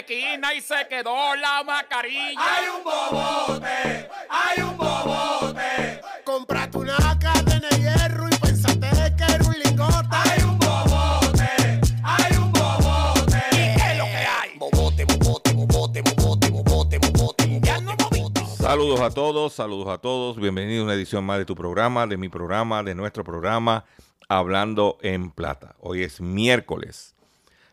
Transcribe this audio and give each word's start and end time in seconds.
Caminaste 0.00 0.02
30 0.02 0.52
esquinas 0.52 0.54
y 0.56 0.60
se 0.60 0.88
quedó 0.88 1.36
la 1.36 1.62
mascarilla. 1.64 2.38
Hay 2.38 2.66
un 2.68 2.84
bobote, 2.84 4.08
hay 4.28 4.62
un 4.62 4.76
bobote. 4.76 6.00
Compraste 6.24 6.78
una 6.78 7.18
cadena 7.18 7.68
de 7.68 7.78
hierro 7.78 8.28
y 8.28 8.36
pensaste 8.36 8.88
que 9.16 9.24
era 9.24 9.44
un 9.44 9.58
lingote. 9.58 10.08
Hay 10.10 10.42
un 10.42 10.58
bobote, 10.58 11.80
hay 12.02 12.36
un 12.36 12.52
bobote. 12.52 13.40
¿Qué 13.50 13.92
es 13.92 13.98
lo 13.98 14.04
que 14.04 14.26
hay? 14.26 14.58
Bobote, 14.58 15.04
bobote, 15.04 15.52
bobote, 15.52 16.02
bobote, 16.02 16.50
bobote, 16.50 16.98
bobote, 16.98 17.60
Ya 17.62 17.80
no 17.80 17.94
moviste. 17.96 18.44
Saludos 18.56 19.00
a 19.00 19.10
todos, 19.10 19.52
saludos 19.52 19.88
a 19.88 19.98
todos. 19.98 20.36
Bienvenido 20.36 20.82
a 20.82 20.84
una 20.84 20.94
edición 20.94 21.24
más 21.24 21.38
de 21.38 21.44
tu 21.44 21.54
programa, 21.54 22.06
de 22.06 22.16
mi 22.16 22.28
programa, 22.28 22.82
de 22.82 22.94
nuestro 22.94 23.24
programa 23.24 23.84
Hablando 24.28 24.98
en 25.02 25.30
Plata. 25.30 25.74
Hoy 25.80 26.04
es 26.04 26.20
miércoles 26.20 27.16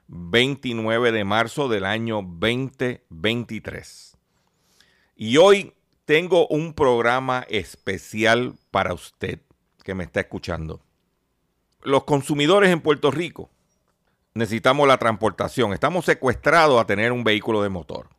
29 0.07 1.11
de 1.11 1.23
marzo 1.23 1.67
del 1.67 1.85
año 1.85 2.21
2023. 2.21 4.17
Y 5.15 5.37
hoy 5.37 5.73
tengo 6.05 6.47
un 6.47 6.73
programa 6.73 7.45
especial 7.49 8.55
para 8.71 8.93
usted 8.93 9.41
que 9.83 9.93
me 9.95 10.03
está 10.03 10.21
escuchando. 10.21 10.81
Los 11.81 12.03
consumidores 12.05 12.71
en 12.71 12.81
Puerto 12.81 13.11
Rico 13.11 13.49
necesitamos 14.33 14.87
la 14.87 14.97
transportación. 14.97 15.73
Estamos 15.73 16.05
secuestrados 16.05 16.79
a 16.79 16.85
tener 16.85 17.11
un 17.11 17.23
vehículo 17.23 17.61
de 17.61 17.69
motor 17.69 18.09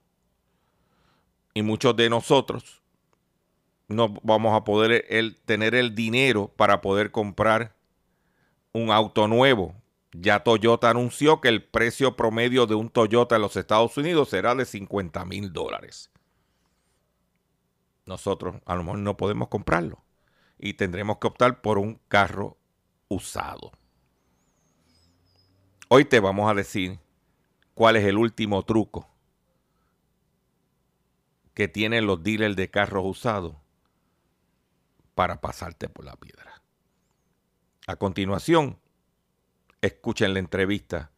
y 1.54 1.62
muchos 1.62 1.96
de 1.96 2.08
nosotros 2.08 2.82
no 3.88 4.14
vamos 4.22 4.54
a 4.54 4.64
poder 4.64 5.06
el, 5.08 5.36
tener 5.44 5.74
el 5.74 5.94
dinero 5.94 6.52
para 6.56 6.80
poder 6.80 7.10
comprar 7.10 7.74
un 8.72 8.90
auto 8.90 9.26
nuevo. 9.26 9.74
Ya 10.20 10.42
Toyota 10.42 10.90
anunció 10.90 11.40
que 11.40 11.48
el 11.48 11.62
precio 11.62 12.16
promedio 12.16 12.66
de 12.66 12.74
un 12.74 12.90
Toyota 12.90 13.36
en 13.36 13.42
los 13.42 13.56
Estados 13.56 13.96
Unidos 13.96 14.30
será 14.30 14.56
de 14.56 14.64
50 14.64 15.24
mil 15.24 15.52
dólares. 15.52 16.10
Nosotros 18.04 18.56
a 18.66 18.74
lo 18.74 18.82
mejor 18.82 18.98
no 18.98 19.16
podemos 19.16 19.46
comprarlo 19.46 20.02
y 20.58 20.74
tendremos 20.74 21.18
que 21.18 21.28
optar 21.28 21.60
por 21.60 21.78
un 21.78 22.00
carro 22.08 22.58
usado. 23.06 23.70
Hoy 25.86 26.04
te 26.04 26.18
vamos 26.18 26.50
a 26.50 26.54
decir 26.54 26.98
cuál 27.74 27.94
es 27.94 28.04
el 28.04 28.18
último 28.18 28.64
truco 28.64 29.08
que 31.54 31.68
tienen 31.68 32.06
los 32.06 32.24
dealers 32.24 32.56
de 32.56 32.70
carros 32.70 33.04
usados 33.06 33.54
para 35.14 35.40
pasarte 35.40 35.88
por 35.88 36.04
la 36.04 36.16
piedra. 36.16 36.60
A 37.86 37.94
continuación, 37.94 38.80
escuchen 39.80 40.34
la 40.34 40.40
entrevista 40.40 41.10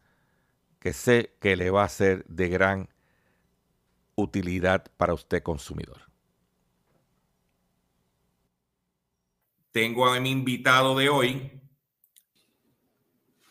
que 0.79 0.93
sé 0.93 1.35
que 1.39 1.55
le 1.55 1.69
va 1.69 1.83
a 1.83 1.89
ser 1.89 2.25
de 2.25 2.49
gran 2.49 2.89
utilidad 4.15 4.91
para 4.97 5.13
usted 5.13 5.43
consumidor. 5.43 6.01
Tengo 9.71 10.07
a 10.07 10.19
mi 10.19 10.31
invitado 10.31 10.97
de 10.97 11.09
hoy, 11.09 11.61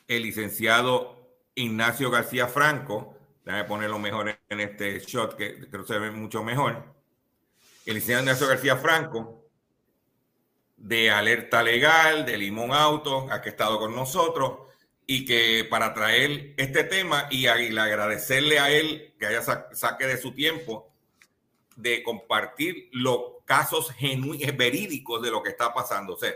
el 0.07 0.23
licenciado 0.23 1.17
Ignacio 1.55 2.11
García 2.11 2.47
Franco, 2.47 3.17
Déjame 3.45 3.65
ponerlo 3.65 3.99
mejor 3.99 4.39
en 4.49 4.61
este 4.61 5.01
shot 5.01 5.35
que 5.35 5.69
creo 5.69 5.83
que 5.83 5.93
se 5.93 5.99
ve 5.99 6.11
mucho 6.11 6.45
mejor. 6.45 6.85
El 7.87 7.95
licenciado 7.95 8.23
Ignacio 8.23 8.47
García 8.47 8.77
Franco, 8.77 9.49
de 10.77 11.11
Alerta 11.11 11.63
Legal, 11.63 12.25
de 12.25 12.39
Limón 12.39 12.73
Auto, 12.73 13.29
ha 13.31 13.37
estado 13.39 13.79
con 13.79 13.95
nosotros 13.95 14.70
y 15.13 15.25
que 15.25 15.67
para 15.69 15.93
traer 15.93 16.55
este 16.57 16.85
tema 16.85 17.27
y, 17.33 17.49
agradecerle 17.49 18.61
a 18.61 18.71
él 18.71 19.13
que 19.19 19.27
haya 19.27 19.43
sa 19.43 19.67
saque 19.73 20.07
de 20.07 20.17
su 20.17 20.31
tiempo 20.31 20.89
de 21.75 22.05
compartir 22.05 22.89
los 22.93 23.43
casos 23.45 23.91
genuinos, 23.91 24.57
verídicos 24.57 25.21
de 25.21 25.33
lo 25.33 25.43
que 25.43 25.51
está 25.51 25.75
pasando. 25.75 26.15
O 26.15 26.17
sea, 26.17 26.33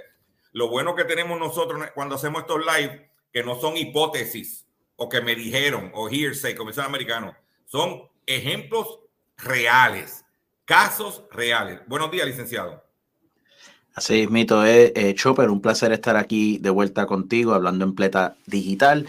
lo 0.51 0.69
bueno 0.71 0.97
que 0.97 1.05
tenemos 1.05 1.39
nosotros 1.39 1.81
cuando 1.95 2.17
hacemos 2.17 2.41
estos 2.41 2.67
live, 2.67 3.09
que 3.33 3.45
no 3.45 3.61
son 3.61 3.77
hipótesis, 3.77 4.67
o 4.97 5.09
que 5.09 5.21
me 5.21 5.37
dijeron, 5.37 5.93
o 5.95 6.09
hearsay, 6.11 6.56
como 6.56 6.71
dicen 6.71 6.83
americanos, 6.83 7.37
son 7.67 8.11
ejemplos 8.27 8.99
reales, 9.37 10.25
casos 10.65 11.23
reales. 11.31 11.79
Buenos 11.87 12.11
días, 12.11 12.27
licenciado. 12.27 12.85
Así 13.94 14.22
es, 14.22 14.31
Mito, 14.31 14.66
eh, 14.66 14.93
eh, 14.97 15.15
Chopper, 15.15 15.50
un 15.50 15.60
placer 15.60 15.93
estar 15.93 16.16
aquí 16.16 16.59
de 16.59 16.71
vuelta 16.71 17.06
contigo, 17.06 17.55
hablando 17.55 17.84
en 17.84 17.94
pleta 17.94 18.37
digital, 18.44 19.06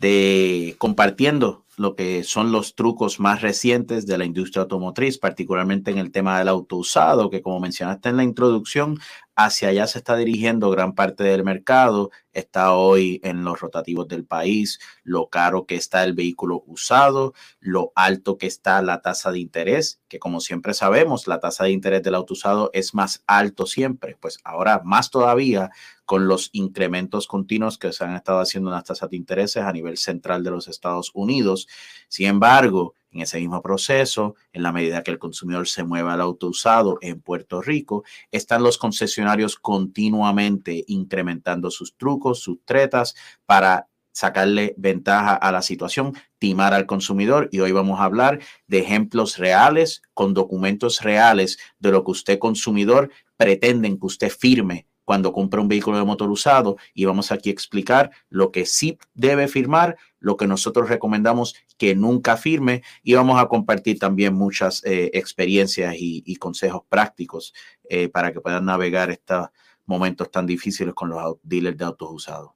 de 0.00 0.74
compartiendo 0.78 1.64
lo 1.76 1.94
que 1.94 2.24
son 2.24 2.50
los 2.50 2.74
trucos 2.74 3.20
más 3.20 3.42
recientes 3.42 4.06
de 4.06 4.18
la 4.18 4.24
industria 4.24 4.62
automotriz, 4.62 5.18
particularmente 5.18 5.92
en 5.92 5.98
el 5.98 6.10
tema 6.10 6.38
del 6.38 6.48
auto 6.48 6.76
usado, 6.76 7.30
que 7.30 7.42
como 7.42 7.60
mencionaste 7.60 8.08
en 8.08 8.16
la 8.16 8.24
introducción, 8.24 8.98
hacia 9.36 9.68
allá 9.68 9.86
se 9.86 9.98
está 9.98 10.16
dirigiendo 10.16 10.70
gran 10.70 10.94
parte 10.94 11.24
del 11.24 11.44
mercado, 11.44 12.10
está 12.32 12.72
hoy 12.72 13.20
en 13.24 13.44
los 13.44 13.60
rotativos 13.60 14.06
del 14.08 14.24
país, 14.24 14.78
lo 15.02 15.28
caro 15.28 15.66
que 15.66 15.74
está 15.74 16.04
el 16.04 16.14
vehículo 16.14 16.62
usado, 16.66 17.34
lo 17.60 17.92
alto 17.94 18.38
que 18.38 18.46
está 18.46 18.80
la 18.82 19.02
tasa 19.02 19.32
de 19.32 19.40
interés, 19.40 20.00
que 20.08 20.18
como 20.18 20.40
siempre 20.40 20.74
sabemos, 20.74 21.26
la 21.26 21.40
tasa 21.40 21.64
de 21.64 21.70
interés 21.70 22.02
del 22.02 22.14
auto 22.14 22.34
usado 22.34 22.70
es 22.72 22.94
más 22.94 23.22
alto 23.26 23.66
siempre, 23.66 24.16
pues 24.20 24.38
ahora 24.44 24.82
más 24.84 25.10
todavía 25.10 25.70
con 26.04 26.28
los 26.28 26.50
incrementos 26.52 27.26
continuos 27.26 27.78
que 27.78 27.92
se 27.92 28.04
han 28.04 28.14
estado 28.14 28.40
haciendo 28.40 28.70
en 28.70 28.74
las 28.74 28.84
tasas 28.84 29.10
de 29.10 29.16
intereses 29.16 29.62
a 29.62 29.72
nivel 29.72 29.96
central 29.96 30.44
de 30.44 30.50
los 30.50 30.68
Estados 30.68 31.10
Unidos. 31.14 31.66
Sin 32.08 32.26
embargo, 32.26 32.94
en 33.14 33.22
ese 33.22 33.38
mismo 33.38 33.62
proceso, 33.62 34.34
en 34.52 34.62
la 34.62 34.72
medida 34.72 35.02
que 35.02 35.12
el 35.12 35.18
consumidor 35.18 35.68
se 35.68 35.84
mueve 35.84 36.10
al 36.10 36.20
auto 36.20 36.48
usado 36.48 36.98
en 37.00 37.20
Puerto 37.20 37.62
Rico, 37.62 38.04
están 38.30 38.62
los 38.62 38.76
concesionarios 38.76 39.56
continuamente 39.56 40.84
incrementando 40.88 41.70
sus 41.70 41.96
trucos, 41.96 42.40
sus 42.40 42.58
tretas 42.64 43.14
para 43.46 43.88
sacarle 44.12 44.74
ventaja 44.76 45.34
a 45.34 45.50
la 45.50 45.62
situación, 45.62 46.14
timar 46.38 46.74
al 46.74 46.86
consumidor. 46.86 47.48
Y 47.50 47.60
hoy 47.60 47.72
vamos 47.72 48.00
a 48.00 48.04
hablar 48.04 48.40
de 48.66 48.78
ejemplos 48.78 49.38
reales 49.38 50.02
con 50.12 50.34
documentos 50.34 51.02
reales 51.02 51.58
de 51.78 51.90
lo 51.90 52.04
que 52.04 52.12
usted 52.12 52.38
consumidor 52.38 53.10
pretenden 53.36 53.98
que 53.98 54.06
usted 54.06 54.30
firme 54.30 54.86
cuando 55.04 55.32
compra 55.32 55.60
un 55.60 55.68
vehículo 55.68 55.98
de 55.98 56.04
motor 56.04 56.30
usado 56.30 56.76
y 56.94 57.04
vamos 57.04 57.32
aquí 57.32 57.50
a 57.50 57.52
explicar 57.52 58.10
lo 58.28 58.50
que 58.50 58.66
sí 58.66 58.98
debe 59.14 59.48
firmar, 59.48 59.96
lo 60.18 60.36
que 60.36 60.46
nosotros 60.46 60.88
recomendamos 60.88 61.54
que 61.76 61.94
nunca 61.94 62.36
firme 62.36 62.82
y 63.02 63.14
vamos 63.14 63.40
a 63.40 63.46
compartir 63.46 63.98
también 63.98 64.34
muchas 64.34 64.82
eh, 64.84 65.10
experiencias 65.14 65.94
y, 65.96 66.22
y, 66.26 66.36
consejos 66.36 66.82
prácticos 66.88 67.52
eh, 67.88 68.08
para 68.08 68.32
que 68.32 68.40
puedan 68.40 68.64
navegar 68.64 69.10
estos 69.10 69.48
momentos 69.86 70.30
tan 70.30 70.46
difíciles 70.46 70.94
con 70.94 71.10
los 71.10 71.36
dealers 71.42 71.76
de 71.76 71.84
autos 71.84 72.08
usados. 72.10 72.50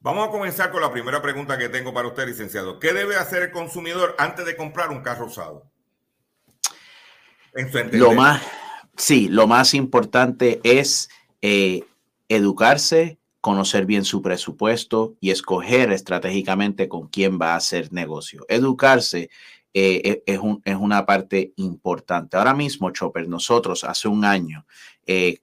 Vamos 0.00 0.28
a 0.28 0.30
comenzar 0.30 0.70
con 0.70 0.82
la 0.82 0.92
primera 0.92 1.20
pregunta 1.22 1.58
que 1.58 1.68
tengo 1.68 1.92
para 1.92 2.08
usted, 2.08 2.26
licenciado. 2.26 2.78
¿Qué 2.78 2.92
debe 2.92 3.16
hacer 3.16 3.42
el 3.42 3.50
consumidor 3.50 4.14
antes 4.18 4.44
de 4.44 4.54
comprar 4.54 4.90
un 4.90 5.00
carro 5.00 5.26
usado? 5.26 5.70
En 7.54 7.72
su 7.72 7.96
lo 7.96 8.12
más, 8.12 8.42
sí, 8.96 9.28
lo 9.28 9.46
más 9.46 9.72
importante 9.72 10.60
es 10.62 11.08
eh, 11.48 11.84
educarse, 12.28 13.20
conocer 13.40 13.86
bien 13.86 14.04
su 14.04 14.20
presupuesto 14.20 15.14
y 15.20 15.30
escoger 15.30 15.92
estratégicamente 15.92 16.88
con 16.88 17.06
quién 17.06 17.38
va 17.40 17.52
a 17.52 17.58
hacer 17.58 17.92
negocio. 17.92 18.44
Educarse 18.48 19.30
eh, 19.72 20.24
es, 20.26 20.38
un, 20.40 20.60
es, 20.64 20.74
una 20.74 21.06
parte 21.06 21.52
importante. 21.54 22.36
Ahora 22.36 22.52
mismo, 22.52 22.90
Chopper, 22.90 23.28
nosotros 23.28 23.84
hace 23.84 24.08
un 24.08 24.24
año 24.24 24.66
eh, 25.06 25.38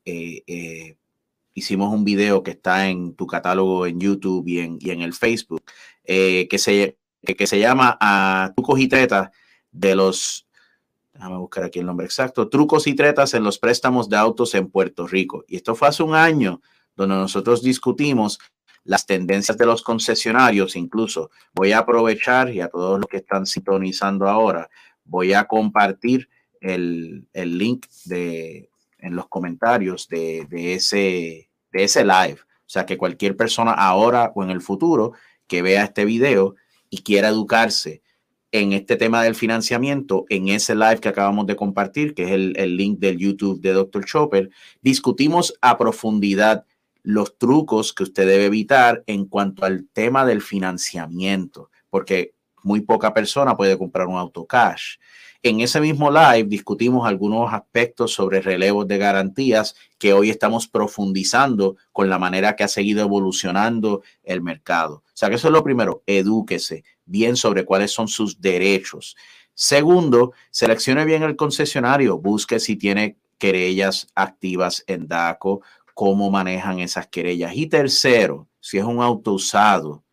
hicimos 1.53 1.93
un 1.93 2.03
video 2.03 2.43
que 2.43 2.51
está 2.51 2.89
en 2.89 3.15
tu 3.15 3.25
catálogo 3.25 3.85
en 3.85 4.01
YouTube 4.01 4.45
y 4.45 4.59
en, 4.59 5.01
el 5.01 5.13
Facebook, 5.13 5.63
que, 6.03 6.57
se, 6.57 6.97
que, 7.25 7.47
se 7.47 7.59
llama 7.59 7.97
a 8.01 8.51
Trucos 8.57 8.77
y 8.81 8.89
Tretas 8.89 9.29
de 9.71 9.95
los 9.95 10.47
déjame 11.13 11.37
buscar 11.37 11.63
aquí 11.63 11.79
el 11.79 11.85
nombre 11.85 12.05
exacto, 12.05 12.49
trucos 12.49 12.87
y 12.87 12.95
tretas 12.95 13.33
en 13.33 13.43
los 13.43 13.59
préstamos 13.59 14.09
de 14.09 14.17
autos 14.17 14.55
en 14.55 14.69
Puerto 14.69 15.07
Rico. 15.07 15.45
Y 15.47 15.57
esto 15.57 15.75
fue 15.75 15.87
hace 15.87 16.03
un 16.03 16.15
año 16.15 16.61
donde 16.95 17.15
nosotros 17.15 17.61
discutimos 17.61 18.39
las 18.83 19.05
tendencias 19.05 19.57
de 19.57 19.65
los 19.65 19.81
concesionarios, 19.81 20.75
incluso 20.75 21.31
voy 21.53 21.71
a 21.71 21.79
aprovechar 21.79 22.49
y 22.49 22.59
a 22.59 22.67
todos 22.67 22.99
los 22.99 23.07
que 23.07 23.17
están 23.17 23.45
sintonizando 23.45 24.27
ahora, 24.27 24.69
voy 25.05 25.33
a 25.33 25.45
compartir 25.45 26.29
el, 26.59 27.27
el 27.33 27.57
link 27.57 27.85
de, 28.05 28.69
en 28.97 29.15
los 29.15 29.27
comentarios 29.27 30.07
de, 30.07 30.47
de, 30.49 30.73
ese, 30.73 31.49
de 31.71 31.83
ese 31.83 32.03
live. 32.03 32.39
O 32.41 32.69
sea, 32.73 32.85
que 32.85 32.97
cualquier 32.97 33.37
persona 33.37 33.71
ahora 33.71 34.31
o 34.35 34.43
en 34.43 34.49
el 34.49 34.61
futuro 34.61 35.13
que 35.47 35.61
vea 35.61 35.83
este 35.83 36.05
video 36.05 36.55
y 36.89 37.03
quiera 37.03 37.29
educarse 37.29 38.01
en 38.53 38.71
este 38.71 38.97
tema 38.97 39.23
del 39.23 39.33
financiamiento, 39.33 40.25
en 40.29 40.47
ese 40.47 40.75
live 40.75 40.99
que 40.99 41.09
acabamos 41.09 41.47
de 41.47 41.55
compartir, 41.55 42.13
que 42.13 42.25
es 42.25 42.31
el, 42.31 42.77
link 42.77 42.99
del 42.99 43.17
YouTube 43.17 43.59
de 43.59 43.73
Dr. 43.73 44.05
Chopper, 44.05 44.51
discutimos 44.79 45.55
a 45.59 45.75
profundidad 45.75 46.63
los 47.01 47.35
trucos 47.39 47.93
que 47.93 48.03
usted 48.03 48.27
debe 48.27 48.45
evitar 48.45 49.03
en 49.07 49.25
cuanto 49.25 49.65
al 49.65 49.87
tema 49.91 50.23
del 50.23 50.43
financiamiento, 50.43 51.71
porque 51.89 52.35
muy 52.61 52.81
poca 52.81 53.11
persona 53.11 53.57
puede 53.57 53.75
comprar 53.75 54.05
un 54.05 54.17
auto 54.17 54.45
cash. 54.45 54.97
En 55.41 55.59
ese 55.59 55.81
mismo 55.81 56.11
live 56.11 56.43
discutimos 56.43 57.07
algunos 57.07 57.51
aspectos 57.51 58.13
sobre 58.13 58.39
relevos 58.39 58.87
de 58.87 58.99
garantías 58.99 59.75
que 59.97 60.13
hoy 60.13 60.29
estamos 60.29 60.67
profundizando 60.67 61.75
con 61.91 62.07
la 62.07 62.19
manera 62.19 62.55
que 62.55 62.63
ha 62.63 62.67
seguido 62.67 63.01
evolucionando 63.01 64.03
el 64.23 64.43
mercado. 64.43 65.03
O 65.07 65.11
sea 65.15 65.29
que 65.29 65.35
eso 65.35 65.47
es 65.47 65.53
lo 65.53 65.63
primero, 65.63 66.03
edúquese 66.05 66.83
bien 67.05 67.35
sobre 67.35 67.65
cuáles 67.65 67.91
son 67.91 68.07
sus 68.07 68.39
derechos. 68.39 69.15
Segundo, 69.53 70.33
seleccione 70.49 71.05
bien 71.05 71.23
el 71.23 71.35
concesionario, 71.35 72.17
busque 72.17 72.59
si 72.59 72.75
tiene 72.75 73.17
querellas 73.37 74.07
activas 74.15 74.83
en 74.87 75.07
DACO, 75.07 75.61
cómo 75.93 76.31
manejan 76.31 76.79
esas 76.79 77.07
querellas. 77.07 77.53
Y 77.55 77.67
tercero, 77.67 78.47
si 78.59 78.77
es 78.77 78.83
un 78.83 79.01
auto 79.01 79.33
usado, 79.33 80.03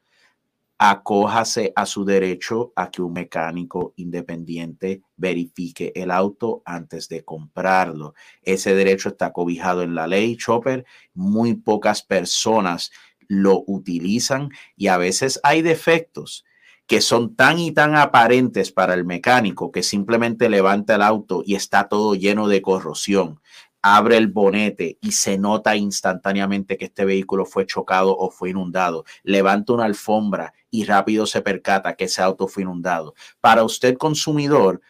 acójase 0.82 1.72
a 1.76 1.84
su 1.84 2.06
derecho 2.06 2.72
a 2.74 2.90
que 2.90 3.02
un 3.02 3.12
mecánico 3.12 3.92
independiente 3.96 5.02
verifique 5.16 5.92
el 5.94 6.10
auto 6.10 6.62
antes 6.64 7.06
de 7.08 7.22
comprarlo. 7.22 8.14
Ese 8.42 8.74
derecho 8.74 9.10
está 9.10 9.30
cobijado 9.30 9.82
en 9.82 9.94
la 9.94 10.06
ley 10.06 10.36
Chopper. 10.36 10.86
Muy 11.12 11.54
pocas 11.54 12.02
personas 12.02 12.90
lo 13.28 13.62
utilizan 13.66 14.48
y 14.74 14.86
a 14.86 14.96
veces 14.96 15.38
hay 15.42 15.60
defectos 15.60 16.44
que 16.90 17.00
son 17.00 17.36
tan 17.36 17.60
y 17.60 17.70
tan 17.70 17.94
aparentes 17.94 18.72
para 18.72 18.94
el 18.94 19.04
mecánico 19.04 19.70
que 19.70 19.84
simplemente 19.84 20.48
levanta 20.48 20.96
el 20.96 21.02
auto 21.02 21.44
y 21.46 21.54
está 21.54 21.86
todo 21.86 22.16
lleno 22.16 22.48
de 22.48 22.62
corrosión 22.62 23.40
abre 23.80 24.16
el 24.16 24.26
bonete 24.26 24.98
y 25.00 25.12
se 25.12 25.38
nota 25.38 25.76
instantáneamente 25.76 26.76
que 26.76 26.86
este 26.86 27.04
vehículo 27.04 27.46
fue 27.46 27.64
chocado 27.64 28.16
o 28.18 28.28
fue 28.28 28.50
inundado. 28.50 29.04
Levanta 29.22 29.72
una 29.72 29.84
alfombra 29.84 30.52
y 30.68 30.84
rápido 30.84 31.26
se 31.26 31.42
percata 31.42 31.94
que 31.94 32.06
ese 32.06 32.22
auto 32.22 32.48
fue 32.48 32.64
inundado. 32.64 33.14
Para 33.40 33.62
usted 33.62 33.96
consumidor, 33.96 34.80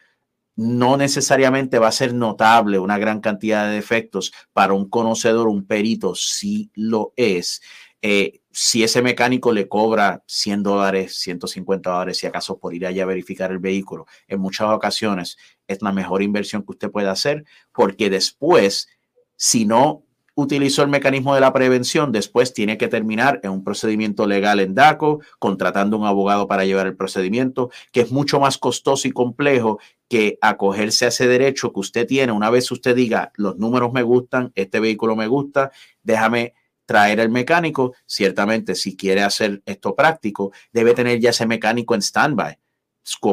no 0.56 0.96
necesariamente 0.96 1.78
va 1.78 1.88
a 1.88 1.92
ser 1.92 2.14
notable 2.14 2.78
una 2.78 2.96
gran 2.96 3.20
cantidad 3.20 3.66
de 3.66 3.74
defectos. 3.74 4.32
Para 4.54 4.72
un 4.72 4.88
conocedor, 4.88 5.48
un 5.48 5.66
perito, 5.66 6.14
sí 6.14 6.70
lo 6.74 7.12
es. 7.16 7.60
Eh, 8.02 8.39
si 8.52 8.82
ese 8.82 9.02
mecánico 9.02 9.52
le 9.52 9.68
cobra 9.68 10.22
100 10.26 10.62
dólares, 10.62 11.16
150 11.20 11.90
dólares, 11.90 12.18
si 12.18 12.26
acaso 12.26 12.58
por 12.58 12.74
ir 12.74 12.86
allá 12.86 13.04
a 13.04 13.06
verificar 13.06 13.50
el 13.52 13.58
vehículo, 13.58 14.06
en 14.26 14.40
muchas 14.40 14.68
ocasiones 14.68 15.36
es 15.66 15.82
la 15.82 15.92
mejor 15.92 16.22
inversión 16.22 16.62
que 16.62 16.72
usted 16.72 16.90
puede 16.90 17.08
hacer, 17.08 17.44
porque 17.72 18.10
después, 18.10 18.88
si 19.36 19.66
no 19.66 20.04
utilizó 20.34 20.82
el 20.82 20.88
mecanismo 20.88 21.34
de 21.34 21.40
la 21.40 21.52
prevención, 21.52 22.12
después 22.12 22.52
tiene 22.54 22.78
que 22.78 22.88
terminar 22.88 23.40
en 23.42 23.50
un 23.50 23.64
procedimiento 23.64 24.26
legal 24.26 24.60
en 24.60 24.74
DACO, 24.74 25.20
contratando 25.38 25.98
un 25.98 26.06
abogado 26.06 26.48
para 26.48 26.64
llevar 26.64 26.86
el 26.86 26.96
procedimiento, 26.96 27.70
que 27.92 28.00
es 28.00 28.10
mucho 28.10 28.40
más 28.40 28.58
costoso 28.58 29.06
y 29.06 29.12
complejo 29.12 29.78
que 30.08 30.38
acogerse 30.40 31.04
a 31.04 31.08
ese 31.08 31.28
derecho 31.28 31.72
que 31.72 31.80
usted 31.80 32.06
tiene. 32.06 32.32
Una 32.32 32.50
vez 32.50 32.70
usted 32.70 32.96
diga, 32.96 33.32
los 33.36 33.58
números 33.58 33.92
me 33.92 34.02
gustan, 34.02 34.50
este 34.54 34.80
vehículo 34.80 35.14
me 35.14 35.26
gusta, 35.26 35.70
déjame 36.02 36.54
traer 36.90 37.20
el 37.20 37.28
mecánico. 37.28 37.94
Ciertamente, 38.04 38.74
si 38.74 38.96
quiere 38.96 39.22
hacer 39.22 39.62
esto 39.64 39.94
práctico, 39.94 40.50
debe 40.72 40.92
tener 40.92 41.20
ya 41.20 41.30
ese 41.30 41.46
mecánico 41.46 41.94
en 41.94 42.02
standby 42.02 42.58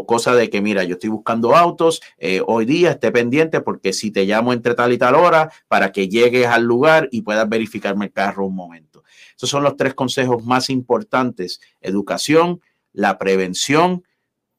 cosa 0.05 0.35
de 0.35 0.49
que, 0.49 0.61
mira, 0.61 0.83
yo 0.83 0.93
estoy 0.93 1.09
buscando 1.09 1.55
autos, 1.55 2.01
eh, 2.17 2.41
hoy 2.45 2.65
día 2.65 2.91
esté 2.91 3.11
pendiente 3.11 3.61
porque 3.61 3.93
si 3.93 4.11
te 4.11 4.25
llamo 4.25 4.53
entre 4.53 4.75
tal 4.75 4.93
y 4.93 4.97
tal 4.97 5.15
hora 5.15 5.51
para 5.67 5.91
que 5.91 6.07
llegues 6.07 6.47
al 6.47 6.63
lugar 6.63 7.09
y 7.11 7.21
puedas 7.21 7.49
verificarme 7.49 8.05
el 8.05 8.11
carro 8.11 8.45
un 8.45 8.55
momento. 8.55 9.03
Esos 9.35 9.49
son 9.49 9.63
los 9.63 9.75
tres 9.75 9.95
consejos 9.95 10.45
más 10.45 10.69
importantes. 10.69 11.59
Educación, 11.81 12.61
la 12.93 13.17
prevención 13.17 14.03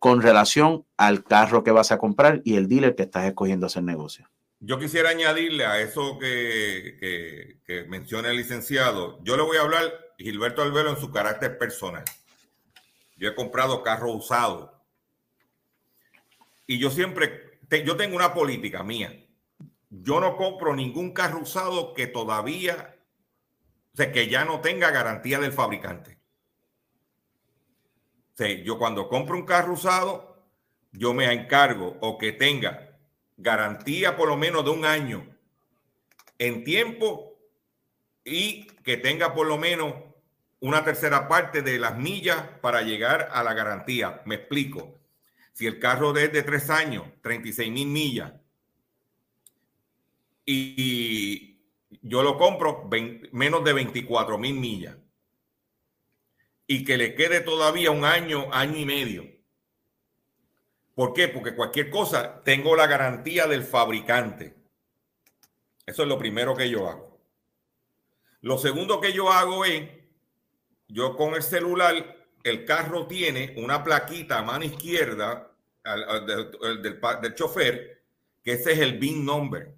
con 0.01 0.23
relación 0.23 0.85
al 0.97 1.23
carro 1.25 1.63
que 1.63 1.73
vas 1.73 1.93
a 1.93 1.99
comprar 1.99 2.41
y 2.45 2.57
el 2.57 2.69
dealer 2.69 2.97
que 2.97 3.05
estás 3.05 3.27
escogiendo 3.27 3.67
hacer 3.67 3.85
negocio. 3.85 4.29
Yo 4.61 4.79
quisiera 4.79 5.11
añadirle 5.11 5.65
a 5.65 5.81
eso 5.81 6.19
que, 6.19 7.61
menciona 7.89 8.31
el 8.31 8.37
licenciado. 8.37 9.23
Yo 9.23 9.37
le 9.37 9.43
voy 9.43 9.57
a 9.57 9.63
hablar, 9.63 9.93
Gilberto 10.19 10.63
Albero, 10.63 10.91
en 10.91 10.97
su 10.99 11.13
carácter 11.13 11.59
personal. 11.59 12.05
Yo 13.17 13.29
he 13.29 13.35
comprado 13.35 13.83
carros 13.83 14.15
usados 14.15 14.71
y 16.67 16.79
yo 16.79 16.91
siempre, 16.91 17.61
yo 17.85 17.97
tengo 17.97 18.17
una 18.17 18.35
política 18.35 18.83
mía. 18.83 19.25
Yo 19.91 20.21
no 20.21 20.37
compro 20.37 20.75
ningún 20.75 21.13
carro 21.13 21.41
usado 21.41 21.95
que 21.95 22.07
todavía, 22.07 22.97
o 23.95 23.97
sea, 23.97 24.13
que 24.13 24.29
ya 24.29 24.45
no 24.45 24.61
tenga 24.61 24.91
garantía 24.91 25.39
del 25.39 25.53
fabricante. 25.53 26.19
Yo 28.65 28.79
cuando 28.79 29.09
compro 29.09 29.37
un 29.37 29.47
carro 29.47 29.73
usado, 29.73 30.47
yo 30.93 31.15
me 31.15 31.33
encargo 31.33 31.97
o 32.01 32.19
que 32.19 32.33
tenga 32.33 32.88
garantía 33.39 34.17
por 34.17 34.29
lo 34.29 34.37
menos 34.37 34.65
de 34.65 34.71
un 34.71 34.85
año 34.85 35.27
en 36.39 36.65
tiempo 36.65 37.39
y 38.25 38.65
que 38.85 38.97
tenga 38.99 39.33
por 39.33 39.47
lo 39.47 39.57
menos 39.57 39.95
una 40.61 40.85
tercera 40.85 41.29
parte 41.29 41.63
de 41.63 41.79
las 41.79 41.97
millas 41.97 42.43
para 42.61 42.83
llegar 42.83 43.31
a 43.33 43.43
la 43.43 43.55
garantía. 43.55 44.23
Me 44.27 44.35
explico. 44.35 44.99
Si 45.53 45.67
el 45.67 45.79
carro 45.79 46.17
es 46.17 46.33
de 46.33 46.43
tres 46.43 46.69
años, 46.69 47.05
36 47.23 47.73
mil 47.73 47.89
millas, 47.89 48.33
y 50.45 51.61
yo 52.03 52.23
lo 52.23 52.39
compro 52.39 52.89
menos 53.33 53.65
de 53.65 53.73
24 53.73 54.39
mil 54.39 54.55
millas, 54.55 54.97
y 56.67 56.85
que 56.85 56.97
le 56.97 57.15
quede 57.15 57.41
todavía 57.41 57.91
un 57.91 58.05
año, 58.05 58.53
año 58.53 58.77
y 58.77 58.85
medio. 58.85 59.38
¿Por 60.99 61.13
qué? 61.13 61.29
Porque 61.29 61.55
cualquier 61.55 61.91
cosa 61.91 62.43
tengo 62.43 62.75
la 62.75 62.89
garantía 62.89 63.47
del 63.47 63.63
fabricante. 63.63 64.57
Eso 65.87 66.03
es 66.03 66.09
lo 66.09 66.19
primero 66.19 66.57
que 66.57 66.69
yo 66.69 66.89
hago. 66.89 67.21
Lo 68.41 68.59
segundo 68.59 69.01
que 69.01 69.13
yo 69.13 69.31
hago 69.31 69.65
es, 69.65 69.89
yo 70.89 71.15
con 71.15 71.35
el 71.35 71.45
celular, 71.45 71.95
el 72.43 72.65
carro 72.65 73.07
tiene 73.07 73.55
una 73.59 73.85
plaquita 73.85 74.39
a 74.41 74.43
mano 74.43 74.65
izquierda 74.65 75.53
del, 75.85 76.83
del, 76.83 77.35
chofer, 77.37 78.03
que 78.43 78.55
ese 78.55 78.73
es 78.73 78.81
el 78.81 78.99
BIN 78.99 79.25
number. 79.25 79.73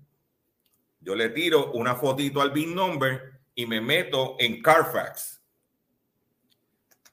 Yo 1.00 1.14
le 1.14 1.28
tiro 1.28 1.72
una 1.72 1.96
fotito 1.96 2.40
al 2.40 2.50
BIN 2.50 2.74
number 2.74 3.42
y 3.54 3.66
me 3.66 3.82
meto 3.82 4.36
en 4.38 4.62
Carfax. 4.62 5.42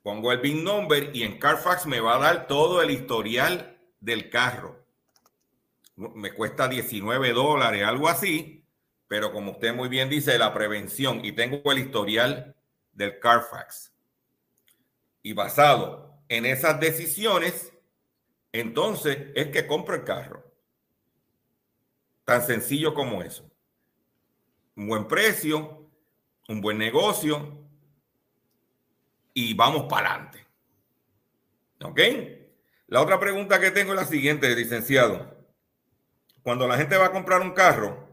Pongo 0.02 0.32
el 0.32 0.40
BIN 0.40 0.64
number 0.64 1.14
y 1.14 1.24
en 1.24 1.38
Carfax 1.38 1.86
me 1.86 2.00
va 2.00 2.16
a 2.16 2.20
dar 2.20 2.48
todo 2.48 2.82
el 2.82 2.90
historial 2.92 3.74
del 4.00 4.30
carro. 4.30 4.86
Me 5.96 6.34
cuesta 6.34 6.68
19 6.68 7.34
dólares, 7.34 7.84
algo 7.84 8.08
así, 8.08 8.64
pero 9.08 9.32
como 9.32 9.54
usted 9.54 9.74
muy 9.74 9.90
bien 9.90 10.10
dice, 10.10 10.38
la 10.38 10.54
prevención 10.54 11.24
y 11.24 11.32
tengo 11.32 11.72
el 11.72 11.80
historial 11.80 12.56
del 12.94 13.20
Carfax. 13.20 13.94
Y 15.24 15.34
basado 15.34 16.22
en 16.30 16.46
esas 16.46 16.80
decisiones, 16.80 17.74
entonces 18.52 19.32
es 19.36 19.48
que 19.48 19.66
compro 19.66 19.96
el 19.96 20.04
carro. 20.04 20.44
Tan 22.26 22.46
sencillo 22.46 22.94
como 22.94 23.22
eso. 23.24 23.50
Un 24.76 24.88
buen 24.88 25.08
precio, 25.08 25.90
un 26.48 26.62
buen 26.62 26.78
negocio 26.78 27.66
y 29.34 29.54
vamos 29.54 29.86
para 29.90 30.14
adelante. 30.14 30.46
¿Ok? 31.84 32.00
La 32.88 33.02
otra 33.02 33.20
pregunta 33.20 33.60
que 33.60 33.72
tengo 33.72 33.92
es 33.92 34.00
la 34.00 34.06
siguiente, 34.06 34.56
licenciado. 34.56 35.36
Cuando 36.42 36.70
la 36.70 36.78
gente 36.78 36.96
va 36.96 37.08
a 37.08 37.12
comprar 37.12 37.42
un 37.42 37.52
carro, 37.52 38.08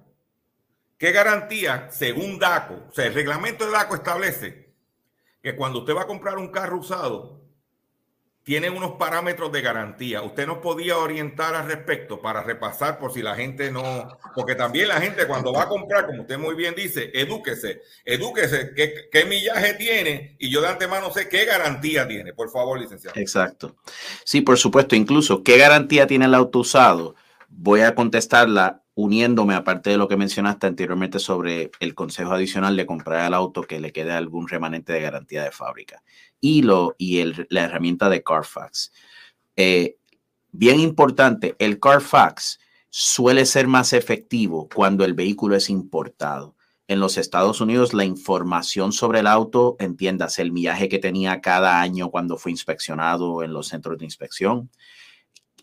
¿qué 0.99 1.13
garantía, 1.13 1.89
según 1.93 2.41
DACO, 2.41 2.89
o 2.91 2.93
sea, 2.93 3.07
el 3.07 3.15
reglamento 3.15 3.67
de 3.67 3.71
DACO 3.71 3.95
establece 3.95 4.75
que 5.41 5.55
cuando 5.55 5.79
usted 5.79 5.95
va 5.95 6.03
a 6.03 6.07
comprar 6.09 6.39
un 6.39 6.49
carro 6.49 6.79
usado, 6.79 7.44
tiene 8.45 8.69
unos 8.69 8.93
parámetros 8.93 9.51
de 9.51 9.63
garantía. 9.63 10.23
¿Usted 10.23 10.47
nos 10.47 10.59
podía 10.59 10.99
orientar 10.99 11.55
al 11.55 11.67
respecto 11.67 12.21
para 12.21 12.43
repasar 12.43 12.99
por 12.99 13.13
si 13.13 13.23
la 13.23 13.35
gente 13.35 13.73
no, 13.73 14.19
porque 14.35 14.55
también 14.55 14.89
la 14.89 15.01
gente 15.01 15.27
cuando 15.27 15.53
va 15.53 15.63
a 15.63 15.69
comprar, 15.69 16.07
como 16.07 16.23
usted 16.23 16.39
muy 16.39 16.55
bien 16.55 16.75
dice, 16.77 17.11
edúquese, 17.15 17.81
edúquese 18.05 18.73
qué, 18.77 19.09
qué 19.11 19.25
millaje 19.25 19.75
tiene 19.75 20.37
y 20.39 20.51
yo 20.51 20.61
de 20.61 20.69
antemano 20.69 21.11
sé 21.11 21.29
qué 21.29 21.47
garantía 21.47 22.07
tiene. 22.07 22.35
Por 22.35 22.51
favor, 22.51 22.79
licenciado. 22.79 23.19
Exacto. 23.19 23.77
Sí, 24.25 24.43
por 24.43 24.59
supuesto, 24.59 24.95
incluso 24.95 25.43
qué 25.43 25.57
garantía 25.57 26.07
tiene 26.07 26.27
el 26.27 26.35
auto 26.35 26.59
usado. 26.59 27.15
Voy 27.49 27.81
a 27.81 27.95
contestarla 27.95 28.84
uniéndome, 28.95 29.55
aparte 29.55 29.91
de 29.91 29.97
lo 29.97 30.09
que 30.09 30.17
mencionaste 30.17 30.67
anteriormente 30.67 31.19
sobre 31.19 31.71
el 31.81 31.95
consejo 31.95 32.33
adicional 32.33 32.77
de 32.77 32.87
comprar 32.87 33.27
el 33.27 33.35
auto 33.35 33.63
que 33.63 33.81
le 33.81 33.93
quede 33.93 34.13
algún 34.13 34.49
remanente 34.49 34.93
de 34.93 35.01
garantía 35.01 35.43
de 35.43 35.51
fábrica 35.51 36.03
y, 36.41 36.63
lo, 36.63 36.95
y 36.97 37.19
el, 37.19 37.47
la 37.51 37.65
herramienta 37.65 38.09
de 38.09 38.23
Carfax. 38.23 38.93
Eh, 39.57 39.97
bien 40.53 40.79
importante, 40.81 41.57
el 41.59 41.81
Carfax 41.81 42.61
suele 42.89 43.47
ser 43.47 43.67
más 43.67 43.93
efectivo 43.93 44.69
cuando 44.73 45.05
el 45.05 45.15
vehículo 45.15 45.57
es 45.57 45.69
importado. 45.71 46.55
En 46.87 47.01
los 47.01 47.17
Estados 47.17 47.61
Unidos, 47.61 47.95
la 47.95 48.05
información 48.05 48.93
sobre 48.93 49.21
el 49.21 49.27
auto, 49.27 49.75
entiendas, 49.81 50.39
el 50.39 50.53
millaje 50.53 50.89
que 50.89 50.99
tenía 50.99 51.41
cada 51.41 51.81
año 51.81 52.11
cuando 52.11 52.37
fue 52.37 52.53
inspeccionado 52.53 53.43
en 53.43 53.53
los 53.55 53.69
centros 53.69 53.99
de 53.99 54.05
inspección, 54.05 54.71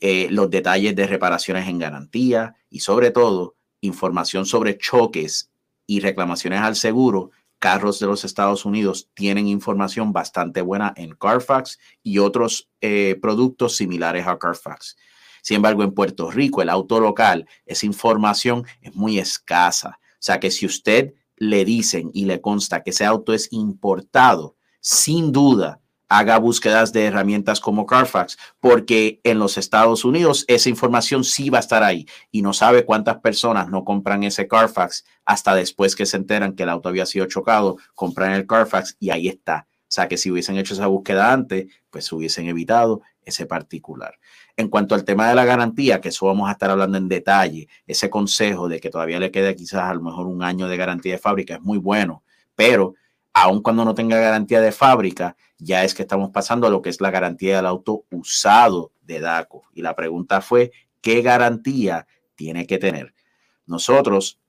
eh, 0.03 0.27
los 0.31 0.49
detalles 0.49 0.95
de 0.95 1.05
reparaciones 1.05 1.67
en 1.67 1.77
garantía 1.77 2.55
y 2.71 2.79
sobre 2.79 3.11
todo 3.11 3.55
información 3.81 4.47
sobre 4.47 4.79
choques 4.79 5.51
y 5.85 5.99
reclamaciones 5.99 6.61
al 6.61 6.75
seguro. 6.75 7.29
Carros 7.59 7.99
de 7.99 8.07
los 8.07 8.25
Estados 8.25 8.65
Unidos 8.65 9.09
tienen 9.13 9.47
información 9.47 10.11
bastante 10.11 10.61
buena 10.61 10.91
en 10.97 11.13
Carfax 11.13 11.77
y 12.01 12.17
otros 12.17 12.67
eh, 12.81 13.19
productos 13.21 13.75
similares 13.75 14.25
a 14.25 14.39
Carfax. 14.39 14.97
Sin 15.43 15.57
embargo, 15.57 15.83
en 15.83 15.93
Puerto 15.93 16.31
Rico, 16.31 16.63
el 16.63 16.69
auto 16.69 16.99
local, 16.99 17.47
esa 17.67 17.85
información 17.85 18.65
es 18.81 18.95
muy 18.95 19.19
escasa. 19.19 19.99
O 20.13 20.17
sea 20.17 20.39
que 20.39 20.49
si 20.49 20.65
usted 20.65 21.13
le 21.35 21.63
dicen 21.63 22.09
y 22.13 22.25
le 22.25 22.41
consta 22.41 22.81
que 22.81 22.89
ese 22.89 23.05
auto 23.05 23.33
es 23.33 23.49
importado, 23.51 24.55
sin 24.79 25.31
duda 25.31 25.80
haga 26.11 26.37
búsquedas 26.39 26.91
de 26.91 27.05
herramientas 27.05 27.61
como 27.61 27.85
Carfax, 27.85 28.37
porque 28.59 29.21
en 29.23 29.39
los 29.39 29.57
Estados 29.57 30.03
Unidos 30.03 30.43
esa 30.49 30.67
información 30.67 31.23
sí 31.23 31.49
va 31.49 31.59
a 31.59 31.61
estar 31.61 31.83
ahí 31.83 32.05
y 32.31 32.41
no 32.41 32.51
sabe 32.51 32.83
cuántas 32.83 33.19
personas 33.19 33.69
no 33.69 33.85
compran 33.85 34.25
ese 34.25 34.45
Carfax 34.45 35.05
hasta 35.23 35.55
después 35.55 35.95
que 35.95 36.05
se 36.05 36.17
enteran 36.17 36.53
que 36.53 36.63
el 36.63 36.69
auto 36.69 36.89
había 36.89 37.05
sido 37.05 37.27
chocado, 37.27 37.77
compran 37.95 38.33
el 38.33 38.45
Carfax 38.45 38.97
y 38.99 39.11
ahí 39.11 39.29
está. 39.29 39.67
O 39.71 39.93
sea 39.93 40.09
que 40.09 40.17
si 40.17 40.29
hubiesen 40.29 40.57
hecho 40.57 40.73
esa 40.73 40.87
búsqueda 40.87 41.31
antes, 41.31 41.67
pues 41.89 42.11
hubiesen 42.11 42.45
evitado 42.49 43.01
ese 43.23 43.45
particular. 43.45 44.19
En 44.57 44.67
cuanto 44.67 44.95
al 44.95 45.05
tema 45.05 45.29
de 45.29 45.35
la 45.35 45.45
garantía, 45.45 46.01
que 46.01 46.09
eso 46.09 46.25
vamos 46.25 46.49
a 46.49 46.51
estar 46.51 46.69
hablando 46.69 46.97
en 46.97 47.07
detalle, 47.07 47.69
ese 47.87 48.09
consejo 48.09 48.67
de 48.67 48.81
que 48.81 48.89
todavía 48.89 49.17
le 49.17 49.31
queda 49.31 49.55
quizás 49.55 49.83
a 49.83 49.93
lo 49.93 50.01
mejor 50.01 50.27
un 50.27 50.43
año 50.43 50.67
de 50.67 50.75
garantía 50.75 51.13
de 51.13 51.19
fábrica 51.19 51.55
es 51.55 51.61
muy 51.61 51.77
bueno, 51.77 52.21
pero 52.53 52.95
aun 53.33 53.61
cuando 53.61 53.85
no 53.85 53.95
tenga 53.95 54.19
garantía 54.19 54.61
de 54.61 54.71
fábrica, 54.71 55.35
ya 55.57 55.83
es 55.83 55.93
que 55.93 56.01
estamos 56.01 56.31
pasando 56.31 56.67
a 56.67 56.69
lo 56.69 56.81
que 56.81 56.89
es 56.89 57.01
la 57.01 57.11
garantía 57.11 57.57
del 57.57 57.65
auto 57.65 58.05
usado 58.09 58.91
de 59.01 59.19
DACO. 59.19 59.63
Y 59.73 59.81
la 59.81 59.95
pregunta 59.95 60.41
fue, 60.41 60.71
¿qué 61.01 61.21
garantía 61.21 62.07
tiene 62.35 62.65
que 62.65 62.77
tener? 62.77 63.13
Nosotros 63.65 64.39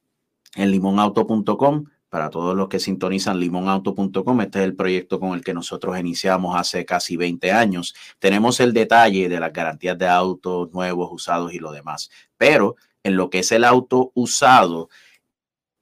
en 0.55 0.71
limonauto.com, 0.71 1.85
para 2.09 2.29
todos 2.29 2.55
los 2.55 2.69
que 2.69 2.79
sintonizan 2.79 3.41
limonauto.com, 3.41 4.41
este 4.43 4.59
es 4.59 4.65
el 4.65 4.77
proyecto 4.77 5.19
con 5.19 5.33
el 5.33 5.43
que 5.43 5.55
nosotros 5.55 5.99
iniciamos 5.99 6.57
hace 6.57 6.85
casi 6.85 7.17
20 7.17 7.53
años. 7.53 7.95
Tenemos 8.19 8.61
el 8.61 8.75
detalle 8.75 9.29
de 9.29 9.41
las 9.41 9.53
garantías 9.53 9.97
de 9.97 10.09
autos 10.09 10.71
nuevos, 10.73 11.11
usados 11.11 11.55
y 11.55 11.59
lo 11.59 11.73
demás. 11.73 12.11
Pero 12.37 12.77
en 13.03 13.17
lo 13.17 13.31
que 13.31 13.39
es 13.41 13.53
el 13.53 13.65
auto 13.65 14.12
usado, 14.15 14.91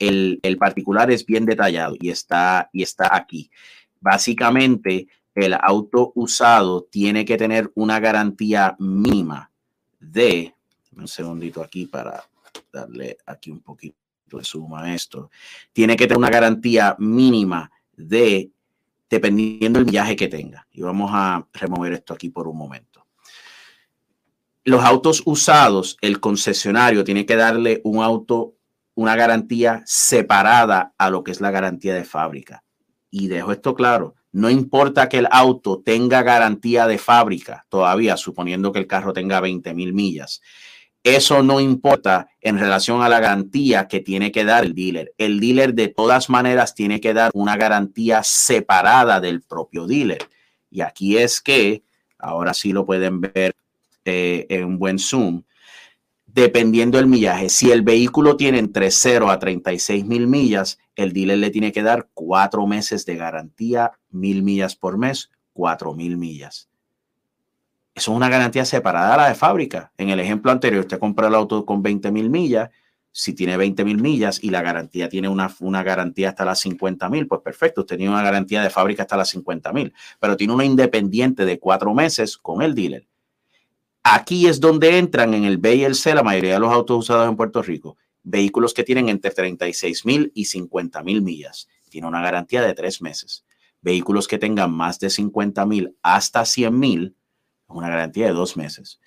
el, 0.00 0.56
particular 0.58 1.10
es 1.10 1.24
bien 1.24 1.44
detallado 1.44 1.94
y 2.00 2.10
está, 2.10 2.70
y 2.72 2.82
está 2.82 3.14
aquí. 3.14 3.50
Básicamente, 4.00 5.08
el 5.34 5.54
auto 5.54 6.12
usado 6.14 6.88
tiene 6.90 7.24
que 7.24 7.36
tener 7.36 7.70
una 7.74 8.00
garantía 8.00 8.74
mínima 8.78 9.50
de, 10.00 10.54
un 10.96 11.06
segundito 11.06 11.62
aquí 11.62 11.86
para 11.86 12.24
darle 12.72 13.18
aquí 13.26 13.50
un 13.50 13.60
poquito 13.60 13.96
de 14.38 14.44
suma 14.44 14.84
a 14.84 14.94
esto, 14.94 15.30
tiene 15.72 15.96
que 15.96 16.06
tener 16.06 16.18
una 16.18 16.30
garantía 16.30 16.96
mínima 16.98 17.70
de, 17.96 18.50
dependiendo 19.08 19.78
del 19.78 19.90
viaje 19.90 20.16
que 20.16 20.28
tenga. 20.28 20.66
Y 20.72 20.82
vamos 20.82 21.10
a 21.12 21.46
remover 21.52 21.92
esto 21.92 22.14
aquí 22.14 22.30
por 22.30 22.48
un 22.48 22.56
momento. 22.56 23.06
Los 24.64 24.82
autos 24.84 25.22
usados, 25.24 25.96
el 26.00 26.20
concesionario 26.20 27.02
tiene 27.02 27.26
que 27.26 27.36
darle 27.36 27.80
un 27.84 28.02
auto 28.02 28.54
una 29.00 29.16
garantía 29.16 29.82
separada 29.86 30.92
a 30.98 31.08
lo 31.08 31.24
que 31.24 31.30
es 31.30 31.40
la 31.40 31.50
garantía 31.50 31.94
de 31.94 32.04
fábrica. 32.04 32.64
Y 33.10 33.28
dejo 33.28 33.50
esto 33.50 33.74
claro, 33.74 34.14
no 34.30 34.50
importa 34.50 35.08
que 35.08 35.16
el 35.16 35.28
auto 35.30 35.80
tenga 35.82 36.22
garantía 36.22 36.86
de 36.86 36.98
fábrica 36.98 37.64
todavía, 37.70 38.18
suponiendo 38.18 38.72
que 38.72 38.80
el 38.80 38.86
carro 38.86 39.14
tenga 39.14 39.40
20 39.40 39.72
mil 39.72 39.94
millas. 39.94 40.42
Eso 41.02 41.42
no 41.42 41.60
importa 41.60 42.28
en 42.42 42.58
relación 42.58 43.00
a 43.00 43.08
la 43.08 43.20
garantía 43.20 43.88
que 43.88 44.00
tiene 44.00 44.30
que 44.30 44.44
dar 44.44 44.64
el 44.64 44.74
dealer. 44.74 45.14
El 45.16 45.40
dealer 45.40 45.72
de 45.72 45.88
todas 45.88 46.28
maneras 46.28 46.74
tiene 46.74 47.00
que 47.00 47.14
dar 47.14 47.30
una 47.32 47.56
garantía 47.56 48.22
separada 48.22 49.18
del 49.18 49.40
propio 49.40 49.86
dealer. 49.86 50.28
Y 50.70 50.82
aquí 50.82 51.16
es 51.16 51.40
que, 51.40 51.84
ahora 52.18 52.52
sí 52.52 52.74
lo 52.74 52.84
pueden 52.84 53.22
ver 53.22 53.54
eh, 54.04 54.46
en 54.50 54.64
un 54.64 54.78
buen 54.78 54.98
zoom, 54.98 55.42
dependiendo 56.34 56.98
del 56.98 57.06
millaje. 57.06 57.48
Si 57.48 57.70
el 57.70 57.82
vehículo 57.82 58.36
tiene 58.36 58.58
entre 58.58 58.90
0 58.90 59.30
a 59.30 59.38
36 59.38 60.04
mil 60.04 60.26
millas, 60.26 60.78
el 60.94 61.12
dealer 61.12 61.38
le 61.38 61.50
tiene 61.50 61.72
que 61.72 61.82
dar 61.82 62.08
cuatro 62.14 62.66
meses 62.66 63.04
de 63.06 63.16
garantía, 63.16 63.92
mil 64.10 64.42
millas 64.42 64.76
por 64.76 64.98
mes, 64.98 65.30
cuatro 65.52 65.94
mil 65.94 66.16
millas. 66.16 66.68
Eso 67.94 68.12
es 68.12 68.16
una 68.16 68.28
garantía 68.28 68.64
separada 68.64 69.14
a 69.14 69.16
la 69.16 69.28
de 69.28 69.34
fábrica. 69.34 69.92
En 69.98 70.10
el 70.10 70.20
ejemplo 70.20 70.52
anterior, 70.52 70.80
usted 70.80 70.98
compra 70.98 71.28
el 71.28 71.34
auto 71.34 71.66
con 71.66 71.82
20 71.82 72.12
mil 72.12 72.30
millas. 72.30 72.70
Si 73.12 73.34
tiene 73.34 73.56
20 73.56 73.84
mil 73.84 74.00
millas 74.00 74.38
y 74.42 74.50
la 74.50 74.62
garantía 74.62 75.08
tiene 75.08 75.28
una, 75.28 75.52
una 75.58 75.82
garantía 75.82 76.28
hasta 76.28 76.44
las 76.44 76.60
50 76.60 77.08
mil, 77.08 77.26
pues 77.26 77.40
perfecto, 77.42 77.80
usted 77.80 77.96
tiene 77.96 78.12
una 78.12 78.22
garantía 78.22 78.62
de 78.62 78.70
fábrica 78.70 79.02
hasta 79.02 79.16
las 79.16 79.30
50 79.30 79.72
mil, 79.72 79.92
pero 80.20 80.36
tiene 80.36 80.54
una 80.54 80.64
independiente 80.64 81.44
de 81.44 81.58
cuatro 81.58 81.92
meses 81.92 82.38
con 82.38 82.62
el 82.62 82.76
dealer 82.76 83.09
Aquí 84.02 84.46
es 84.46 84.60
donde 84.60 84.98
entran 84.98 85.34
en 85.34 85.44
el 85.44 85.58
B 85.58 85.74
y 85.74 85.84
el 85.84 85.94
C 85.94 86.14
la 86.14 86.22
mayoría 86.22 86.54
de 86.54 86.60
los 86.60 86.72
autos 86.72 87.00
usados 87.00 87.28
en 87.28 87.36
Puerto 87.36 87.62
Rico. 87.62 87.98
Vehículos 88.22 88.72
que 88.72 88.82
tienen 88.82 89.10
entre 89.10 89.30
36 89.30 90.06
mil 90.06 90.32
y 90.34 90.46
50 90.46 91.02
mil 91.02 91.20
millas. 91.20 91.68
Tiene 91.90 92.08
una 92.08 92.22
garantía 92.22 92.62
de 92.62 92.72
tres 92.72 93.02
meses. 93.02 93.44
Vehículos 93.82 94.26
que 94.26 94.38
tengan 94.38 94.72
más 94.72 94.98
de 95.00 95.10
50 95.10 95.66
mil 95.66 95.96
hasta 96.02 96.46
100 96.46 96.78
mil, 96.78 97.14
una 97.66 97.90
garantía 97.90 98.26
de 98.26 98.32
dos 98.32 98.56
meses. 98.56 99.00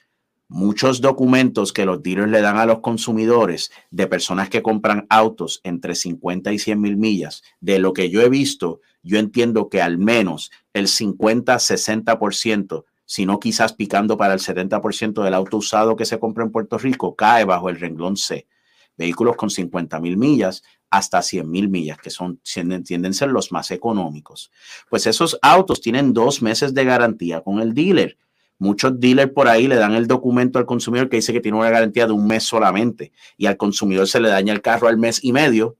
Muchos 0.47 1.01
documentos 1.01 1.73
que 1.73 1.85
los 1.85 2.03
dealers 2.03 2.29
le 2.29 2.41
dan 2.41 2.57
a 2.57 2.67
los 2.67 2.81
consumidores 2.81 3.71
de 3.89 4.05
personas 4.05 4.49
que 4.49 4.61
compran 4.61 5.07
autos 5.09 5.59
entre 5.63 5.95
50 5.95 6.53
y 6.53 6.59
100 6.59 6.79
mil 6.79 6.97
millas, 6.97 7.41
de 7.61 7.79
lo 7.79 7.93
que 7.93 8.11
yo 8.11 8.21
he 8.21 8.29
visto, 8.29 8.79
yo 9.01 9.17
entiendo 9.17 9.69
que 9.69 9.81
al 9.81 9.97
menos 9.97 10.51
el 10.73 10.85
50-60% 10.85 12.85
sino 13.13 13.39
quizás 13.39 13.73
picando 13.73 14.17
para 14.17 14.33
el 14.33 14.39
70% 14.39 15.23
del 15.23 15.35
auto 15.35 15.57
usado 15.57 15.95
que 15.95 16.03
se 16.03 16.17
compra 16.17 16.45
en 16.45 16.51
Puerto 16.51 16.79
Rico, 16.79 17.15
cae 17.15 17.45
bajo 17.45 17.69
el 17.69 17.79
renglón 17.79 18.17
C. 18.17 18.47
Vehículos 18.97 19.35
con 19.35 19.51
50 19.51 19.99
mil 19.99 20.17
millas 20.17 20.63
hasta 20.89 21.21
100 21.21 21.47
mil 21.47 21.69
millas, 21.69 21.99
que 21.99 22.09
son, 22.09 22.41
tienden 22.43 23.11
a 23.11 23.13
ser 23.13 23.29
los 23.29 23.51
más 23.51 23.69
económicos. 23.69 24.49
Pues 24.89 25.05
esos 25.05 25.37
autos 25.43 25.79
tienen 25.79 26.11
dos 26.11 26.41
meses 26.41 26.73
de 26.73 26.85
garantía 26.85 27.41
con 27.41 27.59
el 27.59 27.75
dealer. 27.75 28.17
Muchos 28.57 28.99
dealers 28.99 29.31
por 29.31 29.47
ahí 29.47 29.67
le 29.67 29.75
dan 29.75 29.93
el 29.93 30.07
documento 30.07 30.57
al 30.57 30.65
consumidor 30.65 31.07
que 31.07 31.17
dice 31.17 31.33
que 31.33 31.39
tiene 31.39 31.59
una 31.59 31.69
garantía 31.69 32.07
de 32.07 32.13
un 32.13 32.25
mes 32.25 32.41
solamente 32.41 33.11
y 33.37 33.45
al 33.45 33.57
consumidor 33.57 34.07
se 34.07 34.21
le 34.21 34.29
daña 34.29 34.53
el 34.53 34.63
carro 34.63 34.87
al 34.87 34.97
mes 34.97 35.23
y 35.23 35.33
medio 35.33 35.77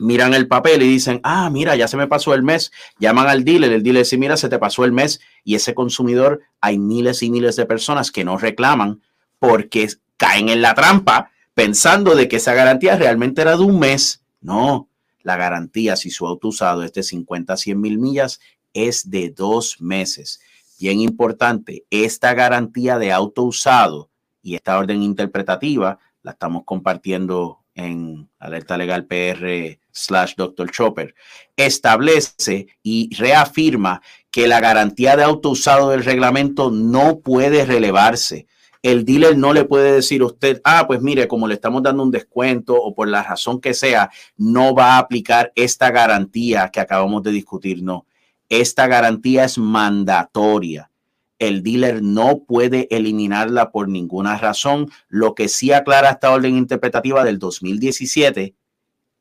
miran 0.00 0.34
el 0.34 0.48
papel 0.48 0.82
y 0.82 0.88
dicen, 0.88 1.20
ah, 1.22 1.48
mira, 1.50 1.76
ya 1.76 1.86
se 1.86 1.96
me 1.96 2.08
pasó 2.08 2.34
el 2.34 2.42
mes, 2.42 2.72
llaman 2.98 3.28
al 3.28 3.44
dealer, 3.44 3.72
el 3.72 3.82
dealer 3.82 4.02
dice, 4.02 4.18
mira, 4.18 4.36
se 4.36 4.48
te 4.48 4.58
pasó 4.58 4.84
el 4.84 4.92
mes 4.92 5.20
y 5.44 5.54
ese 5.54 5.74
consumidor, 5.74 6.40
hay 6.60 6.78
miles 6.78 7.22
y 7.22 7.30
miles 7.30 7.56
de 7.56 7.66
personas 7.66 8.10
que 8.10 8.24
no 8.24 8.38
reclaman 8.38 9.02
porque 9.38 9.88
caen 10.16 10.48
en 10.48 10.62
la 10.62 10.74
trampa 10.74 11.30
pensando 11.54 12.14
de 12.14 12.28
que 12.28 12.36
esa 12.36 12.54
garantía 12.54 12.96
realmente 12.96 13.42
era 13.42 13.56
de 13.56 13.62
un 13.62 13.78
mes. 13.78 14.24
No, 14.40 14.88
la 15.22 15.36
garantía, 15.36 15.96
si 15.96 16.10
su 16.10 16.26
auto 16.26 16.48
usado 16.48 16.82
es 16.82 16.92
de 16.92 17.02
50 17.02 17.52
a 17.52 17.56
100 17.56 17.80
mil 17.80 17.98
millas, 17.98 18.40
es 18.72 19.10
de 19.10 19.30
dos 19.30 19.80
meses. 19.80 20.40
Bien 20.78 21.00
importante, 21.00 21.84
esta 21.90 22.32
garantía 22.32 22.98
de 22.98 23.12
auto 23.12 23.42
usado 23.42 24.10
y 24.42 24.54
esta 24.54 24.78
orden 24.78 25.02
interpretativa 25.02 25.98
la 26.22 26.32
estamos 26.32 26.64
compartiendo 26.64 27.60
en 27.74 28.30
Alerta 28.38 28.78
Legal 28.78 29.06
PR 29.06 29.79
slash 29.92 30.34
Dr. 30.36 30.70
Chopper, 30.70 31.14
establece 31.56 32.68
y 32.82 33.14
reafirma 33.16 34.02
que 34.30 34.46
la 34.46 34.60
garantía 34.60 35.16
de 35.16 35.24
auto 35.24 35.50
usado 35.50 35.90
del 35.90 36.04
reglamento 36.04 36.70
no 36.70 37.20
puede 37.20 37.64
relevarse. 37.64 38.46
El 38.82 39.04
dealer 39.04 39.36
no 39.36 39.52
le 39.52 39.64
puede 39.64 39.92
decir 39.92 40.22
a 40.22 40.26
usted, 40.26 40.60
ah, 40.64 40.86
pues 40.86 41.02
mire, 41.02 41.28
como 41.28 41.46
le 41.46 41.54
estamos 41.54 41.82
dando 41.82 42.02
un 42.02 42.10
descuento 42.10 42.74
o 42.80 42.94
por 42.94 43.08
la 43.08 43.22
razón 43.22 43.60
que 43.60 43.74
sea, 43.74 44.10
no 44.38 44.74
va 44.74 44.94
a 44.94 44.98
aplicar 44.98 45.52
esta 45.54 45.90
garantía 45.90 46.70
que 46.72 46.80
acabamos 46.80 47.22
de 47.22 47.30
discutir. 47.30 47.82
No, 47.82 48.06
esta 48.48 48.86
garantía 48.86 49.44
es 49.44 49.58
mandatoria. 49.58 50.90
El 51.38 51.62
dealer 51.62 52.02
no 52.02 52.44
puede 52.44 52.86
eliminarla 52.90 53.70
por 53.70 53.88
ninguna 53.88 54.36
razón. 54.36 54.90
Lo 55.08 55.34
que 55.34 55.48
sí 55.48 55.72
aclara 55.72 56.10
esta 56.10 56.30
orden 56.30 56.56
interpretativa 56.56 57.24
del 57.24 57.38
2017 57.38 58.54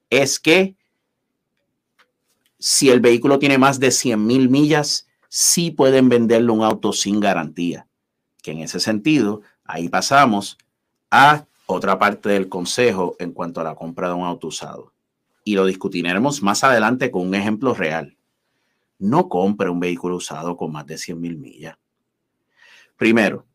es 0.09 0.39
que 0.39 0.75
si 2.57 2.89
el 2.89 2.99
vehículo 2.99 3.39
tiene 3.39 3.57
más 3.57 3.79
de 3.79 3.91
100 3.91 4.25
mil 4.25 4.49
millas, 4.49 5.07
sí 5.29 5.71
pueden 5.71 6.09
venderle 6.09 6.51
un 6.51 6.63
auto 6.63 6.91
sin 6.91 7.19
garantía. 7.19 7.87
Que 8.41 8.51
en 8.51 8.59
ese 8.59 8.79
sentido, 8.79 9.41
ahí 9.63 9.87
pasamos 9.87 10.57
a 11.09 11.45
otra 11.65 11.99
parte 11.99 12.29
del 12.29 12.49
consejo 12.49 13.15
en 13.19 13.31
cuanto 13.31 13.61
a 13.61 13.63
la 13.63 13.75
compra 13.75 14.09
de 14.09 14.15
un 14.15 14.25
auto 14.25 14.47
usado. 14.47 14.93
Y 15.43 15.55
lo 15.55 15.65
discutiremos 15.65 16.41
más 16.41 16.63
adelante 16.63 17.11
con 17.11 17.27
un 17.27 17.35
ejemplo 17.35 17.73
real. 17.73 18.17
No 18.97 19.29
compre 19.29 19.69
un 19.69 19.79
vehículo 19.79 20.17
usado 20.17 20.57
con 20.57 20.71
más 20.71 20.85
de 20.85 20.97
100 20.97 21.21
mil 21.21 21.37
millas. 21.37 21.77
Primero, 22.97 23.45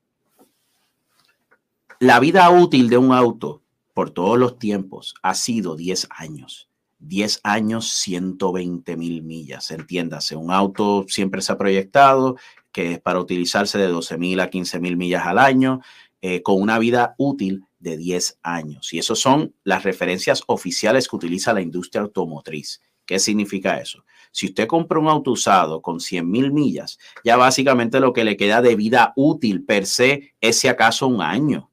la 1.99 2.19
vida 2.21 2.49
útil 2.49 2.89
de 2.89 2.97
un 2.97 3.13
auto 3.13 3.64
por 3.95 4.11
todos 4.11 4.39
los 4.39 4.59
tiempos 4.59 5.15
ha 5.23 5.35
sido 5.35 5.77
10 5.77 6.09
años. 6.11 6.69
10 6.99 7.41
años, 7.43 7.91
120 7.93 8.97
mil 8.97 9.23
millas. 9.23 9.71
Entiéndase, 9.71 10.37
un 10.37 10.51
auto 10.51 11.05
siempre 11.09 11.43
se 11.43 11.53
ha 11.53 11.59
proyectado 11.59 12.37
que 12.75 12.95
es 12.95 13.01
para 13.01 13.21
utilizarse 13.21 13.79
de 13.79 13.87
12 13.87 14.19
mil 14.19 14.41
a 14.41 14.51
15 14.51 14.81
mil 14.81 14.97
millas 14.97 15.25
al 15.27 15.39
año, 15.39 15.81
eh, 16.21 16.43
con 16.43 16.61
una 16.61 16.81
vida 16.81 17.15
útil 17.19 17.63
de 17.79 17.97
10 17.97 18.41
años. 18.43 18.93
Y 18.93 18.99
esas 18.99 19.21
son 19.21 19.55
las 19.63 19.85
referencias 19.85 20.43
oficiales 20.49 21.07
que 21.07 21.15
utiliza 21.15 21.53
la 21.53 21.61
industria 21.61 22.03
automotriz. 22.03 22.81
¿Qué 23.07 23.21
significa 23.21 23.79
eso? 23.79 24.05
Si 24.33 24.47
usted 24.47 24.67
compra 24.67 24.99
un 24.99 25.07
auto 25.07 25.31
usado 25.31 25.83
con 25.83 26.01
100 26.01 26.29
mil 26.29 26.53
millas, 26.53 26.99
ya 27.23 27.37
básicamente 27.37 28.01
lo 28.01 28.13
que 28.13 28.25
le 28.25 28.37
queda 28.37 28.61
de 28.61 28.75
vida 28.75 29.13
útil 29.15 29.65
per 29.65 29.87
se 29.87 30.35
es 30.41 30.59
si 30.59 30.67
acaso 30.67 31.07
un 31.07 31.23
año. 31.23 31.71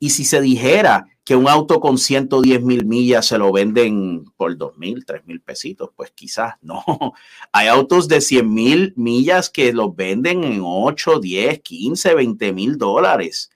Y 0.00 0.10
si 0.10 0.24
se 0.24 0.40
dijera 0.40 1.06
que 1.24 1.36
un 1.36 1.48
auto 1.48 1.78
con 1.80 1.98
110 1.98 2.62
mil 2.62 2.84
millas 2.84 3.26
se 3.26 3.38
lo 3.38 3.52
venden 3.52 4.24
por 4.36 4.56
2 4.56 4.76
mil, 4.76 5.04
3 5.04 5.24
mil 5.26 5.40
pesitos, 5.40 5.90
pues 5.94 6.10
quizás 6.10 6.54
no. 6.60 6.82
Hay 7.52 7.68
autos 7.68 8.08
de 8.08 8.20
100 8.20 8.52
mil 8.52 8.92
millas 8.96 9.48
que 9.48 9.72
los 9.72 9.94
venden 9.94 10.42
en 10.42 10.60
8, 10.64 11.20
10, 11.20 11.60
15, 11.60 12.14
20 12.14 12.52
mil 12.52 12.76
dólares. 12.76 13.50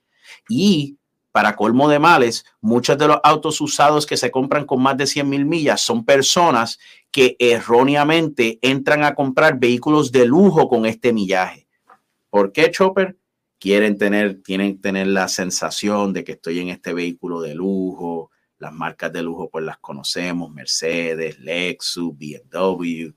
Y 0.48 0.96
para 1.32 1.56
colmo 1.56 1.88
de 1.88 1.98
males, 1.98 2.46
muchos 2.60 2.96
de 2.96 3.08
los 3.08 3.18
autos 3.22 3.60
usados 3.60 4.06
que 4.06 4.16
se 4.16 4.30
compran 4.30 4.64
con 4.64 4.80
más 4.80 4.96
de 4.96 5.06
100 5.06 5.28
mil 5.28 5.44
millas 5.44 5.80
son 5.80 6.04
personas 6.04 6.78
que 7.10 7.36
erróneamente 7.38 8.58
entran 8.62 9.04
a 9.04 9.14
comprar 9.14 9.58
vehículos 9.58 10.12
de 10.12 10.24
lujo 10.24 10.68
con 10.68 10.86
este 10.86 11.12
millaje. 11.12 11.66
¿Por 12.30 12.52
qué, 12.52 12.70
Chopper? 12.70 13.16
Quieren 13.66 13.98
tener, 13.98 14.44
tienen 14.44 14.80
tener 14.80 15.08
la 15.08 15.26
sensación 15.26 16.12
de 16.12 16.22
que 16.22 16.32
estoy 16.32 16.60
en 16.60 16.68
este 16.68 16.92
vehículo 16.92 17.40
de 17.40 17.56
lujo. 17.56 18.30
Las 18.58 18.72
marcas 18.72 19.12
de 19.12 19.24
lujo, 19.24 19.50
pues 19.50 19.64
las 19.64 19.78
conocemos, 19.78 20.52
Mercedes, 20.52 21.40
Lexus, 21.40 22.16
BMW. 22.16 23.10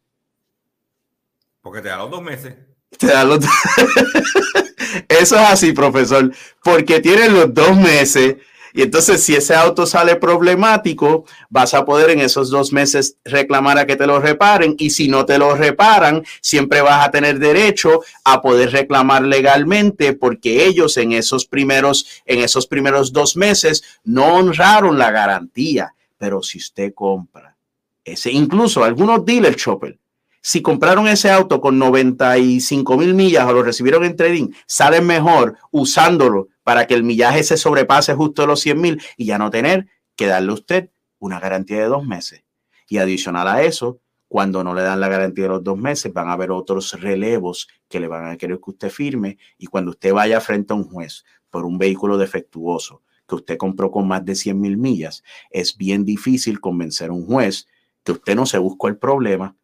Porque 1.61 1.81
te 1.81 1.89
da 1.89 1.97
los 1.97 2.09
dos 2.11 2.21
meses. 2.21 2.55
Eso 5.09 5.35
es 5.35 5.41
así, 5.41 5.73
profesor, 5.73 6.31
porque 6.63 6.99
tienen 6.99 7.33
los 7.33 7.51
dos 7.53 7.75
meses. 7.75 8.37
Y 8.77 8.81
entonces, 8.81 9.23
si 9.23 9.33
ese 9.33 9.55
auto 9.55 9.85
sale 9.85 10.17
problemático, 10.17 11.23
vas 11.49 11.73
a 11.73 11.85
poder 11.85 12.09
en 12.09 12.19
esos 12.19 12.49
dos 12.49 12.73
meses 12.73 13.15
reclamar 13.23 13.77
a 13.77 13.85
que 13.85 13.95
te 13.95 14.05
lo 14.05 14.19
reparen. 14.19 14.75
Y 14.77 14.89
si 14.89 15.07
no 15.07 15.25
te 15.25 15.37
lo 15.37 15.55
reparan, 15.55 16.25
siempre 16.41 16.81
vas 16.81 17.07
a 17.07 17.09
tener 17.09 17.39
derecho 17.39 18.01
a 18.25 18.41
poder 18.41 18.73
reclamar 18.73 19.21
legalmente 19.21 20.11
porque 20.11 20.65
ellos 20.65 20.97
en 20.97 21.13
esos 21.13 21.45
primeros, 21.45 22.05
en 22.25 22.39
esos 22.39 22.67
primeros 22.67 23.13
dos 23.13 23.37
meses 23.37 23.81
no 24.03 24.35
honraron 24.35 24.99
la 24.99 25.09
garantía. 25.09 25.95
Pero 26.17 26.43
si 26.43 26.57
usted 26.57 26.93
compra 26.93 27.55
ese, 28.03 28.29
incluso 28.29 28.83
algunos 28.83 29.25
dealers, 29.25 29.55
Chopper, 29.55 29.97
si 30.45 30.61
compraron 30.61 31.07
ese 31.07 31.31
auto 31.31 31.59
con 31.59 31.79
95 31.79 32.97
mil 32.97 33.15
millas 33.15 33.47
o 33.47 33.53
lo 33.53 33.63
recibieron 33.63 34.05
en 34.05 34.15
trading, 34.15 34.49
salen 34.67 35.03
mejor 35.07 35.57
usándolo 35.71 36.49
para 36.61 36.85
que 36.85 36.93
el 36.93 37.01
millaje 37.01 37.41
se 37.41 37.57
sobrepase 37.57 38.13
justo 38.13 38.45
los 38.45 38.59
100 38.59 38.79
mil 38.79 39.01
y 39.17 39.25
ya 39.25 39.39
no 39.39 39.49
tener 39.49 39.87
que 40.15 40.27
darle 40.27 40.51
a 40.51 40.53
usted 40.53 40.91
una 41.17 41.39
garantía 41.39 41.77
de 41.79 41.87
dos 41.87 42.05
meses. 42.05 42.43
Y 42.87 42.99
adicional 42.99 43.47
a 43.47 43.63
eso, 43.63 44.01
cuando 44.27 44.63
no 44.63 44.75
le 44.75 44.83
dan 44.83 44.99
la 44.99 45.07
garantía 45.07 45.45
de 45.45 45.49
los 45.49 45.63
dos 45.63 45.79
meses, 45.79 46.13
van 46.13 46.27
a 46.27 46.33
haber 46.33 46.51
otros 46.51 46.93
relevos 47.01 47.67
que 47.89 47.99
le 47.99 48.07
van 48.07 48.27
a 48.27 48.37
querer 48.37 48.57
que 48.57 48.69
usted 48.69 48.91
firme. 48.91 49.39
Y 49.57 49.65
cuando 49.65 49.89
usted 49.89 50.13
vaya 50.13 50.39
frente 50.41 50.73
a 50.73 50.75
un 50.75 50.83
juez 50.83 51.25
por 51.49 51.65
un 51.65 51.79
vehículo 51.79 52.19
defectuoso 52.19 53.01
que 53.27 53.33
usted 53.33 53.57
compró 53.57 53.89
con 53.89 54.07
más 54.07 54.23
de 54.23 54.35
100 54.35 54.61
mil 54.61 54.77
millas, 54.77 55.23
es 55.49 55.75
bien 55.75 56.05
difícil 56.05 56.59
convencer 56.59 57.09
a 57.09 57.13
un 57.13 57.25
juez 57.25 57.65
que 58.03 58.11
usted 58.11 58.35
no 58.35 58.45
se 58.45 58.59
buscó 58.59 58.89
el 58.89 58.99
problema, 58.99 59.57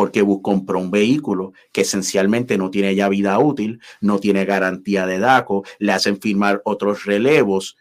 porque 0.00 0.24
compró 0.40 0.78
un 0.78 0.90
vehículo 0.90 1.52
que 1.72 1.82
esencialmente 1.82 2.56
no 2.56 2.70
tiene 2.70 2.94
ya 2.94 3.10
vida 3.10 3.38
útil, 3.38 3.82
no 4.00 4.18
tiene 4.18 4.46
garantía 4.46 5.04
de 5.04 5.18
DACO, 5.18 5.62
le 5.78 5.92
hacen 5.92 6.18
firmar 6.18 6.62
otros 6.64 7.04
relevos. 7.04 7.76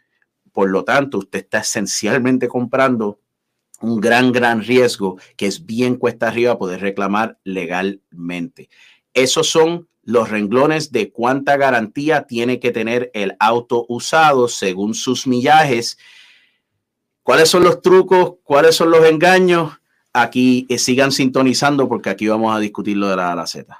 Por 0.51 0.69
lo 0.69 0.83
tanto, 0.83 1.19
usted 1.19 1.39
está 1.39 1.59
esencialmente 1.59 2.49
comprando 2.49 3.21
un 3.79 4.01
gran, 4.01 4.33
gran 4.33 4.61
riesgo 4.61 5.17
que 5.37 5.45
es 5.45 5.65
bien 5.65 5.95
cuesta 5.95 6.27
arriba 6.27 6.59
poder 6.59 6.81
reclamar 6.81 7.39
legalmente. 7.45 8.67
Esos 9.13 9.47
son 9.47 9.87
los 10.03 10.29
renglones 10.29 10.91
de 10.91 11.13
cuánta 11.13 11.55
garantía 11.55 12.23
tiene 12.23 12.59
que 12.59 12.71
tener 12.71 13.11
el 13.13 13.37
auto 13.39 13.85
usado 13.87 14.49
según 14.49 14.93
sus 14.93 15.25
millajes. 15.25 15.97
¿Cuáles 17.23 17.47
son 17.47 17.63
los 17.63 17.81
trucos? 17.81 18.33
¿Cuáles 18.43 18.75
son 18.75 18.91
los 18.91 19.05
engaños? 19.05 19.78
Aquí 20.21 20.65
eh, 20.69 20.77
sigan 20.77 21.11
sintonizando 21.11 21.87
porque 21.87 22.09
aquí 22.09 22.27
vamos 22.27 22.55
a 22.55 22.59
discutir 22.59 22.97
lo 22.97 23.09
de 23.09 23.15
la 23.15 23.35
la 23.35 23.47
Z. 23.47 23.77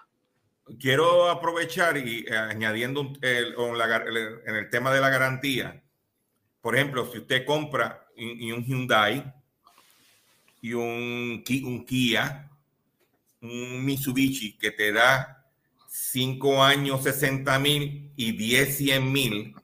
Quiero 0.80 1.30
aprovechar 1.30 1.98
y 1.98 2.26
eh, 2.28 2.38
añadiendo 2.38 3.14
en 3.22 4.56
el 4.56 4.70
tema 4.70 4.94
de 4.94 5.02
la 5.02 5.10
garantía. 5.10 5.82
Por 6.62 6.76
ejemplo, 6.76 7.10
si 7.12 7.20
usted 7.20 7.46
compra 7.46 8.06
un, 8.18 8.64
Hyundai 8.66 9.34
y 10.62 10.74
un, 10.74 11.44
un 11.64 11.86
Kia, 11.86 12.50
un 13.42 13.86
Mitsubishi 13.86 14.58
que 14.58 14.72
te 14.72 14.92
da 14.92 15.46
5 15.88 16.64
años 16.64 17.04
60 17.04 17.58
mil 17.60 18.12
y 18.16 18.34
10 18.34 18.78
100 18.78 19.12
mil, 19.12 19.56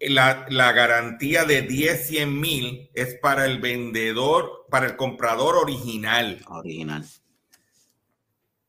la, 0.00 0.46
la, 0.48 0.72
garantía 0.72 1.44
de 1.44 1.62
10, 1.62 2.06
100 2.06 2.40
mil 2.40 2.90
es 2.94 3.14
para 3.14 3.46
el 3.46 3.60
vendedor, 3.60 4.65
para 4.70 4.86
el 4.86 4.96
comprador 4.96 5.56
original. 5.56 6.42
Original. 6.48 7.04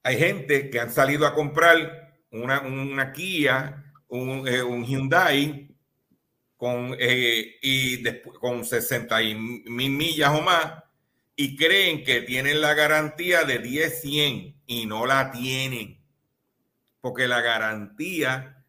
Hay 0.04 0.18
gente 0.18 0.70
que 0.70 0.80
han 0.80 0.92
salido 0.92 1.28
a 1.28 1.34
comprar 1.34 2.20
una, 2.32 2.62
una 2.62 3.12
Kia, 3.12 3.94
un, 4.08 4.48
eh, 4.48 4.64
un, 4.64 4.86
Hyundai 4.86 5.70
con, 6.56 6.96
eh, 7.00 7.58
y 7.62 7.98
después, 8.02 8.38
con 8.40 8.64
60 8.64 9.18
mil 9.20 9.92
millas 9.92 10.32
o 10.32 10.42
más 10.42 10.84
y 11.40 11.56
creen 11.56 12.04
que 12.04 12.22
tienen 12.22 12.62
la 12.62 12.74
garantía 12.74 13.44
de 13.44 13.60
10, 13.60 14.02
100 14.02 14.56
y 14.66 14.86
no 14.88 15.06
la 15.06 15.32
tienen, 15.32 16.02
porque 17.00 17.28
la 17.28 17.42
garantía 17.42 18.66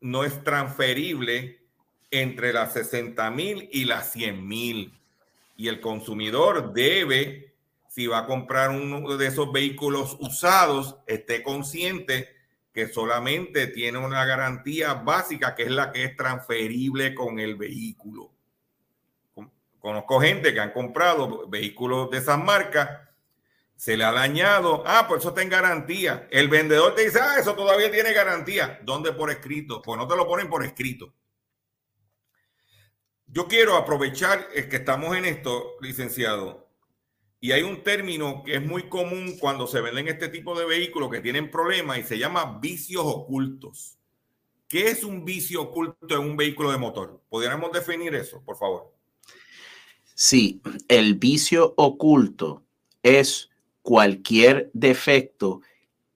no 0.00 0.24
es 0.24 0.42
transferible 0.42 1.62
entre 2.10 2.52
las 2.52 2.72
60 2.72 3.30
mil 3.30 3.68
y 3.72 3.84
las 3.84 4.12
100 4.12 4.46
mil. 4.46 4.92
Y 5.56 5.68
el 5.68 5.80
consumidor 5.80 6.72
debe, 6.72 7.54
si 7.88 8.06
va 8.06 8.20
a 8.20 8.26
comprar 8.26 8.70
uno 8.70 9.16
de 9.16 9.26
esos 9.26 9.52
vehículos 9.52 10.16
usados, 10.20 10.96
esté 11.06 11.42
consciente 11.42 12.28
que 12.72 12.88
solamente 12.88 13.68
tiene 13.68 13.98
una 13.98 14.24
garantía 14.24 14.94
básica, 14.94 15.54
que 15.54 15.62
es 15.62 15.70
la 15.70 15.92
que 15.92 16.04
es 16.04 16.16
transferible 16.16 17.14
con 17.14 17.38
el 17.38 17.54
vehículo. 17.54 18.32
Conozco 19.78 20.20
gente 20.20 20.52
que 20.52 20.60
han 20.60 20.72
comprado 20.72 21.48
vehículos 21.48 22.10
de 22.10 22.18
esas 22.18 22.42
marcas, 22.42 22.88
se 23.76 23.96
le 23.96 24.04
ha 24.04 24.12
dañado, 24.12 24.82
ah, 24.86 25.04
pues 25.06 25.20
eso 25.20 25.28
está 25.28 25.42
en 25.42 25.50
garantía. 25.50 26.26
El 26.30 26.48
vendedor 26.48 26.94
te 26.94 27.04
dice, 27.04 27.20
ah, 27.20 27.36
eso 27.38 27.54
todavía 27.54 27.90
tiene 27.90 28.12
garantía. 28.12 28.80
¿Dónde 28.82 29.12
por 29.12 29.30
escrito? 29.30 29.82
Pues 29.82 29.98
no 29.98 30.08
te 30.08 30.16
lo 30.16 30.26
ponen 30.26 30.48
por 30.48 30.64
escrito. 30.64 31.12
Yo 33.34 33.48
quiero 33.48 33.74
aprovechar 33.74 34.46
el 34.54 34.68
que 34.68 34.76
estamos 34.76 35.16
en 35.16 35.24
esto, 35.24 35.72
licenciado, 35.80 36.68
y 37.40 37.50
hay 37.50 37.64
un 37.64 37.82
término 37.82 38.44
que 38.44 38.54
es 38.54 38.64
muy 38.64 38.88
común 38.88 39.36
cuando 39.40 39.66
se 39.66 39.80
venden 39.80 40.06
este 40.06 40.28
tipo 40.28 40.56
de 40.56 40.64
vehículos 40.64 41.10
que 41.10 41.18
tienen 41.18 41.50
problemas 41.50 41.98
y 41.98 42.04
se 42.04 42.16
llama 42.16 42.60
vicios 42.60 43.02
ocultos. 43.04 43.98
¿Qué 44.68 44.88
es 44.88 45.02
un 45.02 45.24
vicio 45.24 45.62
oculto 45.62 46.14
en 46.14 46.20
un 46.20 46.36
vehículo 46.36 46.70
de 46.70 46.78
motor? 46.78 47.20
¿Podríamos 47.28 47.72
definir 47.72 48.14
eso, 48.14 48.40
por 48.40 48.56
favor? 48.56 48.92
Sí, 50.14 50.62
el 50.86 51.16
vicio 51.16 51.74
oculto 51.76 52.62
es 53.02 53.50
cualquier 53.82 54.70
defecto 54.74 55.60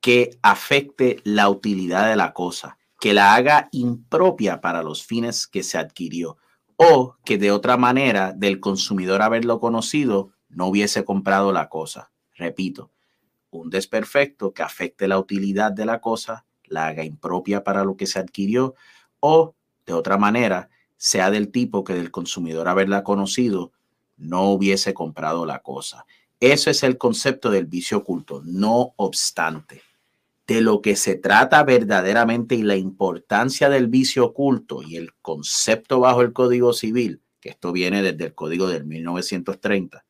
que 0.00 0.38
afecte 0.40 1.20
la 1.24 1.48
utilidad 1.48 2.08
de 2.08 2.14
la 2.14 2.32
cosa, 2.32 2.78
que 3.00 3.12
la 3.12 3.34
haga 3.34 3.68
impropia 3.72 4.60
para 4.60 4.84
los 4.84 5.04
fines 5.04 5.48
que 5.48 5.64
se 5.64 5.78
adquirió 5.78 6.38
o 6.78 7.16
que 7.24 7.38
de 7.38 7.50
otra 7.50 7.76
manera 7.76 8.32
del 8.32 8.60
consumidor 8.60 9.20
haberlo 9.20 9.58
conocido 9.58 10.30
no 10.48 10.68
hubiese 10.68 11.04
comprado 11.04 11.52
la 11.52 11.68
cosa. 11.68 12.12
Repito, 12.36 12.92
un 13.50 13.68
desperfecto 13.68 14.54
que 14.54 14.62
afecte 14.62 15.08
la 15.08 15.18
utilidad 15.18 15.72
de 15.72 15.84
la 15.84 16.00
cosa, 16.00 16.46
la 16.64 16.86
haga 16.86 17.02
impropia 17.02 17.64
para 17.64 17.82
lo 17.82 17.96
que 17.96 18.06
se 18.06 18.20
adquirió 18.20 18.76
o 19.18 19.56
de 19.86 19.92
otra 19.92 20.18
manera 20.18 20.70
sea 20.96 21.32
del 21.32 21.50
tipo 21.50 21.82
que 21.82 21.94
del 21.94 22.12
consumidor 22.12 22.68
haberla 22.68 23.02
conocido 23.02 23.72
no 24.16 24.44
hubiese 24.50 24.94
comprado 24.94 25.46
la 25.46 25.60
cosa. 25.60 26.06
Eso 26.38 26.70
es 26.70 26.84
el 26.84 26.96
concepto 26.96 27.50
del 27.50 27.66
vicio 27.66 27.98
oculto. 27.98 28.40
No 28.44 28.94
obstante, 28.96 29.82
de 30.48 30.62
lo 30.62 30.80
que 30.80 30.96
se 30.96 31.14
trata 31.14 31.62
verdaderamente 31.62 32.54
y 32.54 32.62
la 32.62 32.74
importancia 32.74 33.68
del 33.68 33.86
vicio 33.86 34.24
oculto 34.24 34.82
y 34.82 34.96
el 34.96 35.12
concepto 35.20 36.00
bajo 36.00 36.22
el 36.22 36.32
Código 36.32 36.72
Civil, 36.72 37.20
que 37.38 37.50
esto 37.50 37.70
viene 37.70 38.02
desde 38.02 38.24
el 38.24 38.34
Código 38.34 38.66
del 38.66 38.86
1930, 38.86 40.06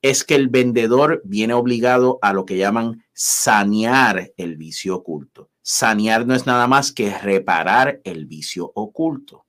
es 0.00 0.24
que 0.24 0.36
el 0.36 0.48
vendedor 0.48 1.20
viene 1.26 1.52
obligado 1.52 2.18
a 2.22 2.32
lo 2.32 2.46
que 2.46 2.56
llaman 2.56 3.04
sanear 3.12 4.32
el 4.38 4.56
vicio 4.56 4.96
oculto. 4.96 5.50
Sanear 5.60 6.26
no 6.26 6.34
es 6.34 6.46
nada 6.46 6.66
más 6.66 6.90
que 6.90 7.16
reparar 7.16 8.00
el 8.04 8.24
vicio 8.24 8.72
oculto. 8.74 9.44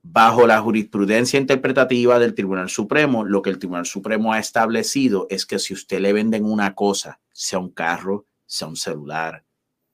Bajo 0.00 0.46
la 0.46 0.60
jurisprudencia 0.60 1.40
interpretativa 1.40 2.20
del 2.20 2.34
Tribunal 2.34 2.70
Supremo, 2.70 3.24
lo 3.24 3.42
que 3.42 3.50
el 3.50 3.58
Tribunal 3.58 3.84
Supremo 3.84 4.32
ha 4.32 4.38
establecido 4.38 5.26
es 5.28 5.44
que 5.44 5.58
si 5.58 5.74
usted 5.74 5.98
le 5.98 6.12
venden 6.12 6.44
una 6.44 6.74
cosa, 6.74 7.20
sea 7.32 7.58
un 7.58 7.70
carro, 7.70 8.26
sea 8.54 8.68
un 8.68 8.76
celular, 8.76 9.44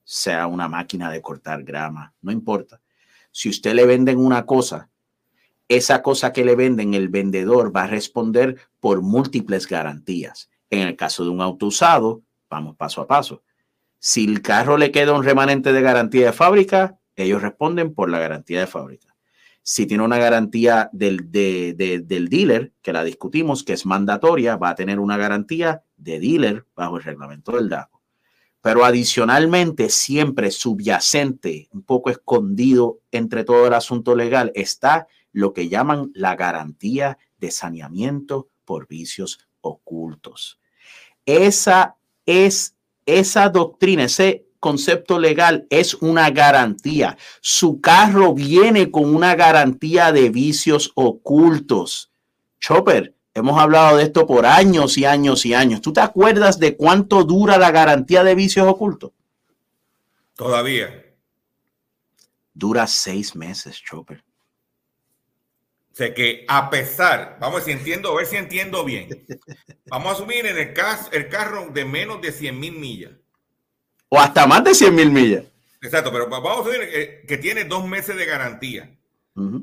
sea 0.03 0.45
una 0.45 0.67
máquina 0.67 1.09
de 1.09 1.21
cortar 1.21 1.63
grama, 1.63 2.13
no 2.21 2.31
importa. 2.31 2.79
Si 3.31 3.49
usted 3.49 3.73
le 3.73 3.85
venden 3.85 4.19
una 4.19 4.45
cosa, 4.45 4.89
esa 5.67 6.03
cosa 6.03 6.31
que 6.31 6.45
le 6.45 6.55
venden, 6.55 6.93
el 6.93 7.09
vendedor 7.09 7.75
va 7.75 7.83
a 7.83 7.87
responder 7.87 8.57
por 8.79 9.01
múltiples 9.01 9.67
garantías. 9.67 10.49
En 10.69 10.87
el 10.87 10.95
caso 10.95 11.23
de 11.23 11.31
un 11.31 11.41
auto 11.41 11.67
usado, 11.67 12.21
vamos 12.49 12.75
paso 12.75 13.01
a 13.01 13.07
paso. 13.07 13.41
Si 13.97 14.25
el 14.25 14.41
carro 14.41 14.77
le 14.77 14.91
queda 14.91 15.13
un 15.13 15.23
remanente 15.23 15.73
de 15.73 15.81
garantía 15.81 16.27
de 16.27 16.33
fábrica, 16.33 16.99
ellos 17.15 17.41
responden 17.41 17.93
por 17.93 18.09
la 18.09 18.19
garantía 18.19 18.59
de 18.59 18.67
fábrica. 18.67 19.15
Si 19.63 19.85
tiene 19.85 20.03
una 20.03 20.17
garantía 20.17 20.89
del, 20.91 21.31
del 21.31 22.27
dealer, 22.29 22.73
que 22.81 22.93
la 22.93 23.03
discutimos, 23.03 23.63
que 23.63 23.73
es 23.73 23.85
mandatoria, 23.85 24.57
va 24.57 24.69
a 24.69 24.75
tener 24.75 24.99
una 24.99 25.17
garantía 25.17 25.83
de 25.97 26.19
dealer 26.19 26.65
bajo 26.75 26.97
el 26.97 27.03
reglamento 27.03 27.53
del 27.53 27.69
DACO. 27.69 28.00
Pero 28.61 28.85
adicionalmente, 28.85 29.89
siempre 29.89 30.51
subyacente, 30.51 31.67
un 31.71 31.81
poco 31.81 32.09
escondido 32.09 32.99
entre 33.11 33.43
todo 33.43 33.67
el 33.67 33.73
asunto 33.73 34.15
legal, 34.15 34.51
está 34.55 35.07
lo 35.31 35.53
que 35.53 35.69
llaman 35.69 36.11
la 36.13 36.35
garantía 36.35 37.17
de 37.39 37.51
saneamiento 37.51 38.49
por 38.65 38.87
vicios 38.87 39.39
ocultos. 39.61 40.59
Esa 41.25 41.97
es 42.25 42.75
esa 43.05 43.49
doctrina, 43.49 44.03
ese 44.03 44.45
concepto 44.59 45.19
legal 45.19 45.65
es 45.69 45.95
una 45.95 46.29
garantía. 46.29 47.17
Su 47.41 47.81
carro 47.81 48.33
viene 48.33 48.91
con 48.91 49.13
una 49.13 49.35
garantía 49.35 50.11
de 50.11 50.29
vicios 50.29 50.91
ocultos. 50.95 52.11
Chopper, 52.59 53.15
Hemos 53.33 53.59
hablado 53.59 53.97
de 53.97 54.03
esto 54.03 54.27
por 54.27 54.45
años 54.45 54.97
y 54.97 55.05
años 55.05 55.45
y 55.45 55.53
años. 55.53 55.81
¿Tú 55.81 55.93
te 55.93 56.01
acuerdas 56.01 56.59
de 56.59 56.75
cuánto 56.75 57.23
dura 57.23 57.57
la 57.57 57.71
garantía 57.71 58.23
de 58.23 58.35
vicios 58.35 58.67
ocultos? 58.67 59.11
Todavía. 60.35 61.05
Dura 62.53 62.87
seis 62.87 63.35
meses, 63.35 63.81
Chopper. 63.81 64.23
Sé 65.93 66.13
que 66.13 66.45
a 66.47 66.69
pesar, 66.69 67.37
vamos 67.39 67.61
a 67.61 67.65
ver 67.65 67.65
si 67.65 67.71
entiendo, 67.79 68.11
a 68.11 68.15
ver 68.15 68.25
si 68.25 68.35
entiendo 68.35 68.83
bien. 68.83 69.25
Vamos 69.87 70.11
a 70.11 70.15
asumir 70.15 70.45
en 70.45 70.57
el, 70.57 70.73
caso, 70.73 71.09
el 71.11 71.29
carro 71.29 71.69
de 71.69 71.85
menos 71.85 72.21
de 72.21 72.31
100 72.31 72.59
mil 72.59 72.73
millas. 72.73 73.11
O 74.09 74.19
hasta 74.19 74.47
más 74.47 74.63
de 74.63 74.73
100 74.73 74.95
mil 74.95 75.11
millas. 75.11 75.45
Exacto, 75.81 76.11
pero 76.11 76.27
vamos 76.29 76.49
a 76.49 76.61
asumir 76.61 76.89
que, 76.89 77.25
que 77.27 77.37
tiene 77.37 77.65
dos 77.65 77.85
meses 77.85 78.15
de 78.15 78.25
garantía. 78.25 78.97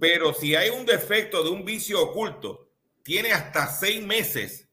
Pero 0.01 0.33
si 0.33 0.55
hay 0.55 0.71
un 0.71 0.87
defecto 0.87 1.45
de 1.45 1.51
un 1.51 1.65
vicio 1.65 2.03
oculto, 2.03 2.68
tiene 3.09 3.33
hasta 3.33 3.69
seis 3.69 4.05
meses 4.05 4.69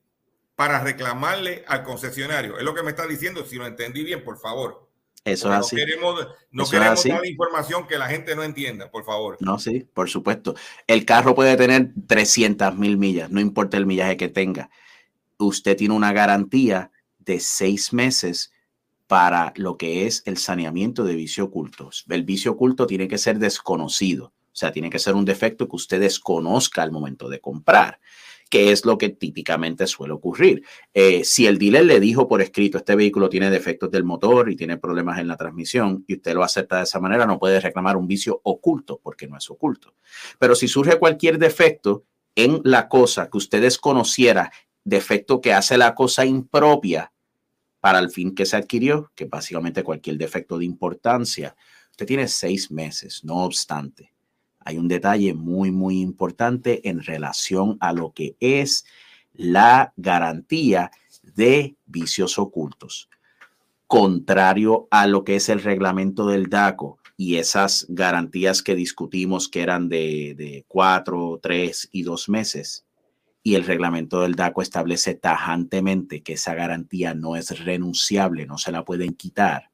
para 0.57 0.83
reclamarle 0.83 1.63
al 1.69 1.83
concesionario. 1.83 2.57
Es 2.57 2.65
lo 2.65 2.75
que 2.75 2.83
me 2.83 2.89
está 2.89 3.07
diciendo, 3.07 3.45
si 3.45 3.55
lo 3.55 3.65
entendí 3.65 4.03
bien, 4.03 4.25
por 4.25 4.37
favor. 4.37 4.89
Eso 5.23 5.49
es 5.53 5.59
así. 5.59 5.77
No 5.77 5.85
queremos, 5.85 6.27
no 6.51 6.65
queremos 6.69 7.03
dar 7.05 7.25
información 7.25 7.87
que 7.87 7.97
la 7.97 8.09
gente 8.09 8.35
no 8.35 8.43
entienda, 8.43 8.91
por 8.91 9.05
favor. 9.05 9.37
No, 9.39 9.57
sí, 9.57 9.87
por 9.93 10.09
supuesto. 10.09 10.53
El 10.85 11.05
carro 11.05 11.33
puede 11.33 11.55
tener 11.55 11.93
300 12.07 12.75
mil 12.75 12.97
millas, 12.97 13.31
no 13.31 13.39
importa 13.39 13.77
el 13.77 13.85
millaje 13.85 14.17
que 14.17 14.27
tenga. 14.27 14.69
Usted 15.37 15.77
tiene 15.77 15.93
una 15.93 16.11
garantía 16.11 16.91
de 17.19 17.39
seis 17.39 17.93
meses 17.93 18.51
para 19.07 19.53
lo 19.55 19.77
que 19.77 20.07
es 20.07 20.23
el 20.25 20.35
saneamiento 20.35 21.05
de 21.05 21.15
vicio 21.15 21.45
ocultos. 21.45 22.03
El 22.09 22.25
vicio 22.25 22.51
oculto 22.51 22.85
tiene 22.85 23.07
que 23.07 23.17
ser 23.17 23.39
desconocido, 23.39 24.33
o 24.55 24.57
sea, 24.57 24.71
tiene 24.71 24.89
que 24.89 24.99
ser 24.99 25.15
un 25.15 25.25
defecto 25.25 25.67
que 25.67 25.75
usted 25.75 25.99
desconozca 25.99 26.81
al 26.81 26.89
momento 26.89 27.27
de 27.27 27.41
comprar 27.41 27.99
que 28.49 28.71
es 28.71 28.85
lo 28.85 28.97
que 28.97 29.09
típicamente 29.09 29.85
suele 29.87 30.13
ocurrir. 30.13 30.63
Eh, 30.93 31.25
si 31.25 31.45
el 31.47 31.57
dealer 31.57 31.83
le 31.85 31.99
dijo 31.99 32.27
por 32.27 32.41
escrito, 32.41 32.77
este 32.77 32.95
vehículo 32.95 33.27
tiene 33.27 33.49
defectos 33.49 33.91
del 33.91 34.03
motor 34.03 34.49
y 34.49 34.55
tiene 34.55 34.77
problemas 34.77 35.19
en 35.19 35.27
la 35.27 35.35
transmisión, 35.35 36.05
y 36.07 36.13
usted 36.13 36.35
lo 36.35 36.43
acepta 36.43 36.77
de 36.77 36.83
esa 36.83 36.99
manera, 36.99 37.25
no 37.25 37.39
puede 37.39 37.59
reclamar 37.59 37.97
un 37.97 38.07
vicio 38.07 38.39
oculto, 38.43 39.01
porque 39.03 39.27
no 39.27 39.35
es 39.35 39.49
oculto. 39.49 39.95
Pero 40.39 40.55
si 40.55 40.67
surge 40.67 40.99
cualquier 40.99 41.39
defecto 41.39 42.05
en 42.35 42.61
la 42.63 42.87
cosa 42.87 43.29
que 43.29 43.37
usted 43.37 43.61
desconociera, 43.61 44.51
defecto 44.83 45.41
que 45.41 45.51
hace 45.51 45.77
la 45.77 45.95
cosa 45.95 46.23
impropia 46.23 47.11
para 47.81 47.99
el 47.99 48.09
fin 48.11 48.35
que 48.35 48.45
se 48.45 48.55
adquirió, 48.55 49.11
que 49.15 49.25
básicamente 49.25 49.83
cualquier 49.83 50.17
defecto 50.17 50.59
de 50.59 50.65
importancia, 50.65 51.55
usted 51.89 52.05
tiene 52.05 52.27
seis 52.27 52.71
meses, 52.71 53.23
no 53.23 53.43
obstante 53.43 54.14
hay 54.65 54.79
un 54.79 54.87
detalle 54.87 55.33
muy, 55.33 55.71
muy 55.71 56.01
importante 56.01 56.89
en 56.89 57.01
relación 57.01 57.77
a 57.79 57.93
lo 57.93 58.11
que 58.13 58.35
es 58.39 58.83
la 59.33 59.93
garantía 59.95 60.91
de 61.21 61.75
vicios 61.85 62.39
ocultos. 62.39 63.09
Contrario 63.85 64.87
a 64.89 65.05
lo 65.05 65.23
que 65.23 65.35
es 65.35 65.49
el 65.49 65.61
reglamento 65.61 66.27
del 66.27 66.47
DACO 66.47 66.97
y 67.15 67.35
esas 67.35 67.85
garantías 67.89 68.63
que 68.63 68.73
discutimos 68.75 69.47
que 69.47 69.61
eran 69.61 69.87
de, 69.87 70.33
de 70.35 70.65
cuatro, 70.67 71.39
tres 71.41 71.87
y 71.91 72.01
dos 72.01 72.27
meses, 72.27 72.85
y 73.43 73.53
el 73.53 73.63
reglamento 73.63 74.21
del 74.21 74.33
DACO 74.33 74.63
establece 74.63 75.13
tajantemente 75.13 76.23
que 76.23 76.33
esa 76.33 76.55
garantía 76.55 77.13
no 77.13 77.35
es 77.35 77.63
renunciable, 77.63 78.47
no 78.47 78.57
se 78.57 78.71
la 78.71 78.83
pueden 78.83 79.13
quitar. 79.13 79.69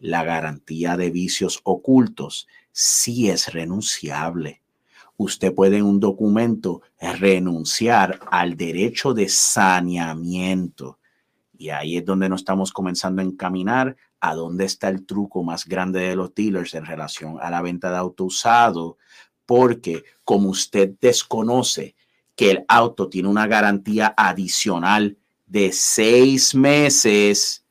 La 0.00 0.24
garantía 0.24 0.96
de 0.96 1.12
vicios 1.12 1.60
ocultos 1.62 2.48
sí 2.72 3.30
es 3.30 3.52
renunciable. 3.52 4.62
Usted 5.16 5.54
puede 5.54 5.78
en 5.78 5.84
un 5.84 6.00
documento 6.00 6.82
renunciar 6.98 8.20
al 8.30 8.56
derecho 8.56 9.12
de 9.12 9.28
saneamiento. 9.28 10.98
Y 11.58 11.68
ahí 11.68 11.98
es 11.98 12.04
donde 12.04 12.28
nos 12.28 12.40
estamos 12.40 12.72
comenzando 12.72 13.20
a 13.20 13.24
encaminar 13.24 13.96
a 14.20 14.34
dónde 14.34 14.64
está 14.64 14.88
el 14.88 15.04
truco 15.04 15.42
más 15.42 15.66
grande 15.66 16.00
de 16.00 16.16
los 16.16 16.34
dealers 16.34 16.74
en 16.74 16.86
relación 16.86 17.38
a 17.40 17.50
la 17.50 17.62
venta 17.62 17.90
de 17.90 17.98
auto 17.98 18.24
usado, 18.24 18.98
porque 19.46 20.04
como 20.24 20.50
usted 20.50 20.92
desconoce 21.00 21.96
que 22.36 22.52
el 22.52 22.64
auto 22.68 23.08
tiene 23.08 23.28
una 23.28 23.46
garantía 23.46 24.14
adicional 24.16 25.18
de 25.46 25.72
seis 25.72 26.54
meses 26.54 27.64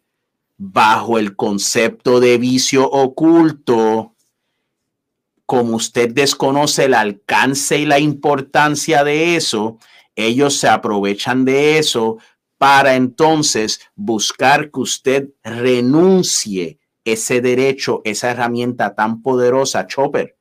bajo 0.57 1.17
el 1.17 1.35
concepto 1.35 2.19
de 2.19 2.37
vicio 2.37 2.87
oculto, 2.89 4.13
como 5.49 5.77
usted 5.77 6.13
desconoce 6.13 6.85
el 6.85 6.93
alcance 6.93 7.79
y 7.79 7.85
la 7.87 7.97
importancia 7.97 9.03
de 9.03 9.35
eso, 9.35 9.79
ellos 10.15 10.59
se 10.59 10.69
aprovechan 10.69 11.43
de 11.43 11.79
eso 11.79 12.19
para 12.59 12.93
entonces 12.93 13.81
buscar 13.95 14.69
que 14.69 14.79
usted 14.79 15.29
renuncie 15.43 16.77
ese 17.03 17.41
derecho, 17.41 18.03
esa 18.05 18.29
herramienta 18.29 18.93
tan 18.93 19.23
poderosa, 19.23 19.87
Chopper, 19.87 20.37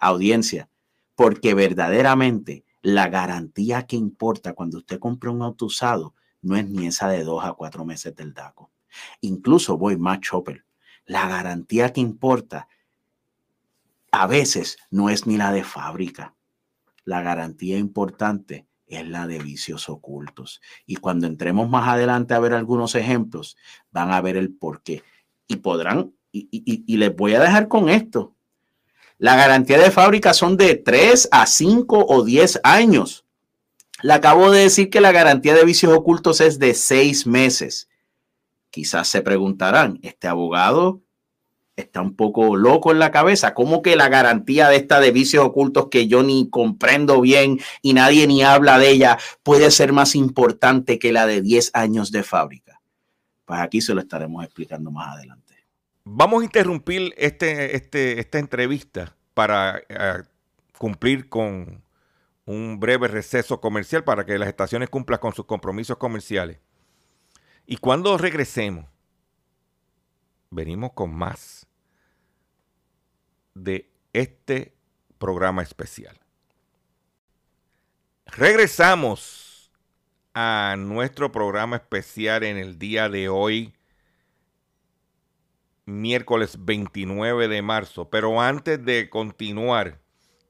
audiencia, 0.00 0.68
porque 1.14 1.54
verdaderamente 1.54 2.64
la 2.82 3.06
garantía 3.06 3.86
que 3.86 3.94
importa 3.94 4.54
cuando 4.54 4.78
usted 4.78 4.98
compra 4.98 5.30
un 5.30 5.42
auto 5.42 5.66
usado 5.66 6.16
no 6.42 6.56
es 6.56 6.68
ni 6.68 6.88
esa 6.88 7.06
de 7.06 7.22
dos 7.22 7.44
a 7.44 7.52
cuatro 7.52 7.84
meses 7.84 8.16
del 8.16 8.34
DACO. 8.34 8.72
Incluso 9.20 9.78
voy 9.78 9.96
más 9.96 10.18
Chopper. 10.18 10.64
La 11.06 11.28
garantía 11.28 11.92
que 11.92 12.00
importa 12.00 12.66
a 14.12 14.26
veces 14.26 14.78
no 14.90 15.10
es 15.10 15.26
ni 15.26 15.36
la 15.36 15.52
de 15.52 15.64
fábrica. 15.64 16.34
La 17.04 17.22
garantía 17.22 17.78
importante 17.78 18.66
es 18.86 19.08
la 19.08 19.26
de 19.26 19.38
vicios 19.38 19.88
ocultos. 19.88 20.60
Y 20.86 20.96
cuando 20.96 21.26
entremos 21.26 21.68
más 21.68 21.88
adelante 21.88 22.34
a 22.34 22.40
ver 22.40 22.52
algunos 22.52 22.94
ejemplos, 22.94 23.56
van 23.90 24.12
a 24.12 24.20
ver 24.20 24.36
el 24.36 24.52
por 24.52 24.82
qué. 24.82 25.02
Y 25.46 25.56
podrán, 25.56 26.12
y, 26.32 26.96
les 26.96 27.14
voy 27.14 27.34
a 27.34 27.40
dejar 27.40 27.68
con 27.68 27.88
esto. 27.88 28.34
La 29.18 29.36
garantía 29.36 29.78
de 29.78 29.90
fábrica 29.90 30.32
son 30.32 30.56
de 30.56 30.76
3 30.76 31.28
a 31.30 31.46
5 31.46 32.06
o 32.08 32.24
10 32.24 32.60
años. 32.62 33.24
Le 34.02 34.14
acabo 34.14 34.50
de 34.50 34.62
decir 34.62 34.90
que 34.90 35.00
la 35.00 35.12
garantía 35.12 35.54
de 35.54 35.64
vicios 35.64 35.92
ocultos 35.92 36.40
es 36.40 36.58
de 36.58 36.74
6 36.74 37.26
meses. 37.26 37.88
Quizás 38.70 39.08
se 39.08 39.20
preguntarán, 39.20 39.98
¿este 40.02 40.26
abogado 40.26 41.02
está 41.76 42.00
un 42.00 42.14
poco 42.14 42.56
loco 42.56 42.92
en 42.92 42.98
la 42.98 43.10
cabeza. 43.10 43.54
¿Cómo 43.54 43.82
que 43.82 43.96
la 43.96 44.08
garantía 44.08 44.68
de 44.68 44.76
esta 44.76 45.00
de 45.00 45.10
vicios 45.12 45.44
ocultos 45.44 45.88
que 45.90 46.06
yo 46.06 46.22
ni 46.22 46.48
comprendo 46.50 47.20
bien 47.20 47.58
y 47.82 47.94
nadie 47.94 48.26
ni 48.26 48.42
habla 48.42 48.78
de 48.78 48.90
ella 48.90 49.18
puede 49.42 49.70
ser 49.70 49.92
más 49.92 50.14
importante 50.14 50.98
que 50.98 51.12
la 51.12 51.26
de 51.26 51.42
10 51.42 51.70
años 51.74 52.12
de 52.12 52.22
fábrica? 52.22 52.80
Pues 53.44 53.60
aquí 53.60 53.80
se 53.80 53.94
lo 53.94 54.00
estaremos 54.00 54.44
explicando 54.44 54.90
más 54.90 55.16
adelante. 55.16 55.54
Vamos 56.04 56.42
a 56.42 56.44
interrumpir 56.44 57.14
este, 57.16 57.76
este, 57.76 58.20
esta 58.20 58.38
entrevista 58.38 59.16
para 59.34 59.82
eh, 59.88 60.22
cumplir 60.78 61.28
con 61.28 61.82
un 62.46 62.80
breve 62.80 63.06
receso 63.06 63.60
comercial 63.60 64.02
para 64.02 64.24
que 64.24 64.38
las 64.38 64.48
estaciones 64.48 64.88
cumplan 64.88 65.20
con 65.20 65.34
sus 65.34 65.44
compromisos 65.44 65.96
comerciales. 65.98 66.58
Y 67.66 67.76
cuando 67.76 68.18
regresemos, 68.18 68.86
venimos 70.50 70.92
con 70.92 71.14
más 71.14 71.59
de 73.64 73.90
este 74.12 74.74
programa 75.18 75.62
especial. 75.62 76.18
Regresamos 78.26 79.70
a 80.34 80.76
nuestro 80.78 81.32
programa 81.32 81.76
especial 81.76 82.44
en 82.44 82.56
el 82.56 82.78
día 82.78 83.08
de 83.08 83.28
hoy, 83.28 83.74
miércoles 85.84 86.56
29 86.64 87.48
de 87.48 87.62
marzo. 87.62 88.08
Pero 88.08 88.40
antes 88.40 88.84
de 88.84 89.10
continuar, 89.10 90.00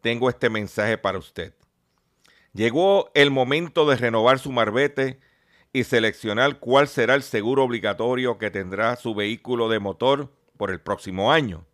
tengo 0.03 0.29
este 0.29 0.51
mensaje 0.51 0.99
para 0.99 1.19
usted. 1.19 1.55
Llegó 2.53 3.11
el 3.15 3.31
momento 3.31 3.89
de 3.89 3.97
renovar 3.97 4.39
su 4.39 4.53
marbete 4.53 5.21
y 5.73 5.85
seleccionar 5.85 6.59
cuál 6.59 6.89
será 6.89 7.15
el 7.15 7.23
seguro 7.23 7.65
obligatorio 7.65 8.39
que 8.39 8.51
tendrá 8.51 8.97
su 8.97 9.15
vehículo 9.15 9.69
de 9.69 9.79
motor 9.79 10.33
por 10.57 10.71
el 10.71 10.81
próximo 10.81 11.33
año. 11.33 11.65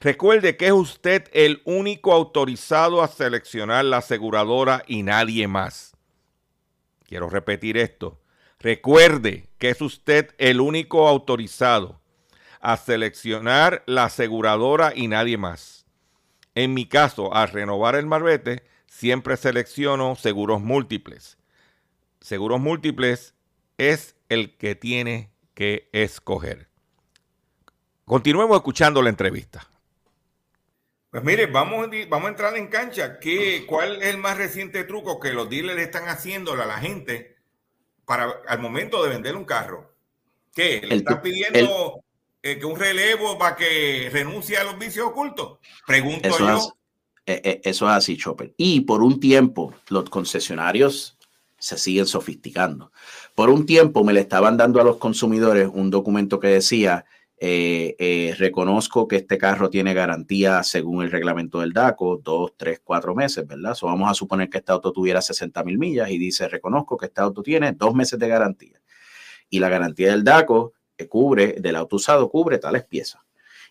Recuerde 0.00 0.56
que 0.56 0.66
es 0.66 0.72
usted 0.72 1.28
el 1.32 1.62
único 1.64 2.12
autorizado 2.12 3.02
a 3.02 3.08
seleccionar 3.08 3.84
la 3.84 3.98
aseguradora 3.98 4.84
y 4.86 5.02
nadie 5.02 5.48
más. 5.48 5.96
Quiero 7.04 7.30
repetir 7.30 7.76
esto. 7.76 8.20
Recuerde 8.58 9.48
que 9.58 9.70
es 9.70 9.80
usted 9.80 10.34
el 10.38 10.60
único 10.60 11.08
autorizado 11.08 12.00
a 12.60 12.76
seleccionar 12.76 13.82
la 13.86 14.04
aseguradora 14.04 14.92
y 14.94 15.08
nadie 15.08 15.38
más. 15.38 15.86
En 16.54 16.74
mi 16.74 16.86
caso, 16.86 17.34
al 17.34 17.48
renovar 17.48 17.94
el 17.94 18.06
marbete, 18.06 18.64
siempre 18.86 19.36
selecciono 19.36 20.16
seguros 20.16 20.60
múltiples. 20.60 21.38
Seguros 22.20 22.60
múltiples 22.60 23.34
es 23.78 24.16
el 24.28 24.56
que 24.56 24.74
tiene 24.74 25.30
que 25.54 25.88
escoger. 25.92 26.68
Continuemos 28.04 28.56
escuchando 28.56 29.00
la 29.02 29.10
entrevista. 29.10 29.68
Pues 31.16 31.24
mire, 31.24 31.46
vamos, 31.46 31.88
vamos 32.10 32.26
a 32.26 32.28
entrar 32.28 32.54
en 32.58 32.66
cancha. 32.66 33.18
¿Qué, 33.18 33.64
¿Cuál 33.66 34.02
es 34.02 34.08
el 34.08 34.18
más 34.18 34.36
reciente 34.36 34.84
truco 34.84 35.18
que 35.18 35.32
los 35.32 35.48
dealers 35.48 35.80
están 35.80 36.04
haciéndole 36.10 36.62
a 36.62 36.66
la 36.66 36.76
gente 36.76 37.38
para 38.04 38.34
al 38.46 38.58
momento 38.58 39.02
de 39.02 39.08
vender 39.08 39.34
un 39.34 39.46
carro? 39.46 39.94
¿Qué? 40.54 40.82
¿Le 40.84 40.96
están 40.96 41.22
pidiendo 41.22 42.04
eh, 42.42 42.58
que 42.58 42.66
un 42.66 42.78
relevo 42.78 43.38
para 43.38 43.56
que 43.56 44.10
renuncie 44.12 44.58
a 44.58 44.64
los 44.64 44.78
vicios 44.78 45.06
ocultos? 45.06 45.58
Pregunto 45.86 46.28
eso 46.28 46.38
yo. 46.38 46.56
Es, 47.24 47.36
eh, 47.36 47.40
eh, 47.44 47.60
eso 47.64 47.86
es 47.86 47.92
así, 47.92 48.18
Chopper. 48.18 48.52
Y 48.58 48.82
por 48.82 49.02
un 49.02 49.18
tiempo, 49.18 49.72
los 49.88 50.10
concesionarios 50.10 51.16
se 51.58 51.78
siguen 51.78 52.04
sofisticando. 52.04 52.92
Por 53.34 53.48
un 53.48 53.64
tiempo 53.64 54.04
me 54.04 54.12
le 54.12 54.20
estaban 54.20 54.58
dando 54.58 54.82
a 54.82 54.84
los 54.84 54.98
consumidores 54.98 55.70
un 55.72 55.88
documento 55.88 56.38
que 56.38 56.48
decía 56.48 57.06
eh, 57.38 57.94
eh, 57.98 58.34
reconozco 58.38 59.06
que 59.06 59.16
este 59.16 59.36
carro 59.36 59.68
tiene 59.68 59.92
garantía 59.92 60.62
según 60.62 61.02
el 61.02 61.10
reglamento 61.10 61.60
del 61.60 61.74
DACO, 61.74 62.20
dos, 62.22 62.54
tres, 62.56 62.80
cuatro 62.82 63.14
meses, 63.14 63.46
¿verdad? 63.46 63.74
So 63.74 63.86
vamos 63.86 64.10
a 64.10 64.14
suponer 64.14 64.48
que 64.48 64.58
este 64.58 64.72
auto 64.72 64.90
tuviera 64.90 65.20
60 65.20 65.62
mil 65.64 65.78
millas 65.78 66.10
y 66.10 66.16
dice, 66.18 66.48
reconozco 66.48 66.96
que 66.96 67.06
este 67.06 67.20
auto 67.20 67.42
tiene 67.42 67.72
dos 67.72 67.94
meses 67.94 68.18
de 68.18 68.28
garantía. 68.28 68.80
Y 69.50 69.58
la 69.58 69.68
garantía 69.68 70.10
del 70.10 70.24
DACO 70.24 70.72
que 70.96 71.08
cubre, 71.08 71.56
del 71.60 71.76
auto 71.76 71.96
usado, 71.96 72.30
cubre 72.30 72.58
tales 72.58 72.84
piezas. 72.84 73.20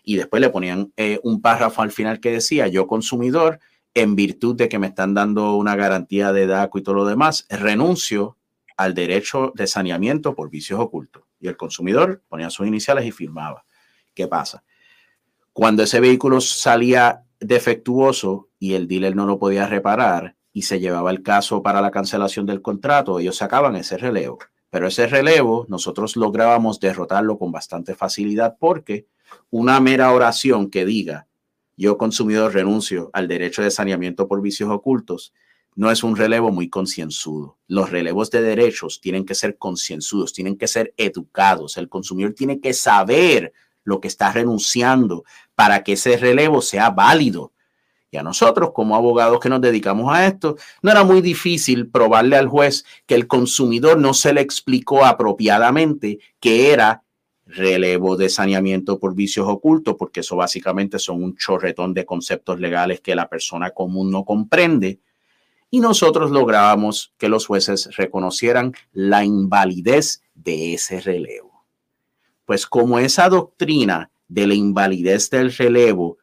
Y 0.04 0.16
después 0.16 0.40
le 0.40 0.50
ponían 0.50 0.92
eh, 0.96 1.18
un 1.24 1.42
párrafo 1.42 1.82
al 1.82 1.90
final 1.90 2.20
que 2.20 2.30
decía, 2.30 2.68
yo 2.68 2.86
consumidor, 2.86 3.58
en 3.94 4.14
virtud 4.14 4.54
de 4.54 4.68
que 4.68 4.78
me 4.78 4.86
están 4.86 5.14
dando 5.14 5.56
una 5.56 5.74
garantía 5.74 6.32
de 6.32 6.46
DACO 6.46 6.78
y 6.78 6.82
todo 6.82 6.94
lo 6.94 7.04
demás, 7.04 7.46
renuncio 7.50 8.36
al 8.76 8.94
derecho 8.94 9.52
de 9.56 9.66
saneamiento 9.66 10.36
por 10.36 10.50
vicios 10.50 10.78
ocultos 10.78 11.24
el 11.48 11.56
consumidor 11.56 12.22
ponía 12.28 12.50
sus 12.50 12.66
iniciales 12.66 13.04
y 13.04 13.12
firmaba. 13.12 13.64
¿Qué 14.14 14.26
pasa? 14.28 14.64
Cuando 15.52 15.82
ese 15.82 16.00
vehículo 16.00 16.40
salía 16.40 17.24
defectuoso 17.40 18.48
y 18.58 18.74
el 18.74 18.88
dealer 18.88 19.16
no 19.16 19.26
lo 19.26 19.38
podía 19.38 19.66
reparar 19.66 20.36
y 20.52 20.62
se 20.62 20.80
llevaba 20.80 21.10
el 21.10 21.22
caso 21.22 21.62
para 21.62 21.80
la 21.80 21.90
cancelación 21.90 22.46
del 22.46 22.62
contrato, 22.62 23.18
ellos 23.18 23.36
sacaban 23.36 23.76
ese 23.76 23.98
relevo. 23.98 24.38
Pero 24.70 24.88
ese 24.88 25.06
relevo 25.06 25.66
nosotros 25.68 26.16
lográbamos 26.16 26.80
derrotarlo 26.80 27.38
con 27.38 27.52
bastante 27.52 27.94
facilidad 27.94 28.56
porque 28.58 29.06
una 29.50 29.80
mera 29.80 30.12
oración 30.12 30.70
que 30.70 30.84
diga 30.84 31.26
yo 31.76 31.98
consumidor 31.98 32.54
renuncio 32.54 33.10
al 33.12 33.28
derecho 33.28 33.62
de 33.62 33.70
saneamiento 33.70 34.28
por 34.28 34.40
vicios 34.40 34.70
ocultos 34.70 35.34
no 35.76 35.90
es 35.90 36.02
un 36.02 36.16
relevo 36.16 36.50
muy 36.50 36.68
concienzudo. 36.70 37.58
Los 37.68 37.90
relevos 37.90 38.30
de 38.30 38.40
derechos 38.40 39.00
tienen 39.00 39.26
que 39.26 39.34
ser 39.34 39.58
concienzudos, 39.58 40.32
tienen 40.32 40.56
que 40.56 40.66
ser 40.66 40.94
educados. 40.96 41.76
El 41.76 41.90
consumidor 41.90 42.32
tiene 42.32 42.60
que 42.60 42.72
saber 42.72 43.52
lo 43.84 44.00
que 44.00 44.08
está 44.08 44.32
renunciando 44.32 45.24
para 45.54 45.84
que 45.84 45.92
ese 45.92 46.16
relevo 46.16 46.62
sea 46.62 46.90
válido. 46.90 47.52
Y 48.10 48.16
a 48.16 48.22
nosotros, 48.22 48.70
como 48.72 48.96
abogados 48.96 49.38
que 49.38 49.50
nos 49.50 49.60
dedicamos 49.60 50.10
a 50.12 50.26
esto, 50.26 50.56
no 50.80 50.90
era 50.90 51.04
muy 51.04 51.20
difícil 51.20 51.90
probarle 51.90 52.36
al 52.36 52.48
juez 52.48 52.86
que 53.04 53.14
el 53.14 53.26
consumidor 53.26 53.98
no 53.98 54.14
se 54.14 54.32
le 54.32 54.40
explicó 54.40 55.04
apropiadamente 55.04 56.20
que 56.40 56.72
era 56.72 57.02
relevo 57.44 58.16
de 58.16 58.30
saneamiento 58.30 58.98
por 58.98 59.14
vicios 59.14 59.46
ocultos, 59.46 59.96
porque 59.98 60.20
eso 60.20 60.36
básicamente 60.36 60.98
son 60.98 61.22
un 61.22 61.36
chorretón 61.36 61.92
de 61.92 62.06
conceptos 62.06 62.58
legales 62.60 63.00
que 63.02 63.14
la 63.14 63.28
persona 63.28 63.70
común 63.70 64.10
no 64.10 64.24
comprende 64.24 65.00
y 65.70 65.80
nosotros 65.80 66.30
lográbamos 66.30 67.12
que 67.18 67.28
los 67.28 67.46
jueces 67.46 67.96
reconocieran 67.96 68.72
la 68.92 69.24
invalidez 69.24 70.22
de 70.34 70.74
ese 70.74 71.00
relevo. 71.00 71.64
Pues 72.44 72.66
como 72.66 72.98
esa 72.98 73.28
doctrina 73.28 74.10
de 74.28 74.46
la 74.46 74.54
invalidez 74.54 75.30
del 75.30 75.52
relevo, 75.52 76.18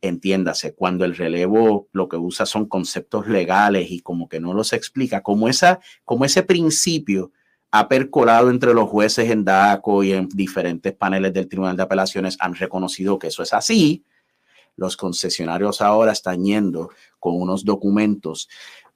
entiéndase, 0.00 0.74
cuando 0.74 1.04
el 1.04 1.16
relevo 1.16 1.88
lo 1.92 2.08
que 2.08 2.16
usa 2.16 2.46
son 2.46 2.66
conceptos 2.66 3.26
legales 3.26 3.90
y 3.90 4.00
como 4.00 4.28
que 4.28 4.40
no 4.40 4.52
los 4.52 4.72
explica, 4.72 5.22
como, 5.22 5.48
esa, 5.48 5.80
como 6.04 6.24
ese 6.24 6.42
principio 6.42 7.32
ha 7.70 7.88
percolado 7.88 8.50
entre 8.50 8.74
los 8.74 8.88
jueces 8.88 9.30
en 9.30 9.44
DACO 9.44 10.04
y 10.04 10.12
en 10.12 10.28
diferentes 10.28 10.92
paneles 10.92 11.32
del 11.32 11.48
Tribunal 11.48 11.76
de 11.76 11.82
Apelaciones 11.82 12.36
han 12.38 12.54
reconocido 12.54 13.18
que 13.18 13.28
eso 13.28 13.42
es 13.42 13.52
así. 13.52 14.04
Los 14.76 14.96
concesionarios 14.96 15.80
ahora 15.80 16.12
están 16.12 16.44
yendo 16.44 16.90
con 17.18 17.40
unos 17.40 17.64
documentos 17.64 18.48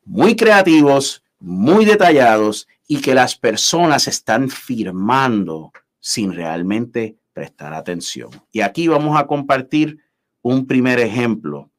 muy 0.04 0.34
creativos, 0.36 1.22
muy 1.38 1.84
detallados 1.84 2.66
y 2.86 3.00
que 3.00 3.14
las 3.14 3.36
personas 3.36 4.08
están 4.08 4.48
firmando 4.48 5.72
sin 6.00 6.32
realmente 6.32 7.16
prestar 7.32 7.74
atención. 7.74 8.30
Y 8.50 8.62
aquí 8.62 8.88
vamos 8.88 9.18
a 9.18 9.26
compartir 9.26 9.98
un 10.42 10.66
primer 10.66 10.98
ejemplo 10.98 11.70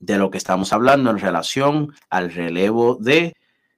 de 0.00 0.16
lo 0.16 0.30
que 0.30 0.38
estamos 0.38 0.72
hablando 0.72 1.10
en 1.10 1.18
relación 1.18 1.92
al 2.08 2.32
relevo 2.32 2.96
de 3.00 3.34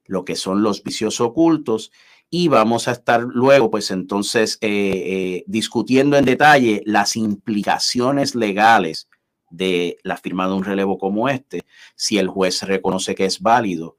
lo 0.07 0.25
que 0.25 0.37
son 0.37 0.63
los 0.63 0.83
vicios 0.83 1.21
ocultos 1.21 1.91
y 2.29 2.49
vamos 2.49 2.87
a 2.87 2.93
estar 2.93 3.23
luego, 3.23 3.71
pues 3.71 3.91
entonces, 3.91 4.59
eh, 4.61 4.69
eh, 4.69 5.45
discutiendo 5.47 6.17
en 6.17 6.25
detalle 6.25 6.83
las 6.87 7.17
implicaciones 7.17 8.35
legales 8.35 9.09
de 9.51 9.99
la 10.03 10.17
firma 10.17 10.47
de 10.47 10.55
un 10.55 10.65
relevo 10.65 10.99
como 10.99 11.29
este, 11.29 11.63
si 11.97 12.19
el 12.19 12.29
juez 12.29 12.63
reconoce 12.63 13.15
que 13.15 13.27
es 13.27 13.41
válido 13.41 13.97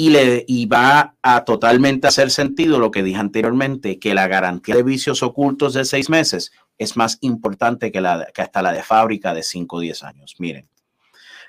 y, 0.00 0.08
le, 0.08 0.46
y 0.48 0.64
va 0.64 1.14
a 1.20 1.44
totalmente 1.44 2.06
hacer 2.06 2.30
sentido 2.30 2.78
lo 2.78 2.90
que 2.90 3.02
dije 3.02 3.18
anteriormente, 3.18 3.98
que 3.98 4.14
la 4.14 4.28
garantía 4.28 4.76
de 4.76 4.82
vicios 4.82 5.22
ocultos 5.22 5.74
de 5.74 5.84
seis 5.84 6.08
meses 6.08 6.52
es 6.78 6.96
más 6.96 7.18
importante 7.20 7.92
que, 7.92 8.00
la, 8.00 8.26
que 8.32 8.40
hasta 8.40 8.62
la 8.62 8.72
de 8.72 8.82
fábrica 8.82 9.34
de 9.34 9.42
cinco 9.42 9.76
o 9.76 9.80
diez 9.80 10.02
años. 10.02 10.36
Miren, 10.38 10.66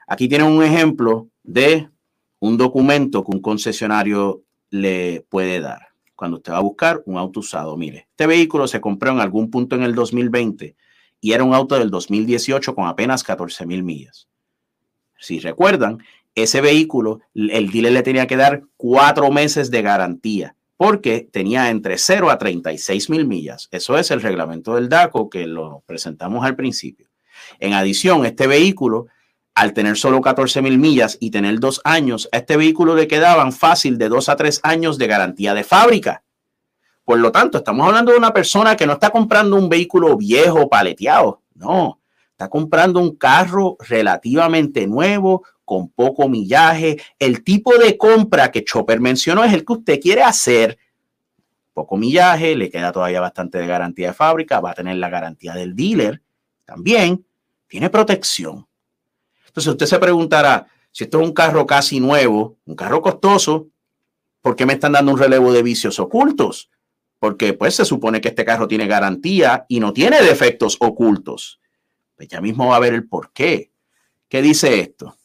aquí 0.06 0.28
tienen 0.28 0.47
un 0.47 0.63
ejemplo 0.63 1.30
de 1.43 1.88
un 2.39 2.58
documento 2.58 3.24
que 3.24 3.32
un 3.32 3.41
concesionario 3.41 4.43
le 4.69 5.26
puede 5.30 5.62
dar 5.62 5.88
cuando 6.13 6.36
usted 6.36 6.52
va 6.52 6.58
a 6.58 6.62
buscar 6.62 7.02
un 7.06 7.17
auto 7.17 7.39
usado. 7.39 7.78
Mire, 7.78 8.08
este 8.10 8.28
vehículo 8.28 8.67
se 8.67 8.82
compró 8.82 9.12
en 9.12 9.21
algún 9.21 9.50
punto 9.50 9.78
en 9.78 9.84
el 9.84 9.95
2020 9.95 10.76
y 11.22 11.32
era 11.34 11.44
un 11.44 11.54
auto 11.54 11.78
del 11.80 11.90
2018 11.90 12.76
con 12.76 12.88
apenas 12.88 13.24
14 13.24 13.66
mil 13.66 13.84
millas. 13.84 14.28
Si 15.20 15.40
recuerdan, 15.40 16.04
ese 16.36 16.62
vehículo, 16.62 17.22
el 17.34 17.72
dealer 17.72 17.94
le 17.94 18.04
tenía 18.04 18.28
que 18.28 18.38
dar 18.38 18.64
cuatro 18.76 19.32
meses 19.32 19.70
de 19.72 19.82
garantía 19.82 20.56
porque 20.78 21.30
tenía 21.32 21.70
entre 21.70 21.98
0 21.98 22.32
a 22.32 22.40
36 22.40 23.10
mil 23.12 23.28
millas. 23.28 23.70
Eso 23.72 23.98
es 23.98 24.10
el 24.10 24.22
reglamento 24.22 24.76
del 24.76 24.90
DACO 24.90 25.30
que 25.30 25.46
lo 25.46 25.84
presentamos 25.86 26.44
al 26.44 26.56
principio. 26.56 27.08
En 27.60 27.74
adición, 27.74 28.26
este 28.26 28.48
vehículo 28.48 29.08
al 29.54 29.74
tener 29.74 29.98
solo 29.98 30.22
14 30.22 30.62
mil 30.62 30.80
millas 30.80 31.18
y 31.20 31.30
tener 31.30 31.60
dos 31.60 31.82
años, 31.84 32.30
a 32.32 32.38
este 32.38 32.58
vehículo 32.58 32.96
le 32.96 33.08
quedaban 33.08 33.52
fácil 33.52 33.98
de 33.98 34.10
dos 34.10 34.30
a 34.30 34.36
tres 34.36 34.60
años 34.64 34.98
de 34.98 35.08
garantía 35.08 35.54
de 35.54 35.64
fábrica. 35.64 36.24
Por 37.04 37.20
lo 37.20 37.32
tanto, 37.32 37.58
estamos 37.58 37.88
hablando 37.88 38.12
de 38.12 38.18
una 38.18 38.34
persona 38.34 38.76
que 38.76 38.86
no 38.86 38.94
está 38.94 39.10
comprando 39.10 39.56
un 39.56 39.70
vehículo 39.70 40.16
viejo, 40.18 40.70
paleteado, 40.70 41.42
no, 41.56 42.00
está 42.32 42.50
comprando 42.50 43.00
un 43.00 43.16
carro 43.16 43.78
relativamente 43.80 44.88
nuevo, 44.88 45.44
con 45.72 45.90
poco 45.90 46.28
millaje. 46.28 47.02
El 47.18 47.44
tipo 47.44 47.78
de 47.78 47.98
compra 47.98 48.52
que 48.52 48.66
Chopper 48.66 49.00
mencionó 49.00 49.44
es 49.44 49.54
el 49.54 49.64
que 49.64 49.74
usted 49.74 50.00
quiere 50.02 50.22
hacer. 50.22 50.78
Poco 51.74 51.96
millaje, 51.96 52.56
le 52.56 52.70
queda 52.70 52.92
todavía 52.92 53.22
bastante 53.22 53.58
de 53.58 53.68
garantía 53.68 54.08
de 54.08 54.14
fábrica, 54.14 54.60
va 54.60 54.72
a 54.72 54.74
tener 54.74 54.98
la 54.98 55.10
garantía 55.10 55.54
del 55.54 55.76
dealer 55.76 56.22
también, 56.66 57.26
tiene 57.68 57.90
protección. 57.90 58.68
Entonces 59.48 59.72
usted 59.72 59.86
se 59.86 60.00
preguntará, 60.00 60.68
si 60.92 61.06
esto 61.06 61.22
es 61.22 61.28
un 61.28 61.34
carro 61.34 61.66
casi 61.66 62.00
nuevo, 62.00 62.58
un 62.66 62.76
carro 62.76 63.02
costoso, 63.02 63.68
¿por 64.42 64.56
qué 64.56 64.66
me 64.66 64.74
están 64.74 64.92
dando 64.92 65.14
un 65.14 65.20
relevo 65.20 65.54
de 65.54 65.64
vicios 65.64 66.00
ocultos? 66.00 66.70
Porque 67.22 67.54
pues 67.54 67.76
se 67.76 67.86
supone 67.86 68.20
que 68.20 68.30
este 68.30 68.44
carro 68.44 68.68
tiene 68.68 68.88
garantía 68.88 69.68
y 69.68 69.80
no 69.80 69.94
tiene 69.94 70.24
defectos 70.24 70.76
ocultos. 70.80 71.60
Pues 72.16 72.28
ya 72.30 72.42
mismo 72.42 72.70
va 72.70 72.78
a 72.78 72.80
ver 72.80 72.96
el 72.96 73.08
por 73.08 73.32
qué. 73.32 73.70
¿Qué 74.28 74.42
dice 74.42 74.80
esto? 74.80 75.16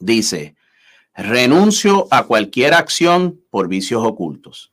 Dice, 0.00 0.56
renuncio 1.14 2.08
a 2.10 2.24
cualquier 2.24 2.74
acción 2.74 3.40
por 3.50 3.68
vicios 3.68 4.04
ocultos. 4.04 4.72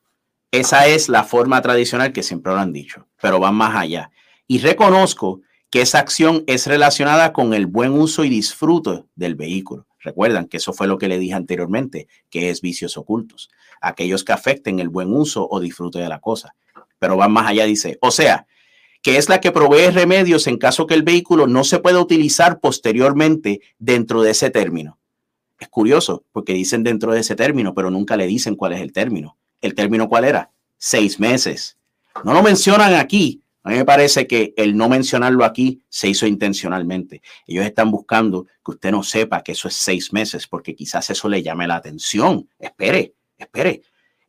Esa 0.50 0.88
es 0.88 1.08
la 1.08 1.24
forma 1.24 1.62
tradicional 1.62 2.12
que 2.13 2.24
siempre 2.24 2.52
lo 2.52 2.58
han 2.58 2.74
dicho, 2.74 3.08
pero 3.22 3.39
van 3.39 3.54
más 3.54 3.76
allá. 3.76 4.10
Y 4.48 4.58
reconozco 4.58 5.41
que 5.69 5.82
esa 5.82 6.00
acción 6.00 6.43
es 6.48 6.65
relacionada 6.65 7.32
con 7.32 7.54
el 7.54 7.67
buen 7.67 7.91
uso 7.91 8.24
y 8.24 8.30
disfrute 8.30 9.04
del 9.13 9.36
vehículo. 9.36 9.86
Recuerdan 10.03 10.47
que 10.47 10.57
eso 10.57 10.73
fue 10.73 10.87
lo 10.87 10.97
que 10.97 11.07
le 11.07 11.17
dije 11.17 11.33
anteriormente, 11.33 12.07
que 12.29 12.49
es 12.49 12.61
vicios 12.61 12.97
ocultos, 12.97 13.49
aquellos 13.81 14.23
que 14.23 14.33
afecten 14.33 14.79
el 14.79 14.89
buen 14.89 15.13
uso 15.13 15.47
o 15.49 15.59
disfrute 15.59 15.99
de 15.99 16.09
la 16.09 16.19
cosa. 16.19 16.55
Pero 16.99 17.17
van 17.17 17.31
más 17.31 17.47
allá, 17.47 17.65
dice, 17.65 17.97
o 18.01 18.11
sea, 18.11 18.45
que 19.01 19.17
es 19.17 19.29
la 19.29 19.41
que 19.41 19.51
provee 19.51 19.89
remedios 19.89 20.47
en 20.47 20.57
caso 20.57 20.87
que 20.87 20.93
el 20.93 21.03
vehículo 21.03 21.47
no 21.47 21.63
se 21.63 21.79
pueda 21.79 21.99
utilizar 21.99 22.59
posteriormente 22.59 23.61
dentro 23.77 24.21
de 24.21 24.31
ese 24.31 24.49
término. 24.49 24.99
Es 25.59 25.69
curioso, 25.69 26.25
porque 26.31 26.53
dicen 26.53 26.83
dentro 26.83 27.13
de 27.13 27.21
ese 27.21 27.35
término, 27.35 27.73
pero 27.73 27.89
nunca 27.89 28.17
le 28.17 28.27
dicen 28.27 28.55
cuál 28.55 28.73
es 28.73 28.81
el 28.81 28.91
término. 28.91 29.37
¿El 29.61 29.75
término 29.75 30.09
cuál 30.09 30.25
era? 30.25 30.51
Seis 30.77 31.19
meses. 31.19 31.77
No 32.23 32.33
lo 32.33 32.43
mencionan 32.43 32.95
aquí, 32.95 33.42
a 33.63 33.69
mí 33.69 33.78
me 33.78 33.86
parece 33.86 34.28
que 34.28 34.54
el 34.58 34.76
no 34.76 34.89
mencionarlo 34.89 35.45
aquí 35.45 35.82
se 35.88 36.10
hizo 36.10 36.28
intencionalmente. 36.28 37.21
Ellos 37.47 37.65
están 37.65 37.91
buscando 37.91 38.45
que 38.45 38.71
usted 38.71 38.91
no 38.91 39.04
sepa 39.04 39.41
que 39.41 39.54
eso 39.54 39.69
es 39.69 39.76
seis 39.76 40.12
meses, 40.12 40.47
porque 40.47 40.76
quizás 40.76 41.10
eso 41.10 41.30
le 41.30 41.41
llame 41.41 41.65
la 41.65 41.78
atención. 41.78 42.49
Espere, 42.60 43.15
espere. 43.38 43.82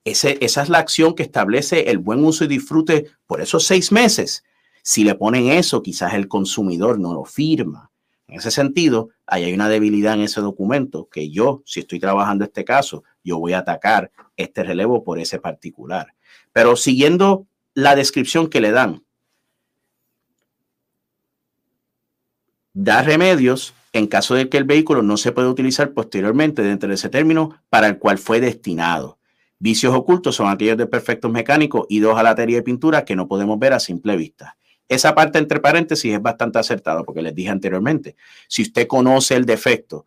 Esa 0.04 0.30
es 0.30 0.68
la 0.68 0.78
acción 0.78 1.14
que 1.14 1.24
establece 1.24 1.90
el 1.90 1.98
buen 1.98 2.24
uso 2.24 2.44
y 2.44 2.48
disfrute 2.48 3.06
por 3.26 3.40
esos 3.40 3.66
seis 3.66 3.90
meses. 3.90 4.44
Si 4.82 5.02
le 5.02 5.14
ponen 5.14 5.48
eso, 5.48 5.82
quizás 5.82 6.14
el 6.14 6.28
consumidor 6.28 7.00
no 7.00 7.14
lo 7.14 7.24
firma. 7.24 7.90
En 8.28 8.36
ese 8.36 8.50
sentido, 8.50 9.10
ahí 9.26 9.44
hay 9.44 9.54
una 9.54 9.68
debilidad 9.68 10.14
en 10.14 10.22
ese 10.22 10.42
documento 10.42 11.08
que 11.10 11.30
yo, 11.30 11.62
si 11.66 11.80
estoy 11.80 11.98
trabajando 11.98 12.44
este 12.44 12.64
caso, 12.64 13.02
yo 13.22 13.38
voy 13.38 13.54
a 13.54 13.58
atacar 13.58 14.12
este 14.36 14.62
relevo 14.62 15.02
por 15.02 15.18
ese 15.18 15.38
particular. 15.40 16.14
Pero 16.52 16.76
siguiendo 16.76 17.46
la 17.74 17.96
descripción 17.96 18.48
que 18.48 18.60
le 18.60 18.70
dan, 18.70 19.03
da 22.74 23.02
remedios 23.02 23.72
en 23.92 24.08
caso 24.08 24.34
de 24.34 24.48
que 24.48 24.58
el 24.58 24.64
vehículo 24.64 25.02
no 25.02 25.16
se 25.16 25.32
pueda 25.32 25.48
utilizar 25.48 25.92
posteriormente 25.92 26.62
dentro 26.62 26.88
de 26.88 26.96
ese 26.96 27.08
término 27.08 27.56
para 27.70 27.86
el 27.86 27.98
cual 27.98 28.18
fue 28.18 28.40
destinado. 28.40 29.18
Vicios 29.60 29.94
ocultos 29.94 30.34
son 30.34 30.48
aquellos 30.48 30.76
de 30.76 30.86
perfectos 30.86 31.30
mecánicos 31.30 31.86
y 31.88 32.00
dos 32.00 32.18
alatería 32.18 32.56
de 32.56 32.62
pintura 32.64 33.04
que 33.04 33.14
no 33.14 33.28
podemos 33.28 33.58
ver 33.58 33.72
a 33.72 33.80
simple 33.80 34.16
vista. 34.16 34.56
Esa 34.88 35.14
parte 35.14 35.38
entre 35.38 35.60
paréntesis 35.60 36.12
es 36.12 36.20
bastante 36.20 36.58
acertada 36.58 37.04
porque 37.04 37.22
les 37.22 37.34
dije 37.34 37.50
anteriormente, 37.50 38.16
si 38.48 38.62
usted 38.62 38.88
conoce 38.88 39.36
el 39.36 39.46
defecto 39.46 40.06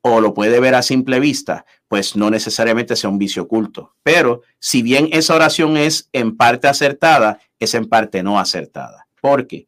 o 0.00 0.20
lo 0.20 0.34
puede 0.34 0.58
ver 0.58 0.74
a 0.74 0.82
simple 0.82 1.20
vista, 1.20 1.64
pues 1.86 2.16
no 2.16 2.30
necesariamente 2.30 2.96
sea 2.96 3.08
un 3.08 3.18
vicio 3.18 3.44
oculto. 3.44 3.94
Pero 4.02 4.42
si 4.58 4.82
bien 4.82 5.08
esa 5.12 5.36
oración 5.36 5.76
es 5.76 6.08
en 6.12 6.36
parte 6.36 6.66
acertada, 6.66 7.40
es 7.60 7.74
en 7.74 7.86
parte 7.86 8.22
no 8.24 8.38
acertada. 8.38 9.06
¿Por 9.20 9.46
qué? 9.46 9.67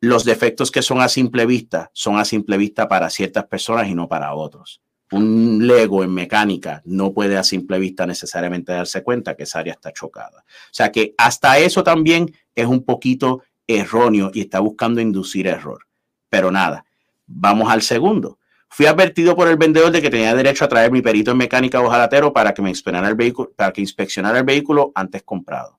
Los 0.00 0.24
defectos 0.24 0.70
que 0.70 0.82
son 0.82 1.00
a 1.00 1.08
simple 1.08 1.46
vista 1.46 1.90
son 1.92 2.18
a 2.18 2.24
simple 2.24 2.56
vista 2.56 2.88
para 2.88 3.10
ciertas 3.10 3.46
personas 3.46 3.88
y 3.88 3.94
no 3.94 4.08
para 4.08 4.34
otros. 4.34 4.80
Un 5.12 5.66
Lego 5.66 6.02
en 6.02 6.12
mecánica 6.12 6.82
no 6.84 7.12
puede 7.12 7.36
a 7.36 7.44
simple 7.44 7.78
vista 7.78 8.06
necesariamente 8.06 8.72
darse 8.72 9.02
cuenta 9.02 9.36
que 9.36 9.44
esa 9.44 9.60
área 9.60 9.74
está 9.74 9.92
chocada. 9.92 10.44
O 10.46 10.74
sea 10.74 10.90
que 10.90 11.14
hasta 11.16 11.58
eso 11.58 11.84
también 11.84 12.34
es 12.54 12.66
un 12.66 12.84
poquito 12.84 13.42
erróneo 13.66 14.30
y 14.34 14.40
está 14.40 14.60
buscando 14.60 15.00
inducir 15.00 15.46
error. 15.46 15.86
Pero 16.28 16.50
nada, 16.50 16.84
vamos 17.26 17.70
al 17.70 17.82
segundo. 17.82 18.38
Fui 18.68 18.86
advertido 18.86 19.36
por 19.36 19.48
el 19.48 19.56
vendedor 19.56 19.92
de 19.92 20.02
que 20.02 20.10
tenía 20.10 20.34
derecho 20.34 20.64
a 20.64 20.68
traer 20.68 20.90
mi 20.90 21.02
perito 21.02 21.30
en 21.30 21.36
mecánica 21.36 21.80
o 21.80 21.88
jalatero 21.88 22.32
para 22.32 22.52
que 22.52 22.62
me 22.62 22.70
inspeccionara 22.70 23.08
el 23.08 23.14
vehículo, 23.14 23.52
para 23.54 23.72
que 23.72 23.80
inspeccionara 23.80 24.38
el 24.38 24.44
vehículo 24.44 24.92
antes 24.94 25.22
comprado. 25.22 25.78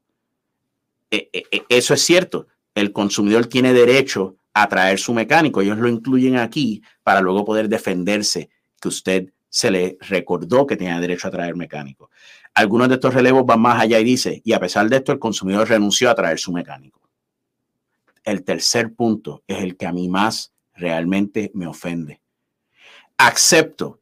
E, 1.11 1.29
e, 1.31 1.43
e, 1.51 1.65
eso 1.69 1.93
es 1.93 2.01
cierto 2.01 2.47
el 2.77 2.91
consumidor 2.91 3.47
tiene 3.47 3.73
derecho 3.73 4.35
a 4.53 4.67
traer 4.69 4.99
su 4.99 5.13
mecánico. 5.13 5.61
Ellos 5.61 5.77
lo 5.77 5.87
incluyen 5.87 6.37
aquí 6.37 6.81
para 7.03 7.21
luego 7.21 7.43
poder 7.43 7.69
defenderse 7.69 8.49
que 8.79 8.87
usted 8.87 9.33
se 9.49 9.71
le 9.71 9.97
recordó 10.01 10.67
que 10.67 10.77
tenía 10.77 10.99
derecho 10.99 11.27
a 11.27 11.31
traer 11.31 11.55
mecánico. 11.55 12.11
Algunos 12.53 12.89
de 12.89 12.95
estos 12.95 13.13
relevos 13.13 13.45
van 13.45 13.61
más 13.61 13.81
allá 13.81 13.99
y 13.99 14.03
dice, 14.03 14.41
y 14.43 14.53
a 14.53 14.59
pesar 14.59 14.89
de 14.89 14.97
esto, 14.97 15.11
el 15.11 15.19
consumidor 15.19 15.67
renunció 15.67 16.09
a 16.09 16.15
traer 16.15 16.37
su 16.37 16.51
mecánico. 16.51 17.01
El 18.23 18.43
tercer 18.43 18.93
punto 18.93 19.43
es 19.47 19.63
el 19.63 19.77
que 19.77 19.87
a 19.87 19.91
mí 19.91 20.09
más 20.09 20.51
realmente 20.75 21.49
me 21.53 21.65
ofende. 21.65 22.19
Acepto 23.17 24.01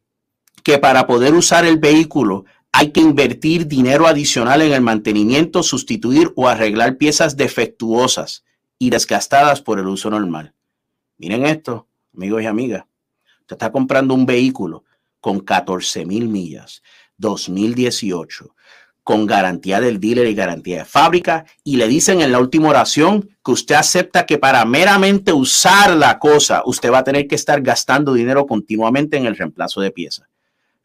que 0.63 0.79
para 0.79 1.07
poder 1.07 1.33
usar 1.33 1.65
el 1.65 1.77
vehículo 1.77 2.43
hay 2.73 2.91
que 2.91 2.99
invertir 2.99 3.67
dinero 3.67 4.07
adicional 4.07 4.61
en 4.61 4.73
el 4.73 4.81
mantenimiento, 4.81 5.63
sustituir 5.63 6.33
o 6.35 6.49
arreglar 6.49 6.97
piezas 6.97 7.37
defectuosas 7.37 8.43
y 8.79 8.89
desgastadas 8.89 9.61
por 9.61 9.79
el 9.79 9.87
uso 9.87 10.09
normal. 10.09 10.53
Miren 11.17 11.45
esto, 11.45 11.87
amigos 12.13 12.43
y 12.43 12.45
amigas. 12.45 12.85
Usted 13.41 13.55
está 13.55 13.71
comprando 13.71 14.13
un 14.13 14.25
vehículo 14.25 14.83
con 15.19 15.39
14 15.39 16.05
mil 16.05 16.27
millas, 16.27 16.81
2018, 17.17 18.55
con 19.03 19.25
garantía 19.25 19.79
del 19.79 19.99
dealer 19.99 20.27
y 20.27 20.33
garantía 20.33 20.79
de 20.79 20.85
fábrica 20.85 21.45
y 21.63 21.77
le 21.77 21.87
dicen 21.87 22.21
en 22.21 22.31
la 22.31 22.39
última 22.39 22.69
oración 22.69 23.29
que 23.43 23.51
usted 23.51 23.75
acepta 23.75 24.25
que 24.25 24.39
para 24.39 24.65
meramente 24.65 25.31
usar 25.31 25.95
la 25.95 26.17
cosa 26.17 26.63
usted 26.65 26.91
va 26.91 26.99
a 26.99 27.03
tener 27.03 27.27
que 27.27 27.35
estar 27.35 27.61
gastando 27.61 28.13
dinero 28.13 28.47
continuamente 28.47 29.15
en 29.17 29.27
el 29.27 29.37
reemplazo 29.37 29.79
de 29.81 29.91
piezas. 29.91 30.27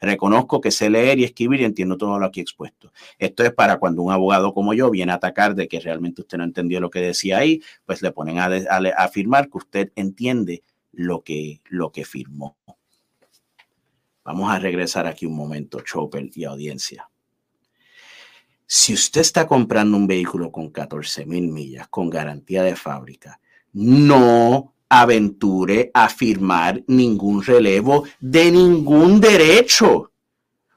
Reconozco 0.01 0.61
que 0.61 0.71
sé 0.71 0.89
leer 0.89 1.19
y 1.19 1.25
escribir 1.25 1.61
y 1.61 1.65
entiendo 1.65 1.99
todo 1.99 2.19
lo 2.19 2.25
aquí 2.25 2.41
expuesto. 2.41 2.93
Esto 3.19 3.45
es 3.45 3.53
para 3.53 3.79
cuando 3.79 4.03
un 4.03 4.13
abogado 4.13 4.55
como 4.55 4.73
yo 4.73 4.91
viene 4.91 5.13
a 5.13 5.17
atacar 5.17 5.55
de 5.55 5.69
que 5.69 5.79
realmente 5.79 6.23
usted 6.23 6.39
no 6.39 6.45
entendió 6.45 6.81
lo 6.81 6.89
que 6.89 7.01
decía 7.01 7.39
ahí, 7.39 7.63
pues 7.85 8.01
le 8.01 8.11
ponen 8.11 8.39
a, 8.39 8.49
afirmar 8.97 9.51
que 9.51 9.59
usted 9.59 9.93
entiende 9.97 10.63
lo 10.93 11.23
que, 11.23 11.61
lo 11.69 11.93
que 11.93 12.05
firmó. 12.05 12.57
Vamos 14.25 14.51
a 14.51 14.59
regresar 14.59 15.07
aquí 15.07 15.27
un 15.27 15.35
momento, 15.35 15.81
Chopper 15.81 16.31
y 16.35 16.45
audiencia. 16.45 17.11
Si 18.67 18.95
usted 18.95 19.21
está 19.21 19.47
comprando 19.47 19.97
un 19.97 20.07
vehículo 20.07 20.53
con 20.53 20.71
14 20.71 21.27
mil 21.27 21.49
millas, 21.49 21.89
con 21.89 22.09
garantía 22.09 22.63
de 22.63 22.77
fábrica, 22.77 23.41
no 23.73 24.75
aventure 24.91 25.91
a 25.95 26.09
firmar 26.09 26.83
ningún 26.89 27.43
relevo 27.43 28.05
de 28.19 28.51
ningún 28.51 29.21
derecho. 29.21 30.11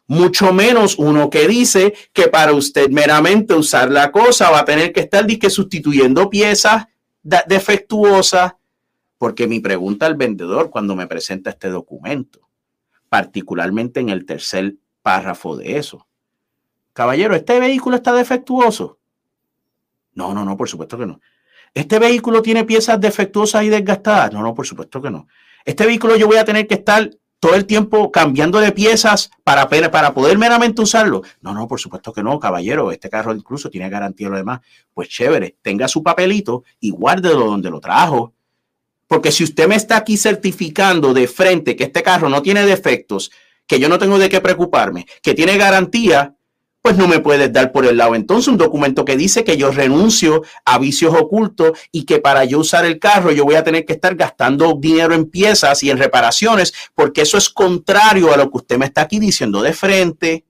Mucho 0.05 0.53
menos 0.53 0.99
uno 0.99 1.30
que 1.30 1.47
dice 1.47 1.93
que 2.14 2.28
para 2.28 2.53
usted 2.53 2.89
meramente 2.89 3.55
usar 3.55 3.91
la 3.91 4.11
cosa 4.11 4.51
va 4.51 4.59
a 4.59 4.66
tener 4.66 4.93
que 4.93 5.01
estar 5.01 5.26
sustituyendo 5.49 6.30
piezas 6.30 6.86
defectuosas. 7.24 8.53
Porque 9.18 9.47
mi 9.47 9.59
pregunta 9.59 10.05
al 10.05 10.16
vendedor 10.16 10.70
cuando 10.70 10.95
me 10.95 11.07
presenta 11.07 11.49
este 11.49 11.70
documento, 11.70 12.41
particularmente 13.09 13.99
en 13.99 14.09
el 14.09 14.26
tercer 14.26 14.76
párrafo 15.01 15.55
de 15.55 15.78
eso. 15.78 16.07
Caballero, 16.91 17.34
¿este 17.34 17.59
vehículo 17.59 17.95
está 17.95 18.14
defectuoso? 18.14 18.99
No, 20.14 20.34
no, 20.34 20.45
no, 20.45 20.55
por 20.55 20.70
supuesto 20.70 20.97
que 20.97 21.07
no. 21.07 21.20
¿Este 21.74 21.98
vehículo 22.00 22.42
tiene 22.42 22.66
piezas 22.66 23.00
defectuosas 23.02 23.64
y 23.64 23.70
desgastadas? 23.70 24.32
No, 24.32 24.42
no, 24.42 24.54
por 24.54 24.68
supuesto 24.68 25.02
que 25.02 25.10
no. 25.10 25.28
Este 25.66 25.86
vehículo 25.86 26.16
yo 26.16 26.28
voy 26.28 26.38
a 26.38 26.46
tener 26.46 26.68
que 26.68 26.76
estar 26.76 27.10
todo 27.40 27.56
el 27.56 27.66
tiempo 27.66 28.10
cambiando 28.12 28.60
de 28.60 28.72
piezas 28.72 29.30
para, 29.44 29.68
para 29.68 30.14
poder 30.14 30.38
meramente 30.38 30.82
usarlo. 30.82 31.24
No, 31.42 31.54
no, 31.54 31.68
por 31.68 31.80
supuesto 31.80 32.14
que 32.14 32.24
no, 32.24 32.40
caballero. 32.40 32.92
Este 32.92 33.10
carro 33.10 33.34
incluso 33.34 33.70
tiene 33.70 33.90
garantía 33.90 34.28
y 34.28 34.30
lo 34.30 34.38
demás. 34.38 34.62
Pues 34.94 35.10
chévere, 35.10 35.58
tenga 35.62 35.88
su 35.88 36.04
papelito 36.04 36.64
y 36.80 36.92
guárdelo 36.92 37.46
donde 37.46 37.70
lo 37.70 37.82
trajo. 37.82 38.34
Porque 39.08 39.32
si 39.32 39.44
usted 39.44 39.68
me 39.68 39.76
está 39.76 39.98
aquí 39.98 40.16
certificando 40.16 41.14
de 41.14 41.28
frente 41.28 41.76
que 41.76 41.84
este 41.84 42.02
carro 42.02 42.30
no 42.30 42.42
tiene 42.42 42.66
defectos, 42.66 43.30
que 43.68 43.80
yo 43.80 43.90
no 43.90 44.00
tengo 44.00 44.18
de 44.18 44.30
qué 44.30 44.40
preocuparme, 44.40 45.06
que 45.22 45.34
tiene 45.34 45.58
garantía, 45.58 46.36
pues 46.84 46.98
no 46.98 47.08
me 47.08 47.22
puedes 47.22 47.52
dar 47.54 47.72
por 47.72 47.86
el 47.86 47.96
lado 47.96 48.14
entonces 48.14 48.50
un 48.50 48.58
documento 48.58 49.06
que 49.06 49.16
dice 49.16 49.46
que 49.46 49.56
yo 49.56 49.72
renuncio 49.72 50.44
a 50.66 50.78
vicios 50.78 51.16
ocultos 51.16 51.80
y 51.94 52.04
que 52.04 52.20
para 52.20 52.44
yo 52.44 52.60
usar 52.60 52.86
el 52.86 53.00
carro 53.00 53.32
yo 53.32 53.46
voy 53.46 53.56
a 53.56 53.64
tener 53.64 53.86
que 53.86 53.94
estar 53.94 54.16
gastando 54.16 54.76
dinero 54.78 55.14
en 55.14 55.30
piezas 55.30 55.82
y 55.84 55.90
en 55.90 55.98
reparaciones, 55.98 56.74
porque 56.94 57.22
eso 57.22 57.38
es 57.38 57.50
contrario 57.50 58.34
a 58.34 58.38
lo 58.38 58.52
que 58.52 58.58
usted 58.58 58.78
me 58.78 58.86
está 58.86 59.02
aquí 59.02 59.18
diciendo 59.18 59.62
de 59.62 59.72
frente. 59.72 60.44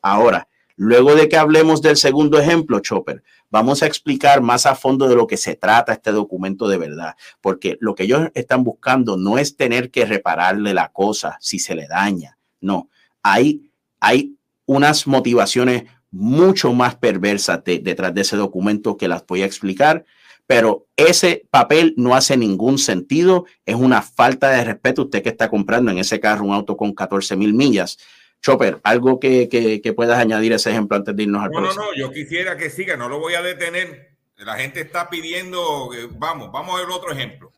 Ahora, 0.00 0.48
luego 0.76 1.14
de 1.14 1.28
que 1.28 1.36
hablemos 1.36 1.82
del 1.82 1.98
segundo 1.98 2.38
ejemplo, 2.38 2.80
Chopper, 2.80 3.22
vamos 3.50 3.82
a 3.82 3.86
explicar 3.86 4.40
más 4.40 4.64
a 4.64 4.74
fondo 4.74 5.06
de 5.06 5.16
lo 5.16 5.26
que 5.26 5.36
se 5.36 5.54
trata 5.54 5.92
este 5.92 6.12
documento 6.12 6.66
de 6.66 6.78
verdad, 6.78 7.14
porque 7.42 7.76
lo 7.80 7.94
que 7.94 8.04
ellos 8.04 8.30
están 8.32 8.64
buscando 8.64 9.18
no 9.18 9.36
es 9.36 9.54
tener 9.54 9.90
que 9.90 10.06
repararle 10.06 10.72
la 10.72 10.88
cosa 10.92 11.36
si 11.40 11.58
se 11.58 11.74
le 11.74 11.86
daña, 11.86 12.38
no, 12.62 12.88
hay, 13.22 13.70
hay 14.00 14.33
unas 14.66 15.06
motivaciones 15.06 15.84
mucho 16.10 16.72
más 16.72 16.94
perversas 16.94 17.62
detrás 17.64 18.14
de 18.14 18.20
ese 18.20 18.36
documento 18.36 18.96
que 18.96 19.08
las 19.08 19.26
voy 19.26 19.42
a 19.42 19.46
explicar, 19.46 20.04
pero 20.46 20.86
ese 20.96 21.46
papel 21.50 21.94
no 21.96 22.14
hace 22.14 22.36
ningún 22.36 22.78
sentido, 22.78 23.46
es 23.64 23.74
una 23.74 24.02
falta 24.02 24.50
de 24.50 24.64
respeto 24.64 25.02
usted 25.02 25.22
que 25.22 25.30
está 25.30 25.48
comprando 25.48 25.90
en 25.90 25.98
ese 25.98 26.20
carro 26.20 26.44
un 26.44 26.52
auto 26.52 26.76
con 26.76 26.94
14 26.94 27.36
mil 27.36 27.54
millas. 27.54 27.98
Chopper, 28.42 28.78
algo 28.84 29.18
que, 29.18 29.48
que, 29.48 29.92
puedas 29.94 30.18
añadir 30.18 30.52
ese 30.52 30.70
ejemplo 30.70 30.98
antes 30.98 31.16
de 31.16 31.22
irnos 31.22 31.42
al 31.42 31.50
no, 31.50 31.60
No, 31.62 31.74
no, 31.74 31.94
yo 31.96 32.12
quisiera 32.12 32.58
que 32.58 32.68
siga, 32.68 32.94
no 32.94 33.08
lo 33.08 33.18
voy 33.18 33.34
a 33.34 33.42
detener. 33.42 34.18
La 34.36 34.56
gente 34.56 34.82
está 34.82 35.08
pidiendo, 35.08 35.90
vamos, 36.18 36.52
vamos 36.52 36.74
a 36.74 36.78
ver 36.78 36.90
otro 36.90 37.10
ejemplo. 37.10 37.50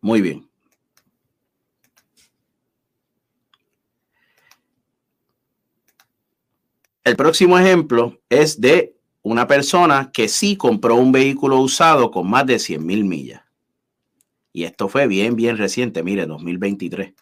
Muy 0.00 0.20
bien. 0.20 0.49
El 7.02 7.16
próximo 7.16 7.58
ejemplo 7.58 8.20
es 8.28 8.60
de 8.60 8.94
una 9.22 9.46
persona 9.46 10.10
que 10.12 10.28
sí 10.28 10.56
compró 10.56 10.96
un 10.96 11.12
vehículo 11.12 11.58
usado 11.58 12.10
con 12.10 12.28
más 12.28 12.44
de 12.46 12.58
100 12.58 12.84
mil 12.84 13.04
millas. 13.04 13.42
Y 14.52 14.64
esto 14.64 14.88
fue 14.88 15.06
bien, 15.06 15.36
bien 15.36 15.56
reciente, 15.56 16.02
mire, 16.02 16.26
2023. 16.26 17.12
O 17.12 17.14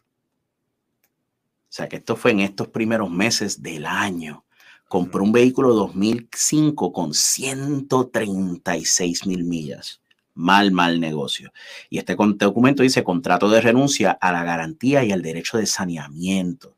sea 1.68 1.88
que 1.88 1.96
esto 1.96 2.16
fue 2.16 2.30
en 2.32 2.40
estos 2.40 2.68
primeros 2.68 3.10
meses 3.10 3.62
del 3.62 3.86
año. 3.86 4.44
Compró 4.88 5.22
un 5.22 5.32
vehículo 5.32 5.74
2005 5.74 6.92
con 6.92 7.14
136 7.14 9.26
mil 9.26 9.44
millas. 9.44 10.00
Mal, 10.34 10.72
mal 10.72 10.98
negocio. 10.98 11.52
Y 11.90 11.98
este 11.98 12.16
documento 12.16 12.82
dice 12.82 13.04
contrato 13.04 13.50
de 13.50 13.60
renuncia 13.60 14.12
a 14.12 14.32
la 14.32 14.44
garantía 14.44 15.04
y 15.04 15.12
al 15.12 15.22
derecho 15.22 15.58
de 15.58 15.66
saneamiento. 15.66 16.76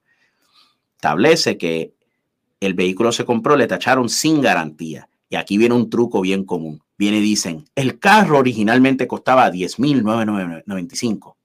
Establece 0.97 1.57
que 1.57 1.95
el 2.61 2.75
vehículo 2.75 3.11
se 3.11 3.25
compró, 3.25 3.57
le 3.57 3.67
tacharon 3.67 4.09
sin 4.09 4.41
garantía. 4.41 5.09
Y 5.29 5.37
aquí 5.37 5.57
viene 5.59 5.75
un 5.75 5.89
truco 5.89 6.21
bien 6.21 6.45
común. 6.45 6.83
Viene 6.99 7.19
y 7.19 7.23
dicen, 7.23 7.65
el 7.75 7.99
carro 7.99 8.39
originalmente 8.39 9.07
costaba 9.07 9.51
10.995, 9.51 11.37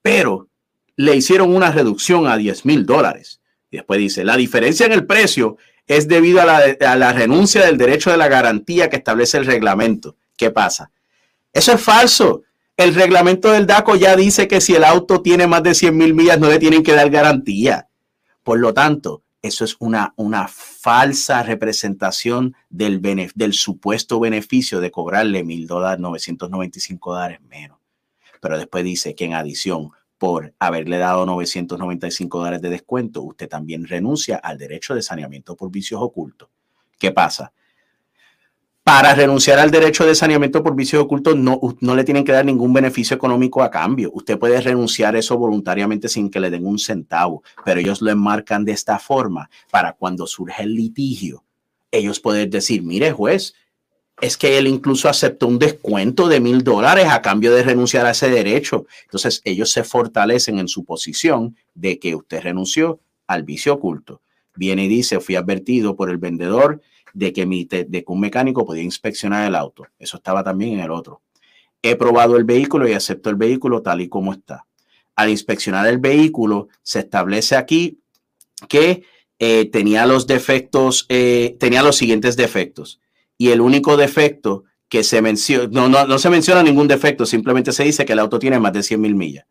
pero 0.00 0.48
le 0.96 1.14
hicieron 1.14 1.54
una 1.54 1.70
reducción 1.70 2.26
a 2.26 2.38
10 2.38 2.64
mil 2.64 2.86
dólares. 2.86 3.40
Y 3.70 3.76
después 3.76 3.98
dice, 3.98 4.24
la 4.24 4.36
diferencia 4.36 4.86
en 4.86 4.92
el 4.92 5.04
precio 5.04 5.58
es 5.86 6.08
debido 6.08 6.40
a 6.40 6.46
la, 6.46 6.60
a 6.88 6.96
la 6.96 7.12
renuncia 7.12 7.66
del 7.66 7.76
derecho 7.76 8.10
de 8.10 8.16
la 8.16 8.28
garantía 8.28 8.88
que 8.88 8.96
establece 8.96 9.36
el 9.36 9.44
reglamento. 9.44 10.16
¿Qué 10.36 10.50
pasa? 10.50 10.90
Eso 11.52 11.72
es 11.72 11.80
falso. 11.82 12.42
El 12.76 12.94
reglamento 12.94 13.52
del 13.52 13.66
DACO 13.66 13.96
ya 13.96 14.16
dice 14.16 14.48
que 14.48 14.60
si 14.60 14.74
el 14.74 14.84
auto 14.84 15.20
tiene 15.20 15.46
más 15.46 15.62
de 15.62 15.74
100 15.74 15.96
mil 15.96 16.14
millas 16.14 16.38
no 16.38 16.48
le 16.48 16.58
tienen 16.58 16.82
que 16.82 16.92
dar 16.92 17.10
garantía. 17.10 17.88
Por 18.42 18.60
lo 18.60 18.72
tanto, 18.72 19.22
eso 19.46 19.64
es 19.64 19.76
una, 19.78 20.12
una 20.16 20.48
falsa 20.48 21.42
representación 21.42 22.54
del, 22.68 23.00
del 23.34 23.52
supuesto 23.52 24.20
beneficio 24.20 24.80
de 24.80 24.90
cobrarle 24.90 25.44
mil 25.44 25.66
dólares, 25.66 26.00
995 26.00 27.14
dólares 27.14 27.40
menos. 27.42 27.78
Pero 28.40 28.58
después 28.58 28.84
dice 28.84 29.14
que 29.14 29.24
en 29.24 29.34
adición, 29.34 29.90
por 30.18 30.54
haberle 30.58 30.98
dado 30.98 31.26
995 31.26 32.38
dólares 32.38 32.62
de 32.62 32.70
descuento, 32.70 33.22
usted 33.22 33.48
también 33.48 33.86
renuncia 33.86 34.36
al 34.36 34.58
derecho 34.58 34.94
de 34.94 35.02
saneamiento 35.02 35.56
por 35.56 35.70
vicios 35.70 36.00
ocultos. 36.02 36.48
¿Qué 36.98 37.12
pasa? 37.12 37.52
Para 38.86 39.16
renunciar 39.16 39.58
al 39.58 39.72
derecho 39.72 40.06
de 40.06 40.14
saneamiento 40.14 40.62
por 40.62 40.76
vicios 40.76 41.02
ocultos 41.02 41.34
no, 41.34 41.58
no 41.80 41.96
le 41.96 42.04
tienen 42.04 42.22
que 42.22 42.30
dar 42.30 42.44
ningún 42.44 42.72
beneficio 42.72 43.16
económico 43.16 43.64
a 43.64 43.68
cambio. 43.68 44.12
Usted 44.14 44.38
puede 44.38 44.60
renunciar 44.60 45.16
eso 45.16 45.36
voluntariamente 45.36 46.08
sin 46.08 46.30
que 46.30 46.38
le 46.38 46.50
den 46.50 46.64
un 46.64 46.78
centavo, 46.78 47.42
pero 47.64 47.80
ellos 47.80 48.00
lo 48.00 48.12
enmarcan 48.12 48.64
de 48.64 48.70
esta 48.70 49.00
forma 49.00 49.50
para 49.72 49.94
cuando 49.94 50.24
surge 50.28 50.62
el 50.62 50.76
litigio, 50.76 51.42
ellos 51.90 52.20
pueden 52.20 52.48
decir, 52.48 52.84
mire 52.84 53.10
juez, 53.10 53.54
es 54.20 54.36
que 54.36 54.56
él 54.56 54.68
incluso 54.68 55.08
aceptó 55.08 55.48
un 55.48 55.58
descuento 55.58 56.28
de 56.28 56.38
mil 56.38 56.62
dólares 56.62 57.06
a 57.10 57.22
cambio 57.22 57.52
de 57.52 57.64
renunciar 57.64 58.06
a 58.06 58.12
ese 58.12 58.30
derecho. 58.30 58.86
Entonces 59.02 59.42
ellos 59.44 59.72
se 59.72 59.82
fortalecen 59.82 60.60
en 60.60 60.68
su 60.68 60.84
posición 60.84 61.56
de 61.74 61.98
que 61.98 62.14
usted 62.14 62.40
renunció 62.40 63.00
al 63.26 63.42
vicio 63.42 63.74
oculto. 63.74 64.22
Viene 64.54 64.84
y 64.84 64.88
dice, 64.88 65.18
fui 65.18 65.34
advertido 65.34 65.96
por 65.96 66.08
el 66.08 66.18
vendedor 66.18 66.80
de 67.16 67.32
que, 67.32 67.46
mi, 67.46 67.64
de, 67.64 68.04
un 68.08 68.20
mecánico 68.20 68.66
podía 68.66 68.82
inspeccionar 68.82 69.46
el 69.46 69.54
auto. 69.54 69.86
Eso 69.98 70.18
estaba 70.18 70.44
también 70.44 70.74
en 70.74 70.80
el 70.80 70.90
otro. 70.90 71.22
He 71.80 71.96
probado 71.96 72.36
el 72.36 72.44
vehículo 72.44 72.86
y 72.86 72.92
acepto 72.92 73.30
el 73.30 73.36
vehículo 73.36 73.80
tal 73.80 74.02
y 74.02 74.08
como 74.08 74.34
está. 74.34 74.66
Al 75.14 75.30
inspeccionar 75.30 75.86
el 75.86 75.96
vehículo, 75.96 76.68
se 76.82 76.98
establece 76.98 77.56
aquí 77.56 78.00
que 78.68 79.04
eh, 79.38 79.70
tenía 79.70 80.04
los 80.04 80.26
defectos, 80.26 81.06
eh, 81.08 81.56
tenía 81.58 81.82
los 81.82 81.96
siguientes 81.96 82.36
defectos. 82.36 83.00
Y 83.38 83.48
el 83.48 83.62
único 83.62 83.96
defecto 83.96 84.64
que 84.90 85.02
se 85.02 85.22
menciona, 85.22 85.68
no, 85.72 85.88
no, 85.88 86.06
no 86.06 86.18
se 86.18 86.28
menciona 86.28 86.62
ningún 86.62 86.88
defecto, 86.88 87.24
simplemente 87.24 87.72
se 87.72 87.84
dice 87.84 88.04
que 88.04 88.12
el 88.12 88.18
auto 88.18 88.38
tiene 88.38 88.58
más 88.58 88.74
de 88.74 88.82
100 88.82 89.00
mil 89.00 89.14
millas. 89.14 89.46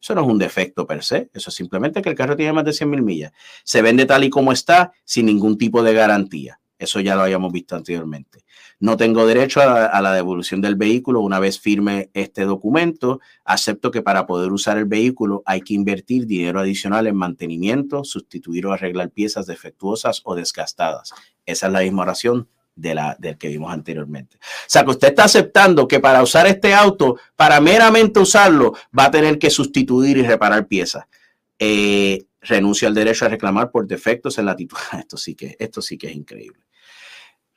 Eso 0.00 0.14
no 0.14 0.22
es 0.22 0.28
un 0.28 0.38
defecto 0.38 0.86
per 0.86 1.04
se, 1.04 1.28
eso 1.34 1.50
es 1.50 1.54
simplemente 1.54 2.00
que 2.00 2.08
el 2.08 2.16
carro 2.16 2.36
tiene 2.36 2.54
más 2.54 2.64
de 2.64 2.72
100 2.72 2.88
mil 2.88 3.02
millas. 3.02 3.32
Se 3.64 3.82
vende 3.82 4.06
tal 4.06 4.24
y 4.24 4.30
como 4.30 4.50
está, 4.50 4.92
sin 5.04 5.26
ningún 5.26 5.58
tipo 5.58 5.82
de 5.82 5.92
garantía. 5.92 6.58
Eso 6.82 6.98
ya 6.98 7.14
lo 7.14 7.22
habíamos 7.22 7.52
visto 7.52 7.76
anteriormente. 7.76 8.44
No 8.80 8.96
tengo 8.96 9.24
derecho 9.24 9.60
a, 9.60 10.00
la 10.00 10.12
devolución 10.12 10.60
del 10.60 10.74
vehículo 10.74 11.20
una 11.20 11.38
vez 11.38 11.60
firme 11.60 12.10
este 12.12 12.44
documento. 12.44 13.20
Acepto 13.44 13.92
que 13.92 14.02
para 14.02 14.26
poder 14.26 14.50
usar 14.50 14.78
el 14.78 14.86
vehículo 14.86 15.44
hay 15.46 15.60
que 15.60 15.74
invertir 15.74 16.26
dinero 16.26 16.58
adicional 16.58 17.06
en 17.06 17.14
mantenimiento, 17.14 18.02
sustituir 18.02 18.66
o 18.66 18.72
arreglar 18.72 19.10
piezas 19.10 19.46
defectuosas 19.46 20.22
o 20.24 20.34
desgastadas. 20.34 21.12
Esa 21.46 21.68
es 21.68 21.72
la 21.72 21.82
misma 21.82 22.02
oración 22.02 22.48
de 22.74 22.96
la, 22.96 23.16
del 23.16 23.38
que 23.38 23.46
vimos 23.46 23.72
anteriormente. 23.72 24.38
O 24.42 24.66
sea, 24.66 24.82
que 24.82 24.90
usted 24.90 25.10
está 25.10 25.24
aceptando 25.24 25.86
que 25.86 26.00
para 26.00 26.20
usar 26.20 26.48
este 26.48 26.74
auto, 26.74 27.16
para 27.36 27.60
meramente 27.60 28.18
usarlo, 28.18 28.74
va 28.98 29.04
a 29.04 29.10
tener 29.12 29.38
que 29.38 29.50
sustituir 29.50 30.16
y 30.16 30.22
reparar 30.22 30.66
piezas. 30.66 31.04
Eh, 31.60 32.26
renuncio 32.40 32.88
al 32.88 32.94
derecho 32.94 33.24
a 33.24 33.28
reclamar 33.28 33.70
por 33.70 33.86
defectos 33.86 34.36
en 34.38 34.46
la 34.46 34.56
titularidad. 34.56 34.98
Esto 34.98 35.16
sí 35.16 35.36
que, 35.36 35.54
esto 35.60 35.80
sí 35.80 35.96
que 35.96 36.08
es 36.08 36.16
increíble. 36.16 36.58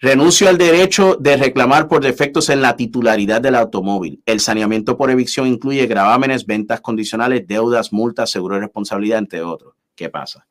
Renuncio 0.02 0.50
al 0.50 0.58
derecho 0.58 1.16
de 1.16 1.38
reclamar 1.38 1.88
por 1.88 2.04
defectos 2.04 2.50
en 2.50 2.62
la 2.62 2.76
titularidad 2.76 3.39
del 3.41 3.56
automóvil. 3.56 4.22
El 4.26 4.41
saneamiento 4.41 4.98
por 4.98 5.10
evicción 5.10 5.48
incluye 5.48 5.88
gravámenes, 5.88 6.46
ventas 6.46 6.82
condicionales, 6.82 7.48
deudas, 7.48 7.93
multas, 7.93 8.30
seguro 8.30 8.56
de 8.56 8.62
responsabilidad, 8.62 9.20
entre 9.20 9.41
otros. 9.41 9.74
¿Qué 9.96 10.10
pasa? 10.10 10.48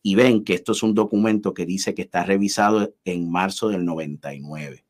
Y 0.00 0.14
ven 0.14 0.44
que 0.44 0.54
esto 0.54 0.70
es 0.72 0.84
un 0.84 0.94
documento 0.94 1.54
que 1.54 1.66
dice 1.66 1.92
que 1.92 2.02
está 2.02 2.22
revisado 2.22 2.94
en 3.04 3.32
marzo 3.32 3.68
del 3.68 3.84
99. 3.84 4.84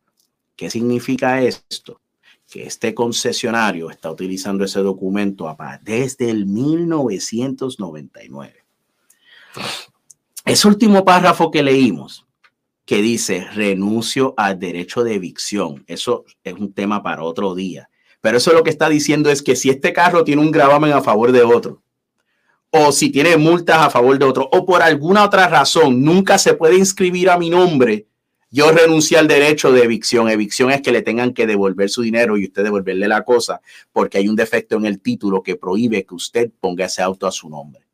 ¿Qué 0.55 0.69
significa 0.69 1.41
esto? 1.41 2.03
Que 2.51 2.65
este 2.65 2.95
concesionario 2.95 3.91
está 3.91 4.11
utilizando 4.11 4.65
ese 4.65 4.81
documento 4.81 5.57
desde 5.83 6.29
el 6.29 6.45
1999. 6.45 8.55
Ese 10.45 10.69
último 10.69 11.07
párrafo 11.07 11.51
que 11.51 11.63
leímos 11.63 12.27
que 12.85 13.01
dice 13.01 13.47
renuncio 13.55 14.35
al 14.37 14.59
derecho 14.59 15.05
de 15.05 15.15
evicción. 15.15 15.85
Eso 15.87 16.25
es 16.43 16.55
un 16.55 16.73
tema 16.73 17.03
para 17.03 17.23
otro 17.23 17.55
día. 17.55 17.89
Pero 18.21 18.39
eso 18.39 18.53
lo 18.53 18.63
que 18.63 18.71
está 18.71 18.89
diciendo 18.89 19.31
es 19.31 19.43
que 19.43 19.57
si 19.57 19.71
este 19.71 19.93
carro 19.93 20.25
tiene 20.25 20.43
un 20.43 20.51
gravamen 20.51 20.93
a 20.93 21.03
favor 21.03 21.33
de 21.33 21.43
otro, 21.43 21.83
o 22.71 22.91
si 22.91 23.11
tiene 23.11 23.37
multas 23.37 23.79
a 23.79 23.91
favor 23.91 24.19
de 24.19 24.25
otro, 24.25 24.49
o 24.53 24.67
por 24.67 24.83
alguna 24.83 25.25
otra 25.25 25.47
razón 25.47 26.03
nunca 26.03 26.39
se 26.39 26.55
puede 26.55 26.77
inscribir 26.77 27.31
a 27.31 27.39
mi 27.39 27.51
nombre, 27.51 28.07
yo 28.51 28.71
renuncio 28.71 29.19
al 29.19 29.29
derecho 29.29 29.73
de 29.73 29.83
evicción. 29.83 30.29
Evicción 30.29 30.71
es 30.71 30.81
que 30.81 30.93
le 30.93 31.03
tengan 31.03 31.35
que 31.35 31.47
devolver 31.47 31.91
su 31.91 32.03
dinero 32.03 32.37
y 32.37 32.45
usted 32.45 32.65
devolverle 32.65 33.09
la 33.09 33.25
cosa 33.25 33.61
porque 33.93 34.19
hay 34.19 34.29
un 34.29 34.37
defecto 34.37 34.77
en 34.77 34.87
el 34.87 35.01
título 35.01 35.43
que 35.43 35.57
prohíbe 35.57 36.05
que 36.05 36.15
usted 36.15 36.51
ponga 36.61 36.87
ese 36.87 37.03
auto 37.03 37.27
a 37.27 37.33
su 37.33 37.49
nombre. 37.49 37.85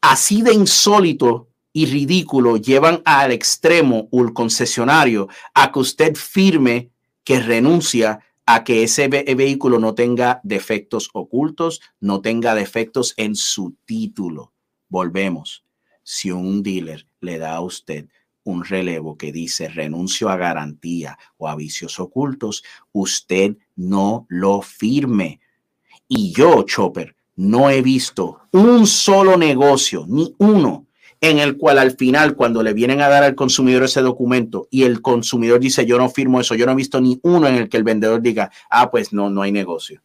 Así 0.00 0.42
de 0.42 0.52
insólito 0.52 1.47
y 1.72 1.86
ridículo 1.86 2.56
llevan 2.56 3.02
al 3.04 3.32
extremo 3.32 4.08
el 4.12 4.32
concesionario 4.32 5.28
a 5.54 5.70
que 5.72 5.78
usted 5.78 6.14
firme 6.16 6.90
que 7.24 7.40
renuncia 7.40 8.20
a 8.46 8.64
que 8.64 8.82
ese 8.82 9.08
vehículo 9.08 9.78
no 9.78 9.94
tenga 9.94 10.40
defectos 10.42 11.10
ocultos, 11.12 11.82
no 12.00 12.22
tenga 12.22 12.54
defectos 12.54 13.12
en 13.18 13.36
su 13.36 13.76
título. 13.84 14.54
Volvemos. 14.88 15.64
Si 16.02 16.30
un 16.30 16.62
dealer 16.62 17.06
le 17.20 17.36
da 17.36 17.56
a 17.56 17.60
usted 17.60 18.08
un 18.44 18.64
relevo 18.64 19.18
que 19.18 19.30
dice 19.30 19.68
renuncio 19.68 20.30
a 20.30 20.38
garantía 20.38 21.18
o 21.36 21.48
a 21.48 21.54
vicios 21.54 22.00
ocultos, 22.00 22.64
usted 22.92 23.58
no 23.76 24.24
lo 24.30 24.62
firme. 24.62 25.40
Y 26.08 26.32
yo, 26.32 26.62
Chopper, 26.62 27.14
no 27.36 27.68
he 27.68 27.82
visto 27.82 28.40
un 28.52 28.86
solo 28.86 29.36
negocio, 29.36 30.06
ni 30.08 30.34
uno, 30.38 30.87
en 31.20 31.38
el 31.38 31.56
cual 31.56 31.78
al 31.78 31.92
final, 31.92 32.36
cuando 32.36 32.62
le 32.62 32.72
vienen 32.72 33.00
a 33.00 33.08
dar 33.08 33.24
al 33.24 33.34
consumidor 33.34 33.84
ese 33.84 34.02
documento 34.02 34.68
y 34.70 34.84
el 34.84 35.02
consumidor 35.02 35.60
dice, 35.60 35.84
yo 35.84 35.98
no 35.98 36.08
firmo 36.08 36.40
eso, 36.40 36.54
yo 36.54 36.64
no 36.66 36.72
he 36.72 36.76
visto 36.76 37.00
ni 37.00 37.18
uno 37.22 37.48
en 37.48 37.56
el 37.56 37.68
que 37.68 37.76
el 37.76 37.84
vendedor 37.84 38.22
diga, 38.22 38.50
ah, 38.70 38.90
pues 38.90 39.12
no, 39.12 39.28
no 39.28 39.42
hay 39.42 39.50
negocio. 39.50 40.02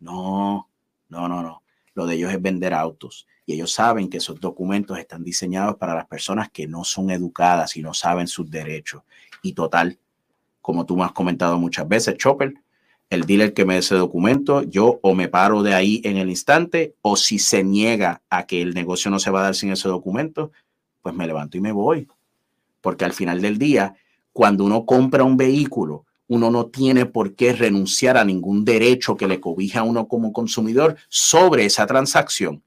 No, 0.00 0.68
no, 1.08 1.28
no, 1.28 1.42
no. 1.42 1.62
Lo 1.94 2.06
de 2.06 2.14
ellos 2.14 2.32
es 2.32 2.40
vender 2.40 2.72
autos. 2.72 3.26
Y 3.44 3.54
ellos 3.54 3.72
saben 3.72 4.08
que 4.08 4.18
esos 4.18 4.40
documentos 4.40 4.98
están 4.98 5.24
diseñados 5.24 5.76
para 5.76 5.94
las 5.94 6.06
personas 6.06 6.50
que 6.50 6.66
no 6.66 6.84
son 6.84 7.10
educadas 7.10 7.76
y 7.76 7.82
no 7.82 7.94
saben 7.94 8.26
sus 8.26 8.50
derechos. 8.50 9.02
Y 9.42 9.52
total, 9.52 9.98
como 10.60 10.86
tú 10.86 10.96
me 10.96 11.04
has 11.04 11.12
comentado 11.12 11.58
muchas 11.58 11.88
veces, 11.88 12.16
Chopper, 12.16 12.54
el 13.10 13.24
dealer 13.24 13.54
que 13.54 13.64
me 13.64 13.74
dé 13.74 13.80
ese 13.80 13.94
documento, 13.94 14.62
yo 14.62 15.00
o 15.02 15.14
me 15.14 15.28
paro 15.28 15.62
de 15.62 15.74
ahí 15.74 16.00
en 16.04 16.18
el 16.18 16.28
instante, 16.28 16.94
o 17.00 17.16
si 17.16 17.38
se 17.38 17.64
niega 17.64 18.22
a 18.28 18.46
que 18.46 18.60
el 18.60 18.74
negocio 18.74 19.10
no 19.10 19.18
se 19.18 19.30
va 19.30 19.40
a 19.40 19.44
dar 19.44 19.54
sin 19.54 19.72
ese 19.72 19.88
documento, 19.88 20.52
pues 21.00 21.14
me 21.14 21.26
levanto 21.26 21.56
y 21.56 21.60
me 21.60 21.72
voy. 21.72 22.06
Porque 22.80 23.04
al 23.04 23.12
final 23.12 23.40
del 23.40 23.58
día, 23.58 23.94
cuando 24.32 24.64
uno 24.64 24.84
compra 24.84 25.24
un 25.24 25.36
vehículo, 25.36 26.04
uno 26.26 26.50
no 26.50 26.66
tiene 26.66 27.06
por 27.06 27.34
qué 27.34 27.54
renunciar 27.54 28.18
a 28.18 28.24
ningún 28.24 28.64
derecho 28.64 29.16
que 29.16 29.26
le 29.26 29.40
cobija 29.40 29.80
a 29.80 29.84
uno 29.84 30.06
como 30.06 30.32
consumidor 30.34 30.96
sobre 31.08 31.64
esa 31.64 31.86
transacción. 31.86 32.62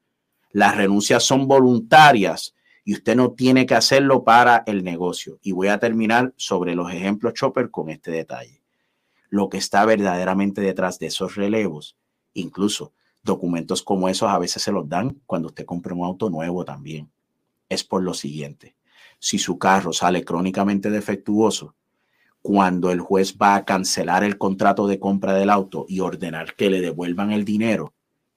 Las 0.52 0.76
renuncias 0.76 1.24
son 1.24 1.48
voluntarias 1.48 2.56
y 2.84 2.94
usted 2.94 3.16
no 3.16 3.32
tiene 3.32 3.68
que 3.68 3.76
hacerlo 3.76 4.24
para 4.24 4.64
el 4.66 4.84
negocio. 4.84 5.38
Y 5.44 5.52
voy 5.52 5.68
a 5.68 5.78
terminar 5.78 6.34
sobre 6.36 6.74
los 6.74 6.92
ejemplos 6.92 7.36
Chopper 7.36 7.70
con 7.70 7.90
este 7.90 8.10
detalle 8.10 8.61
lo 9.32 9.50
que 9.50 9.58
está 9.58 9.84
verdaderamente 9.86 10.62
detrás 10.62 11.00
de 11.00 11.08
esos 11.08 11.36
relevos. 11.36 11.98
Incluso 12.34 12.94
documentos 13.24 13.82
como 13.82 14.10
esos 14.10 14.30
a 14.30 14.38
veces 14.38 14.62
se 14.62 14.72
los 14.72 14.88
dan 14.88 15.22
cuando 15.26 15.48
usted 15.48 15.66
compra 15.66 15.96
un 15.96 16.04
auto 16.04 16.30
nuevo 16.30 16.66
también. 16.66 17.10
Es 17.70 17.84
por 17.84 18.04
lo 18.04 18.14
siguiente. 18.14 18.76
Si 19.20 19.40
su 19.40 19.58
carro 19.58 19.94
sale 19.94 20.26
crónicamente 20.26 20.90
defectuoso, 20.90 21.76
cuando 22.42 22.92
el 22.92 23.00
juez 23.00 23.38
va 23.42 23.56
a 23.56 23.64
cancelar 23.66 24.24
el 24.24 24.38
contrato 24.38 24.86
de 24.86 25.00
compra 25.00 25.34
del 25.34 25.50
auto 25.50 25.86
y 25.88 26.02
ordenar 26.02 26.56
que 26.56 26.70
le 26.70 26.82
devuelvan 26.82 27.32
el 27.32 27.46
dinero, 27.46 27.94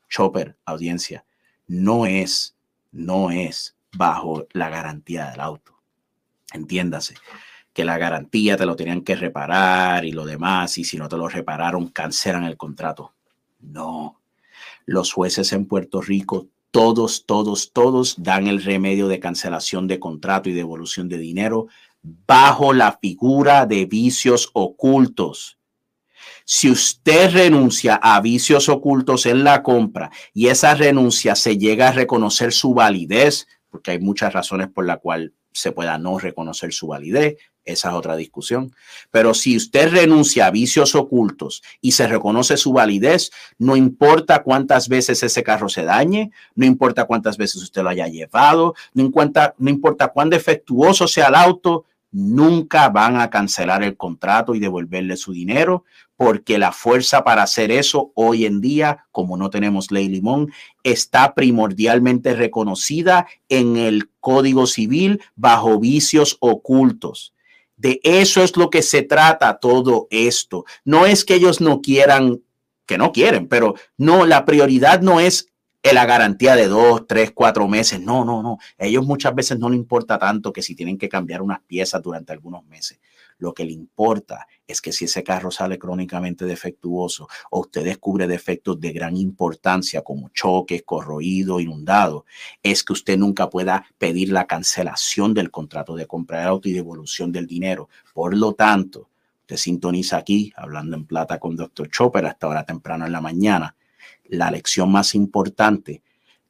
Chopper, 0.09 0.57
audiencia, 0.65 1.25
no 1.67 2.07
es, 2.07 2.57
no 2.93 3.33
es 3.33 3.77
bajo 3.97 4.47
la 4.53 4.69
garantía 4.69 5.31
del 5.31 5.41
auto. 5.41 5.81
Entiéndase, 6.53 7.15
que 7.75 7.85
la 7.85 7.99
garantía 7.99 8.57
te 8.57 8.65
lo 8.65 8.77
tenían 8.77 9.03
que 9.03 9.17
reparar 9.17 10.05
y 10.05 10.13
lo 10.13 10.25
demás, 10.25 10.79
y 10.79 10.85
si 10.85 10.97
no 10.97 11.09
te 11.09 11.19
lo 11.19 11.29
repararon, 11.29 11.89
cancelan 11.89 12.45
el 12.45 12.57
contrato. 12.57 13.13
No, 13.61 14.21
los 14.87 15.13
jueces 15.13 15.53
en 15.53 15.67
Puerto 15.67 16.01
Rico, 16.01 16.47
todos, 16.71 17.27
todos, 17.27 17.73
todos 17.73 18.23
dan 18.23 18.47
el 18.47 18.63
remedio 18.63 19.09
de 19.09 19.21
cancelación 19.21 19.89
de 19.89 19.99
contrato 19.99 20.49
y 20.49 20.53
devolución 20.53 21.09
de 21.09 21.19
dinero 21.19 21.67
bajo 22.03 22.73
la 22.73 22.99
figura 23.01 23.67
de 23.67 23.87
vicios 23.87 24.51
ocultos. 24.53 25.59
Si 26.45 26.71
usted 26.71 27.33
renuncia 27.33 27.97
a 27.97 28.21
vicios 28.21 28.69
ocultos 28.69 29.27
en 29.27 29.43
la 29.43 29.63
compra 29.63 30.11
y 30.33 30.47
esa 30.49 30.75
renuncia 30.75 31.35
se 31.35 31.59
llega 31.59 31.89
a 31.89 31.93
reconocer 31.93 32.53
su 32.53 32.75
validez, 32.75 33.49
porque 33.71 33.93
hay 33.93 33.99
muchas 33.99 34.33
razones 34.33 34.69
por 34.69 34.87
la 34.87 34.99
cual 34.99 35.33
se 35.53 35.73
pueda 35.73 35.97
no 35.99 36.19
reconocer 36.19 36.73
su 36.73 36.89
validez, 36.89 37.37
esa 37.65 37.89
es 37.89 37.95
otra 37.95 38.17
discusión. 38.17 38.75
Pero 39.11 39.35
si 39.35 39.57
usted 39.57 39.91
renuncia 39.91 40.47
a 40.47 40.51
vicios 40.51 40.95
ocultos 40.95 41.63
y 41.81 41.93
se 41.93 42.07
reconoce 42.07 42.57
su 42.57 42.73
validez, 42.73 43.31
no 43.59 43.77
importa 43.77 44.43
cuántas 44.43 44.89
veces 44.89 45.23
ese 45.23 45.43
carro 45.43 45.69
se 45.69 45.85
dañe, 45.85 46.31
no 46.55 46.67
importa 46.67 47.05
cuántas 47.05 47.37
veces 47.37 47.63
usted 47.63 47.83
lo 47.83 47.91
haya 47.91 48.09
llevado, 48.09 48.75
no 48.93 49.03
importa, 49.03 49.55
no 49.59 49.71
importa 49.71 50.09
cuán 50.09 50.31
defectuoso 50.31 51.09
sea 51.09 51.29
el 51.29 51.35
auto, 51.35 51.87
nunca 52.15 52.89
van 52.91 53.21
a 53.21 53.29
cancelar 53.29 53.83
el 53.83 53.97
contrato 53.97 54.55
y 54.55 54.61
devolverle 54.61 55.17
su 55.17 55.33
dinero, 55.33 55.85
porque 56.17 56.59
la 56.59 56.71
fuerza 56.71 57.25
para 57.25 57.43
hacer 57.43 57.73
eso 57.73 58.13
hoy 58.15 58.47
en 58.47 58.61
día, 58.61 59.07
como 59.11 59.37
no 59.37 59.51
tenemos 59.51 59.91
ley 59.91 60.09
limón, 60.09 60.53
está 60.85 61.35
primordialmente 61.35 62.35
reconocida 62.35 63.27
en 63.49 63.77
el 63.77 64.11
Código 64.21 64.69
Civil 64.69 65.21
bajo 65.35 65.81
vicios 65.81 66.37
ocultos. 66.39 67.34
De 67.85 68.01
eso 68.03 68.43
es 68.43 68.57
lo 68.57 68.71
que 68.71 68.81
se 68.81 69.03
trata 69.03 69.59
todo 69.59 70.09
esto. 70.09 70.65
No 70.87 71.05
es 71.05 71.23
que 71.23 71.35
ellos 71.35 71.61
no 71.61 71.83
quieran, 71.83 72.41
que 72.87 72.97
no 72.97 73.13
quieren, 73.13 73.47
pero 73.47 73.75
no, 73.99 74.25
la 74.25 74.47
prioridad 74.47 75.03
no 75.03 75.21
es 75.21 75.53
la 75.83 76.07
garantía 76.07 76.57
de 76.57 76.67
dos, 76.67 77.07
tres, 77.07 77.33
cuatro 77.35 77.69
meses. 77.69 78.01
No, 78.01 78.25
no, 78.25 78.43
no. 78.43 78.57
ellos 78.79 79.05
muchas 79.05 79.35
veces 79.35 79.59
no 79.59 79.69
les 79.69 79.77
importa 79.77 80.19
tanto 80.19 80.51
que 80.51 80.63
si 80.63 80.75
tienen 80.75 80.97
que 80.97 81.11
cambiar 81.11 81.43
unas 81.43 81.61
piezas 81.61 82.03
durante 82.03 82.33
algunos 82.33 82.65
meses. 82.65 83.01
Lo 83.39 83.53
que 83.53 83.65
le 83.65 83.73
importa 83.73 84.47
es 84.67 84.81
que 84.81 84.93
si 84.93 85.05
ese 85.05 85.23
carro 85.23 85.51
sale 85.51 85.79
crónicamente 85.79 86.45
defectuoso 86.45 87.29
o 87.51 87.61
usted 87.61 87.85
descubre 87.85 88.27
defectos 88.27 88.81
de 88.81 88.93
gran 88.93 89.17
importancia 89.17 90.03
como 90.03 90.31
choques, 90.31 90.83
corroído, 90.85 91.61
inundado, 91.61 92.25
es 92.63 92.83
que 92.85 92.93
usted 92.93 93.19
nunca 93.19 93.51
pueda 93.51 93.85
pedir 93.99 94.31
la 94.31 94.47
cancelación 94.47 95.35
del 95.35 95.51
contrato 95.51 95.95
de 95.97 96.07
compra 96.07 96.41
de 96.41 96.47
auto 96.47 96.69
y 96.69 96.73
devolución 96.73 97.33
del 97.33 97.47
dinero. 97.47 97.89
Por 98.13 98.37
lo 98.37 98.55
tanto, 98.55 99.09
usted 99.41 99.57
sintoniza 99.57 100.17
aquí, 100.17 100.53
hablando 100.57 100.97
en 100.97 101.07
plata 101.07 101.39
con 101.39 101.57
Dr. 101.57 101.91
Chopper 101.91 102.27
hasta 102.27 102.47
ahora 102.47 102.65
temprano 102.65 103.07
en 103.07 103.13
la 103.13 103.21
mañana. 103.21 103.77
La 104.25 104.51
lección 104.51 104.91
más 104.91 105.15
importante, 105.15 106.03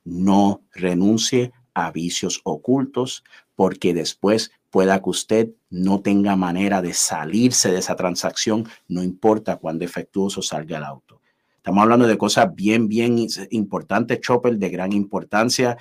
no 0.05 0.63
renuncie 0.73 1.53
a 1.73 1.91
vicios 1.91 2.41
ocultos 2.45 3.25
porque 3.57 3.95
después 3.95 4.53
pueda 4.75 5.01
que 5.01 5.09
usted 5.09 5.49
no 5.71 6.01
tenga 6.01 6.35
manera 6.35 6.83
de 6.83 6.95
salirse 6.95 7.71
de 7.71 7.79
esa 7.79 7.95
transacción, 7.95 8.69
no 8.89 9.05
importa 9.05 9.59
cuán 9.59 9.79
defectuoso 9.79 10.43
salga 10.43 10.79
el 10.79 10.83
auto. 10.83 11.21
Estamos 11.59 11.81
hablando 11.81 12.09
de 12.09 12.19
cosas 12.19 12.53
bien, 12.53 12.89
bien 12.89 13.25
importantes, 13.51 14.21
Chopper, 14.21 14.57
de 14.57 14.69
gran 14.71 14.93
importancia, 14.93 15.79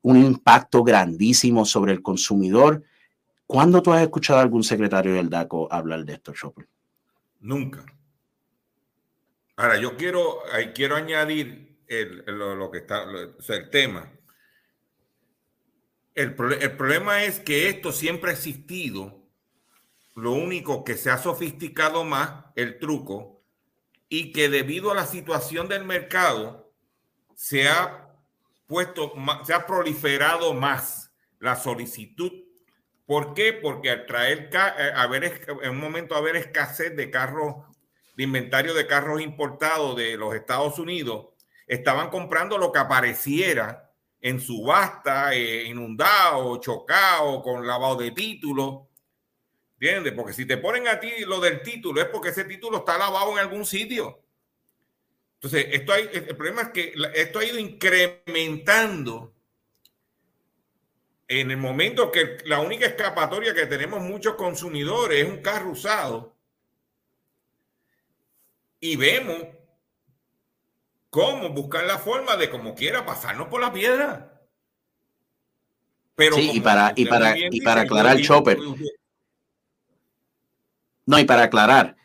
un 0.00 0.16
impacto 0.16 0.82
grandísimo 0.82 1.64
sobre 1.64 1.92
el 1.92 2.02
consumidor. 2.02 2.82
¿Cuándo 3.46 3.80
tú 3.80 3.92
has 3.92 4.02
escuchado 4.02 4.40
a 4.40 4.42
algún 4.42 4.64
secretario 4.64 5.14
del 5.14 5.30
DACO 5.30 5.72
hablar 5.72 6.04
de 6.04 6.14
esto, 6.14 6.32
Chopper? 6.32 6.66
Nunca. 7.42 7.86
Ahora, 9.54 9.78
yo 9.78 9.96
quiero, 9.96 10.38
quiero 10.74 10.96
añadir 10.96 11.78
lo, 12.26 12.72
que 12.72 12.78
está, 12.78 13.04
el 13.50 13.70
tema. 13.70 14.10
El, 16.14 16.36
el, 16.60 16.76
problema 16.76 17.24
es 17.24 17.40
que 17.40 17.68
esto 17.68 17.92
siempre 17.92 18.30
ha 18.30 18.34
existido. 18.34 19.22
Lo 20.14 20.32
único 20.32 20.84
que 20.84 20.96
se 20.96 21.10
ha 21.10 21.18
sofisticado 21.18 22.04
más, 22.04 22.44
el 22.54 22.78
truco, 22.78 23.42
y 24.08 24.32
que 24.32 24.50
debido 24.50 24.90
a 24.90 24.94
la 24.94 25.06
situación 25.06 25.68
del 25.68 25.84
mercado 25.84 26.70
se 27.34 27.68
ha 27.68 28.10
puesto, 28.66 29.14
se 29.44 29.54
ha 29.54 29.66
proliferado 29.66 30.52
más 30.52 31.12
la 31.38 31.56
solicitud. 31.56 32.30
¿Por 33.06 33.34
qué? 33.34 33.52
Porque 33.52 33.90
al 33.90 34.06
traer, 34.06 34.50
eh, 34.52 34.92
haber, 34.94 35.42
en 35.62 35.70
un 35.70 35.80
momento 35.80 36.14
haber 36.14 36.36
escasez 36.36 36.94
de 36.94 37.10
carros 37.10 37.56
de 38.16 38.24
inventario 38.24 38.74
de 38.74 38.86
carros 38.86 39.20
importados 39.20 39.96
de 39.96 40.16
los 40.16 40.34
Estados 40.34 40.78
Unidos, 40.78 41.28
estaban 41.66 42.10
comprando 42.10 42.58
lo 42.58 42.70
que 42.70 42.78
apareciera 42.78 43.91
en 44.22 44.40
subasta, 44.40 45.34
eh, 45.34 45.64
inundado, 45.64 46.58
chocado, 46.58 47.42
con 47.42 47.66
lavado 47.66 47.96
de 47.96 48.12
título. 48.12 48.88
¿Entiendes? 49.74 50.12
Porque 50.12 50.32
si 50.32 50.46
te 50.46 50.58
ponen 50.58 50.86
a 50.86 51.00
ti 51.00 51.10
lo 51.26 51.40
del 51.40 51.60
título, 51.60 52.00
es 52.00 52.06
porque 52.06 52.28
ese 52.28 52.44
título 52.44 52.78
está 52.78 52.96
lavado 52.96 53.32
en 53.32 53.38
algún 53.40 53.66
sitio. 53.66 54.22
Entonces, 55.34 55.66
esto 55.72 55.92
hay, 55.92 56.08
el 56.12 56.36
problema 56.36 56.62
es 56.62 56.68
que 56.68 56.94
esto 57.14 57.40
ha 57.40 57.44
ido 57.44 57.58
incrementando 57.58 59.34
en 61.26 61.50
el 61.50 61.56
momento 61.56 62.12
que 62.12 62.38
la 62.44 62.60
única 62.60 62.86
escapatoria 62.86 63.52
que 63.52 63.66
tenemos 63.66 64.00
muchos 64.02 64.36
consumidores 64.36 65.24
es 65.24 65.28
un 65.28 65.42
carro 65.42 65.70
usado 65.70 66.36
y 68.78 68.94
vemos 68.94 69.48
cómo 71.12 71.50
buscar 71.50 71.84
la 71.84 71.98
forma 71.98 72.38
de 72.38 72.48
como 72.48 72.74
quiera 72.74 73.04
pasarnos 73.04 73.48
por 73.48 73.60
la 73.60 73.70
piedra. 73.70 74.40
Pero 76.14 76.36
sí, 76.36 76.52
y 76.54 76.60
para, 76.60 76.94
y 76.96 77.04
para, 77.04 77.36
y 77.36 77.60
para 77.60 77.82
aclarar, 77.82 78.18
Chopper. 78.22 78.58
No, 81.04 81.18
y 81.18 81.24
para 81.24 81.42
aclarar, 81.42 81.96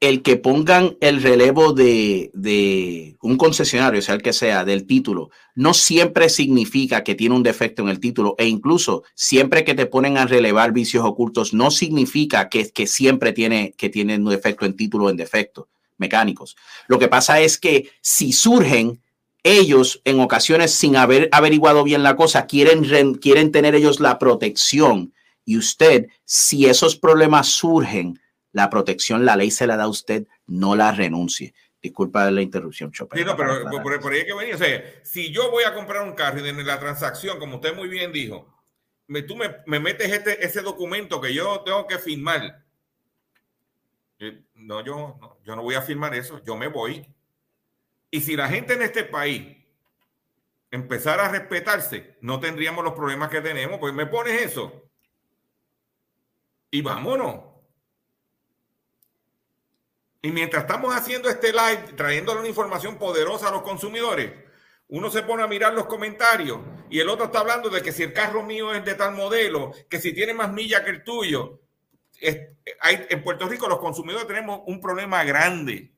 el 0.00 0.22
que 0.22 0.38
pongan 0.38 0.96
el 1.02 1.22
relevo 1.22 1.74
de, 1.74 2.30
de, 2.32 3.18
un 3.20 3.36
concesionario, 3.36 4.00
sea 4.00 4.14
el 4.14 4.22
que 4.22 4.32
sea, 4.32 4.64
del 4.64 4.86
título, 4.86 5.28
no 5.54 5.74
siempre 5.74 6.30
significa 6.30 7.04
que 7.04 7.14
tiene 7.14 7.34
un 7.34 7.42
defecto 7.42 7.82
en 7.82 7.90
el 7.90 8.00
título 8.00 8.36
e 8.38 8.46
incluso 8.46 9.02
siempre 9.14 9.64
que 9.64 9.74
te 9.74 9.84
ponen 9.84 10.16
a 10.16 10.24
relevar 10.24 10.72
vicios 10.72 11.04
ocultos, 11.04 11.52
no 11.52 11.70
significa 11.70 12.48
que, 12.48 12.70
que 12.70 12.86
siempre 12.86 13.34
tiene, 13.34 13.74
que 13.76 13.90
tiene 13.90 14.16
un 14.16 14.30
defecto 14.30 14.64
en 14.64 14.76
título 14.76 15.06
o 15.06 15.10
en 15.10 15.18
defecto 15.18 15.68
mecánicos. 16.00 16.56
Lo 16.88 16.98
que 16.98 17.08
pasa 17.08 17.40
es 17.40 17.58
que 17.58 17.92
si 18.00 18.32
surgen, 18.32 19.00
ellos 19.42 20.02
en 20.04 20.20
ocasiones 20.20 20.72
sin 20.72 20.96
haber 20.96 21.28
averiguado 21.32 21.84
bien 21.84 22.02
la 22.02 22.16
cosa, 22.16 22.46
quieren, 22.46 23.14
quieren 23.14 23.52
tener 23.52 23.74
ellos 23.74 24.00
la 24.00 24.18
protección. 24.18 25.14
Y 25.44 25.56
usted, 25.56 26.08
si 26.24 26.66
esos 26.66 26.96
problemas 26.96 27.48
surgen, 27.48 28.20
la 28.52 28.68
protección, 28.68 29.24
la 29.24 29.36
ley 29.36 29.50
se 29.50 29.66
la 29.66 29.76
da 29.76 29.84
a 29.84 29.88
usted, 29.88 30.26
no 30.46 30.74
la 30.74 30.92
renuncie. 30.92 31.54
Disculpa 31.80 32.30
la 32.30 32.42
interrupción, 32.42 32.92
Chopin. 32.92 33.20
Sí, 33.20 33.24
no, 33.24 33.36
pero 33.36 33.70
por, 34.00 34.12
ahí 34.12 34.26
que 34.26 34.34
venía. 34.34 34.54
O 34.54 34.58
sea, 34.58 34.82
si 35.02 35.32
yo 35.32 35.50
voy 35.50 35.64
a 35.64 35.74
comprar 35.74 36.02
un 36.02 36.12
carro 36.12 36.44
y 36.44 36.48
en 36.48 36.66
la 36.66 36.78
transacción, 36.78 37.38
como 37.38 37.56
usted 37.56 37.74
muy 37.74 37.88
bien 37.88 38.12
dijo, 38.12 38.52
me, 39.06 39.22
tú 39.22 39.34
me, 39.34 39.56
me 39.66 39.80
metes 39.80 40.12
este, 40.12 40.44
ese 40.44 40.60
documento 40.60 41.20
que 41.20 41.32
yo 41.32 41.62
tengo 41.64 41.86
que 41.86 41.98
firmar 41.98 42.64
no, 44.54 44.84
yo 44.84 45.16
no, 45.20 45.38
yo 45.44 45.56
no 45.56 45.62
voy 45.62 45.74
a 45.74 45.82
firmar 45.82 46.14
eso, 46.14 46.42
yo 46.44 46.56
me 46.56 46.68
voy. 46.68 47.06
Y 48.10 48.20
si 48.20 48.36
la 48.36 48.48
gente 48.48 48.74
en 48.74 48.82
este 48.82 49.04
país 49.04 49.56
empezara 50.70 51.26
a 51.26 51.30
respetarse, 51.30 52.16
no 52.20 52.40
tendríamos 52.40 52.84
los 52.84 52.94
problemas 52.94 53.30
que 53.30 53.40
tenemos, 53.40 53.78
pues 53.78 53.94
me 53.94 54.06
pones 54.06 54.42
eso. 54.42 54.90
Y 56.70 56.82
vámonos. 56.82 57.50
Y 60.22 60.30
mientras 60.30 60.64
estamos 60.64 60.94
haciendo 60.94 61.30
este 61.30 61.52
live, 61.52 61.94
trayéndole 61.96 62.40
una 62.40 62.48
información 62.48 62.98
poderosa 62.98 63.48
a 63.48 63.52
los 63.52 63.62
consumidores, 63.62 64.32
uno 64.88 65.10
se 65.10 65.22
pone 65.22 65.42
a 65.42 65.46
mirar 65.46 65.72
los 65.72 65.86
comentarios 65.86 66.58
y 66.90 67.00
el 67.00 67.08
otro 67.08 67.26
está 67.26 67.40
hablando 67.40 67.70
de 67.70 67.80
que 67.80 67.92
si 67.92 68.02
el 68.02 68.12
carro 68.12 68.42
mío 68.42 68.74
es 68.74 68.84
de 68.84 68.94
tal 68.94 69.14
modelo, 69.14 69.72
que 69.88 70.00
si 70.00 70.12
tiene 70.12 70.34
más 70.34 70.52
millas 70.52 70.82
que 70.82 70.90
el 70.90 71.04
tuyo, 71.04 71.60
en 72.20 73.24
Puerto 73.24 73.48
Rico 73.48 73.68
los 73.68 73.78
consumidores 73.78 74.26
tenemos 74.26 74.60
un 74.66 74.80
problema 74.80 75.24
grande. 75.24 75.94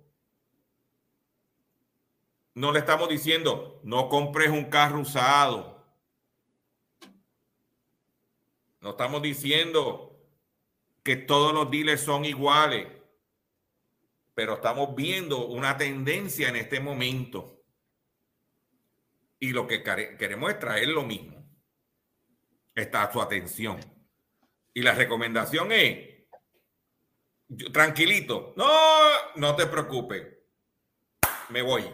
No 2.54 2.72
le 2.72 2.78
estamos 2.78 3.08
diciendo, 3.08 3.80
no 3.82 4.08
compres 4.08 4.50
un 4.50 4.66
carro 4.66 5.00
usado. 5.00 5.84
No 8.80 8.90
estamos 8.90 9.22
diciendo 9.22 10.16
que 11.02 11.16
todos 11.16 11.54
los 11.54 11.70
dealers 11.70 12.02
son 12.02 12.24
iguales 12.24 13.01
pero 14.34 14.54
estamos 14.54 14.94
viendo 14.94 15.46
una 15.46 15.76
tendencia 15.76 16.48
en 16.48 16.56
este 16.56 16.80
momento. 16.80 17.64
Y 19.38 19.50
lo 19.50 19.66
que 19.66 19.82
queremos 19.82 20.50
es 20.50 20.58
traer 20.58 20.88
lo 20.88 21.02
mismo. 21.02 21.44
Está 22.74 23.02
a 23.02 23.12
su 23.12 23.20
atención. 23.20 23.78
Y 24.72 24.82
la 24.82 24.94
recomendación 24.94 25.72
es, 25.72 26.26
tranquilito, 27.72 28.54
no, 28.56 28.68
no 29.36 29.54
te 29.54 29.66
preocupes, 29.66 30.26
me 31.50 31.60
voy. 31.60 31.84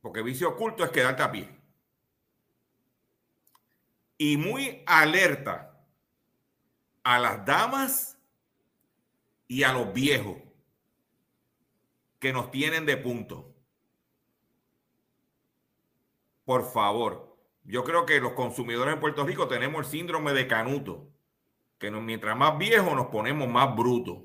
Porque 0.00 0.22
vicio 0.22 0.48
oculto 0.50 0.84
es 0.84 0.90
quedarte 0.90 1.22
a 1.22 1.30
pie. 1.30 1.48
Y 4.18 4.36
muy 4.36 4.82
alerta 4.86 5.84
a 7.04 7.18
las 7.20 7.44
damas 7.44 8.15
y 9.48 9.62
a 9.62 9.72
los 9.72 9.92
viejos 9.92 10.36
que 12.18 12.32
nos 12.32 12.50
tienen 12.50 12.86
de 12.86 12.96
punto. 12.96 13.54
Por 16.44 16.70
favor, 16.70 17.36
yo 17.64 17.84
creo 17.84 18.06
que 18.06 18.20
los 18.20 18.32
consumidores 18.32 18.94
en 18.94 19.00
Puerto 19.00 19.24
Rico 19.24 19.48
tenemos 19.48 19.84
el 19.84 19.90
síndrome 19.90 20.32
de 20.32 20.46
Canuto, 20.46 21.08
que 21.78 21.90
mientras 21.90 22.36
más 22.36 22.56
viejos 22.56 22.94
nos 22.94 23.06
ponemos 23.06 23.48
más 23.48 23.74
brutos. 23.74 24.18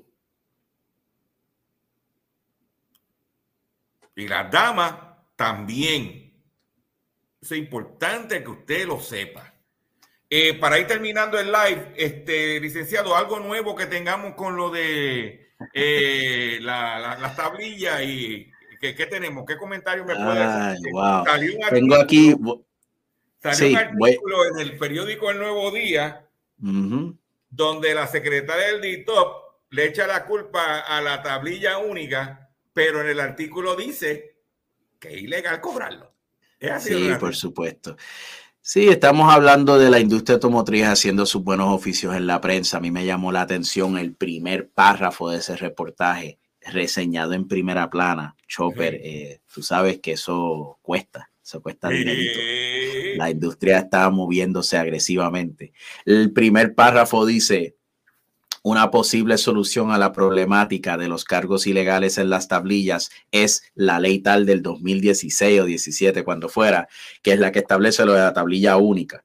Y 4.14 4.28
las 4.28 4.50
damas 4.50 4.94
también. 5.36 6.20
Es 7.40 7.50
importante 7.52 8.42
que 8.44 8.50
usted 8.50 8.86
lo 8.86 9.00
sepa. 9.00 9.51
Eh, 10.34 10.54
para 10.54 10.78
ir 10.78 10.86
terminando 10.86 11.38
el 11.38 11.52
live, 11.52 11.92
este 11.94 12.58
licenciado, 12.58 13.14
algo 13.14 13.38
nuevo 13.38 13.76
que 13.76 13.84
tengamos 13.84 14.32
con 14.32 14.56
lo 14.56 14.70
de 14.70 15.50
eh, 15.74 16.58
la, 16.62 17.18
las 17.20 17.36
tablillas 17.36 18.00
y 18.00 18.50
¿qué, 18.80 18.94
tenemos? 18.94 19.44
¿Qué 19.46 19.58
comentario 19.58 20.06
me 20.06 20.14
puede 20.14 20.42
hacer? 20.42 20.78
Wow. 20.90 21.24
Tengo 21.68 21.96
aquí. 21.96 22.34
Salió 23.42 23.68
un 23.68 23.76
artículo 23.76 24.46
en 24.46 24.58
el 24.60 24.78
periódico 24.78 25.30
El 25.30 25.38
Nuevo 25.38 25.70
Día, 25.70 26.26
donde 26.56 27.92
la 27.92 28.06
secretaria 28.06 28.68
del 28.68 28.80
DITOP 28.80 29.36
le 29.68 29.84
echa 29.84 30.06
la 30.06 30.24
culpa 30.24 30.78
a 30.78 31.02
la 31.02 31.22
tablilla 31.22 31.76
única, 31.76 32.48
pero 32.72 33.02
en 33.02 33.08
el 33.08 33.20
artículo 33.20 33.76
dice 33.76 34.38
que 34.98 35.08
es 35.10 35.22
ilegal 35.24 35.60
cobrarlo. 35.60 36.10
sí, 36.80 37.10
por 37.20 37.36
supuesto. 37.36 37.98
Sí, 38.64 38.88
estamos 38.88 39.34
hablando 39.34 39.76
de 39.76 39.90
la 39.90 39.98
industria 39.98 40.34
automotriz 40.34 40.84
haciendo 40.84 41.26
sus 41.26 41.42
buenos 41.42 41.74
oficios 41.74 42.14
en 42.14 42.28
la 42.28 42.40
prensa. 42.40 42.76
A 42.76 42.80
mí 42.80 42.92
me 42.92 43.04
llamó 43.04 43.32
la 43.32 43.40
atención 43.40 43.98
el 43.98 44.14
primer 44.14 44.70
párrafo 44.70 45.30
de 45.30 45.38
ese 45.38 45.56
reportaje 45.56 46.38
reseñado 46.60 47.32
en 47.32 47.48
primera 47.48 47.90
plana. 47.90 48.36
Chopper, 48.46 49.00
eh, 49.02 49.40
tú 49.52 49.64
sabes 49.64 49.98
que 49.98 50.12
eso 50.12 50.78
cuesta, 50.80 51.28
eso 51.44 51.60
cuesta 51.60 51.88
dinero. 51.88 52.22
La 53.16 53.30
industria 53.30 53.78
está 53.78 54.08
moviéndose 54.10 54.78
agresivamente. 54.78 55.72
El 56.04 56.32
primer 56.32 56.76
párrafo 56.76 57.26
dice, 57.26 57.74
una 58.62 58.90
posible 58.90 59.38
solución 59.38 59.90
a 59.90 59.98
la 59.98 60.12
problemática 60.12 60.96
de 60.96 61.08
los 61.08 61.24
cargos 61.24 61.66
ilegales 61.66 62.16
en 62.18 62.30
las 62.30 62.46
tablillas 62.46 63.10
es 63.32 63.64
la 63.74 63.98
ley 63.98 64.20
tal 64.20 64.46
del 64.46 64.62
2016 64.62 65.60
o 65.60 65.64
17, 65.64 66.22
cuando 66.22 66.48
fuera, 66.48 66.88
que 67.22 67.32
es 67.32 67.40
la 67.40 67.50
que 67.50 67.58
establece 67.58 68.04
lo 68.06 68.12
de 68.12 68.20
la 68.20 68.32
tablilla 68.32 68.76
única. 68.76 69.24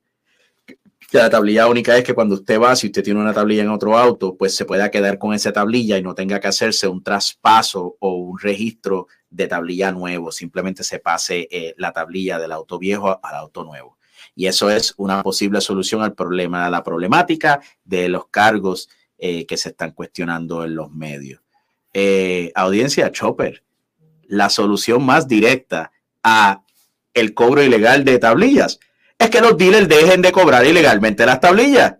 La 1.11 1.29
tablilla 1.29 1.67
única 1.67 1.95
es 1.97 2.03
que 2.03 2.13
cuando 2.13 2.35
usted 2.35 2.59
va, 2.59 2.75
si 2.75 2.87
usted 2.87 3.01
tiene 3.01 3.21
una 3.21 3.33
tablilla 3.33 3.61
en 3.61 3.69
otro 3.69 3.97
auto, 3.97 4.35
pues 4.35 4.55
se 4.55 4.65
pueda 4.65 4.91
quedar 4.91 5.17
con 5.17 5.33
esa 5.33 5.53
tablilla 5.53 5.97
y 5.97 6.03
no 6.03 6.13
tenga 6.13 6.39
que 6.39 6.49
hacerse 6.49 6.87
un 6.87 7.01
traspaso 7.01 7.95
o 7.99 8.15
un 8.15 8.37
registro 8.37 9.07
de 9.29 9.47
tablilla 9.47 9.91
nuevo. 9.93 10.33
Simplemente 10.33 10.83
se 10.83 10.99
pase 10.99 11.47
eh, 11.49 11.73
la 11.77 11.93
tablilla 11.93 12.39
del 12.39 12.51
auto 12.51 12.77
viejo 12.77 13.21
al 13.23 13.35
auto 13.35 13.63
nuevo. 13.63 13.97
Y 14.35 14.47
eso 14.47 14.69
es 14.69 14.93
una 14.97 15.23
posible 15.23 15.61
solución 15.61 16.01
al 16.01 16.13
problema, 16.13 16.65
a 16.65 16.69
la 16.69 16.83
problemática 16.83 17.61
de 17.85 18.09
los 18.09 18.27
cargos 18.27 18.89
eh, 19.17 19.45
que 19.45 19.57
se 19.57 19.69
están 19.69 19.91
cuestionando 19.91 20.63
en 20.63 20.75
los 20.75 20.91
medios. 20.91 21.41
Eh, 21.93 22.51
audiencia 22.55 23.11
Chopper, 23.11 23.63
la 24.27 24.49
solución 24.49 25.05
más 25.05 25.27
directa 25.27 25.91
a 26.23 26.63
el 27.13 27.33
cobro 27.33 27.63
ilegal 27.63 28.03
de 28.03 28.19
tablillas 28.19 28.79
es 29.17 29.29
que 29.29 29.41
los 29.41 29.57
dealers 29.57 29.87
dejen 29.87 30.21
de 30.21 30.31
cobrar 30.31 30.65
ilegalmente 30.65 31.25
las 31.25 31.39
tablillas. 31.39 31.95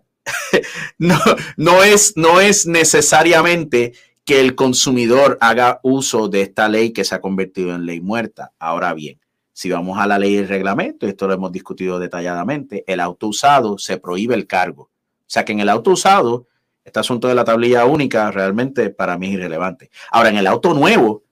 no, 0.98 1.82
es, 1.82 2.12
no 2.16 2.40
es 2.40 2.66
necesariamente 2.66 3.94
que 4.24 4.40
el 4.40 4.54
consumidor 4.54 5.38
haga 5.40 5.80
uso 5.82 6.28
de 6.28 6.42
esta 6.42 6.68
ley 6.68 6.92
que 6.92 7.04
se 7.04 7.14
ha 7.14 7.20
convertido 7.20 7.74
en 7.74 7.86
ley 7.86 8.00
muerta. 8.00 8.52
Ahora 8.58 8.94
bien, 8.94 9.18
si 9.52 9.70
vamos 9.70 9.98
a 9.98 10.06
la 10.06 10.18
ley 10.18 10.34
y 10.34 10.44
reglamento, 10.44 11.06
esto 11.06 11.26
lo 11.26 11.34
hemos 11.34 11.50
discutido 11.50 11.98
detalladamente, 11.98 12.84
el 12.86 13.00
auto 13.00 13.26
usado 13.28 13.78
se 13.78 13.96
prohíbe 13.96 14.34
el 14.34 14.46
cargo. 14.46 14.82
O 14.82 15.30
sea 15.30 15.44
que 15.44 15.52
en 15.52 15.60
el 15.60 15.68
auto 15.68 15.90
usado 15.90 16.46
este 16.88 17.00
asunto 17.00 17.28
de 17.28 17.34
la 17.34 17.44
tablilla 17.44 17.84
única 17.84 18.30
realmente 18.30 18.90
para 18.90 19.16
mí 19.16 19.28
es 19.28 19.34
irrelevante. 19.34 19.90
Ahora, 20.10 20.30
en 20.30 20.36
el 20.36 20.46
auto 20.46 20.74
nuevo, 20.74 21.22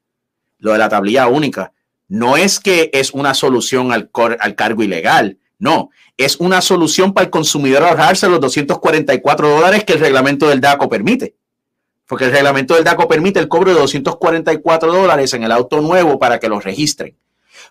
lo 0.59 0.73
de 0.73 0.79
la 0.79 0.89
tablilla 0.89 1.27
única, 1.27 1.73
no 2.09 2.37
es 2.37 2.61
que 2.61 2.91
es 2.93 3.11
una 3.11 3.35
solución 3.35 3.93
al, 3.93 4.11
cargo 4.55 4.83
ilegal, 4.83 5.39
no, 5.59 5.91
es 6.17 6.37
una 6.37 6.61
solución 6.61 7.13
para 7.13 7.25
el 7.25 7.31
consumidor 7.31 7.83
ahorrarse 7.83 8.29
los 8.29 8.41
244 8.41 9.49
dólares 9.49 9.85
que 9.85 9.95
el 9.95 10.01
reglamento 10.01 10.49
del 10.49 10.61
DACO 10.61 10.89
permite. 10.89 11.35
Porque 12.07 12.27
el 12.27 12.33
reglamento 12.33 12.75
del 12.75 12.85
DACO 12.85 13.09
permite 13.09 13.41
el 13.41 13.49
cobro 13.49 13.73
de 13.73 13.81
244 13.81 14.93
dólares 14.93 15.35
en 15.35 15.43
el 15.43 15.51
auto 15.51 15.81
nuevo 15.81 16.19
para 16.19 16.39
que 16.39 16.49
lo 16.49 16.61
registren. 16.61 17.17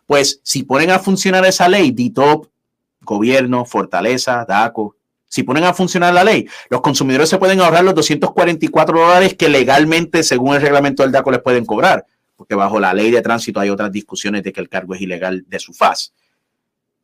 Pues 0.06 0.42
si 0.44 0.64
ponen 0.64 0.92
a 0.92 1.00
funcionar 1.00 1.46
esa 1.46 1.70
ley, 1.70 1.92
DITOP, 1.92 2.48
gobierno, 3.02 3.64
Fortaleza, 3.66 4.44
DACO, 4.46 4.95
si 5.28 5.44
ponen 5.44 5.64
a 5.64 5.74
funcionar 5.74 6.14
la 6.14 6.24
ley, 6.24 6.48
los 6.70 6.82
consumidores 6.82 7.30
se 7.30 7.38
pueden 7.38 7.60
ahorrar 7.60 7.84
los 7.84 7.96
244 7.96 9.00
dólares 9.00 9.36
que 9.36 9.50
legalmente, 9.50 10.24
según 10.24 10.56
el 10.56 10.62
reglamento 10.62 11.04
del 11.04 11.12
DACO, 11.12 11.32
les 11.32 11.42
pueden 11.42 11.66
cobrar, 11.66 12.06
porque 12.36 12.56
bajo 12.56 12.80
la 12.80 12.94
ley 12.94 13.12
de 13.12 13.22
tránsito 13.22 13.60
hay 13.60 13.70
otras 13.70 13.92
discusiones 13.92 14.44
de 14.44 14.54
que 14.54 14.62
el 14.62 14.70
cargo 14.70 14.96
es 14.96 15.02
ilegal 15.02 15.46
de 15.48 15.60
su 15.60 15.74
faz. 15.74 16.14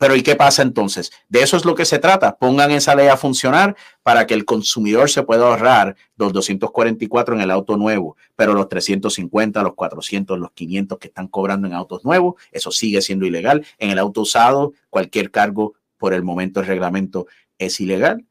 Pero 0.01 0.15
¿y 0.15 0.23
qué 0.23 0.35
pasa 0.35 0.63
entonces? 0.63 1.11
De 1.29 1.43
eso 1.43 1.55
es 1.57 1.63
lo 1.63 1.75
que 1.75 1.85
se 1.85 1.99
trata. 1.99 2.35
Pongan 2.35 2.71
esa 2.71 2.95
ley 2.95 3.07
a 3.07 3.17
funcionar 3.17 3.75
para 4.01 4.25
que 4.25 4.33
el 4.33 4.45
consumidor 4.45 5.11
se 5.11 5.21
pueda 5.21 5.45
ahorrar 5.45 5.95
los 6.15 6.33
244 6.33 7.35
en 7.35 7.41
el 7.41 7.51
auto 7.51 7.77
nuevo, 7.77 8.17
pero 8.35 8.55
los 8.55 8.67
350, 8.67 9.61
los 9.61 9.75
400, 9.75 10.39
los 10.39 10.53
500 10.53 10.97
que 10.97 11.07
están 11.07 11.27
cobrando 11.27 11.67
en 11.67 11.73
autos 11.73 12.03
nuevos, 12.03 12.33
eso 12.51 12.71
sigue 12.71 12.99
siendo 13.03 13.27
ilegal. 13.27 13.63
En 13.77 13.91
el 13.91 13.99
auto 13.99 14.21
usado, 14.21 14.73
cualquier 14.89 15.29
cargo 15.29 15.75
por 15.99 16.15
el 16.15 16.23
momento 16.23 16.61
el 16.61 16.65
reglamento 16.65 17.27
es 17.65 17.79
ilegal. 17.79 18.25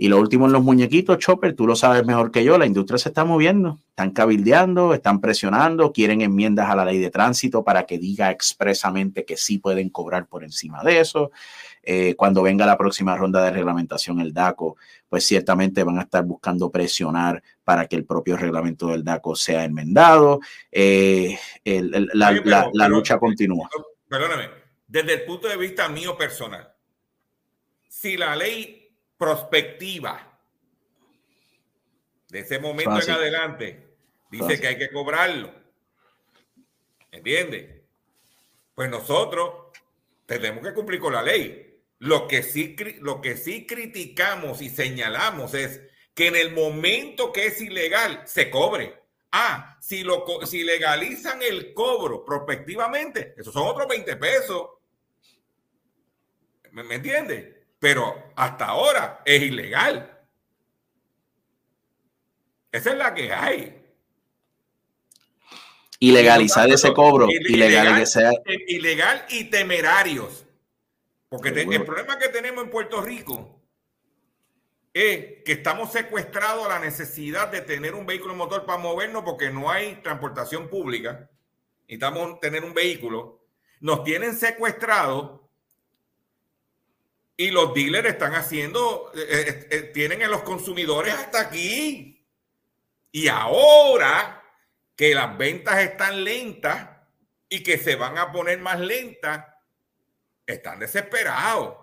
Y 0.00 0.06
lo 0.06 0.20
último 0.20 0.46
en 0.46 0.52
los 0.52 0.62
muñequitos, 0.62 1.18
Chopper, 1.18 1.56
tú 1.56 1.66
lo 1.66 1.74
sabes 1.74 2.06
mejor 2.06 2.30
que 2.30 2.44
yo, 2.44 2.56
la 2.56 2.66
industria 2.66 2.98
se 2.98 3.08
está 3.08 3.24
moviendo, 3.24 3.80
están 3.88 4.12
cabildeando, 4.12 4.94
están 4.94 5.20
presionando, 5.20 5.92
quieren 5.92 6.20
enmiendas 6.20 6.70
a 6.70 6.76
la 6.76 6.84
ley 6.84 6.98
de 6.98 7.10
tránsito 7.10 7.64
para 7.64 7.84
que 7.84 7.98
diga 7.98 8.30
expresamente 8.30 9.24
que 9.24 9.36
sí 9.36 9.58
pueden 9.58 9.90
cobrar 9.90 10.28
por 10.28 10.44
encima 10.44 10.84
de 10.84 11.00
eso. 11.00 11.32
Eh, 11.82 12.14
cuando 12.14 12.42
venga 12.42 12.64
la 12.64 12.78
próxima 12.78 13.16
ronda 13.16 13.42
de 13.42 13.50
reglamentación, 13.50 14.20
el 14.20 14.32
DACO, 14.32 14.76
pues 15.08 15.24
ciertamente 15.24 15.82
van 15.82 15.98
a 15.98 16.02
estar 16.02 16.24
buscando 16.24 16.70
presionar 16.70 17.42
para 17.64 17.88
que 17.88 17.96
el 17.96 18.04
propio 18.04 18.36
reglamento 18.36 18.86
del 18.86 19.02
DACO 19.02 19.34
sea 19.34 19.64
enmendado. 19.64 20.38
Eh, 20.70 21.36
la, 21.64 22.88
lucha 22.88 23.18
continúa. 23.18 23.68
Perdóname, 24.08 24.48
desde 24.86 25.14
el 25.14 25.24
punto 25.24 25.48
de 25.48 25.56
vista 25.56 25.88
mío 25.88 26.16
personal, 26.16 26.72
si 27.88 28.16
la 28.16 28.36
ley 28.36 28.96
prospectiva 29.16 30.38
de 32.28 32.40
ese 32.40 32.58
momento 32.58 33.00
en 33.02 33.10
adelante 33.10 33.96
dice 34.30 34.60
que 34.60 34.68
hay 34.68 34.78
que 34.78 34.90
cobrarlo, 34.90 35.52
¿entiendes? 37.10 37.82
Pues 38.74 38.90
nosotros 38.90 39.72
tenemos 40.26 40.64
que 40.64 40.74
cumplir 40.74 41.00
con 41.00 41.14
la 41.14 41.22
ley. 41.22 41.64
Lo 42.00 42.28
que 42.28 42.42
sí, 42.42 42.76
lo 43.00 43.20
que 43.20 43.36
sí 43.36 43.66
criticamos 43.66 44.62
y 44.62 44.68
señalamos 44.68 45.54
es 45.54 45.80
que 46.14 46.28
en 46.28 46.36
el 46.36 46.52
momento 46.52 47.32
que 47.32 47.46
es 47.46 47.60
ilegal 47.60 48.22
se 48.26 48.50
cobre. 48.50 49.02
Ah, 49.32 49.76
si, 49.80 50.04
lo, 50.04 50.24
si 50.46 50.62
legalizan 50.62 51.42
el 51.42 51.74
cobro 51.74 52.24
prospectivamente, 52.24 53.34
esos 53.36 53.52
son 53.52 53.66
otros 53.66 53.88
20 53.88 54.16
pesos. 54.16 54.68
¿Me, 56.70 56.84
me 56.84 56.96
entiendes? 56.96 57.57
Pero 57.78 58.32
hasta 58.36 58.66
ahora 58.66 59.22
es 59.24 59.42
ilegal. 59.42 60.18
Esa 62.72 62.90
es 62.90 62.96
la 62.96 63.14
que 63.14 63.32
hay. 63.32 63.74
Ilegalizar 66.00 66.70
ese 66.70 66.92
cobro, 66.92 67.28
ilegal, 67.28 68.04
ilegal 68.68 69.26
y 69.30 69.44
temerarios. 69.44 70.44
Porque 71.28 71.48
el 71.48 71.84
problema 71.84 72.18
que 72.18 72.28
tenemos 72.28 72.64
en 72.64 72.70
Puerto 72.70 73.02
Rico 73.02 73.60
es 74.94 75.42
que 75.44 75.52
estamos 75.52 75.92
secuestrados 75.92 76.64
a 76.66 76.70
la 76.70 76.78
necesidad 76.78 77.48
de 77.48 77.60
tener 77.60 77.94
un 77.94 78.06
vehículo 78.06 78.34
motor 78.34 78.64
para 78.64 78.78
movernos 78.78 79.24
porque 79.24 79.50
no 79.50 79.70
hay 79.70 79.96
transportación 79.96 80.68
pública. 80.68 81.30
Necesitamos 81.82 82.40
tener 82.40 82.64
un 82.64 82.74
vehículo. 82.74 83.44
Nos 83.80 84.04
tienen 84.04 84.34
secuestrados 84.34 85.40
y 87.40 87.52
los 87.52 87.72
dealers 87.72 88.08
están 88.08 88.34
haciendo, 88.34 89.12
eh, 89.14 89.20
eh, 89.30 89.68
eh, 89.70 89.82
tienen 89.94 90.24
a 90.24 90.28
los 90.28 90.42
consumidores 90.42 91.14
hasta 91.14 91.40
aquí. 91.40 92.26
Y 93.12 93.28
ahora 93.28 94.42
que 94.96 95.14
las 95.14 95.38
ventas 95.38 95.78
están 95.78 96.24
lentas 96.24 96.90
y 97.48 97.62
que 97.62 97.78
se 97.78 97.94
van 97.94 98.18
a 98.18 98.32
poner 98.32 98.58
más 98.58 98.80
lentas, 98.80 99.46
están 100.44 100.80
desesperados. 100.80 101.76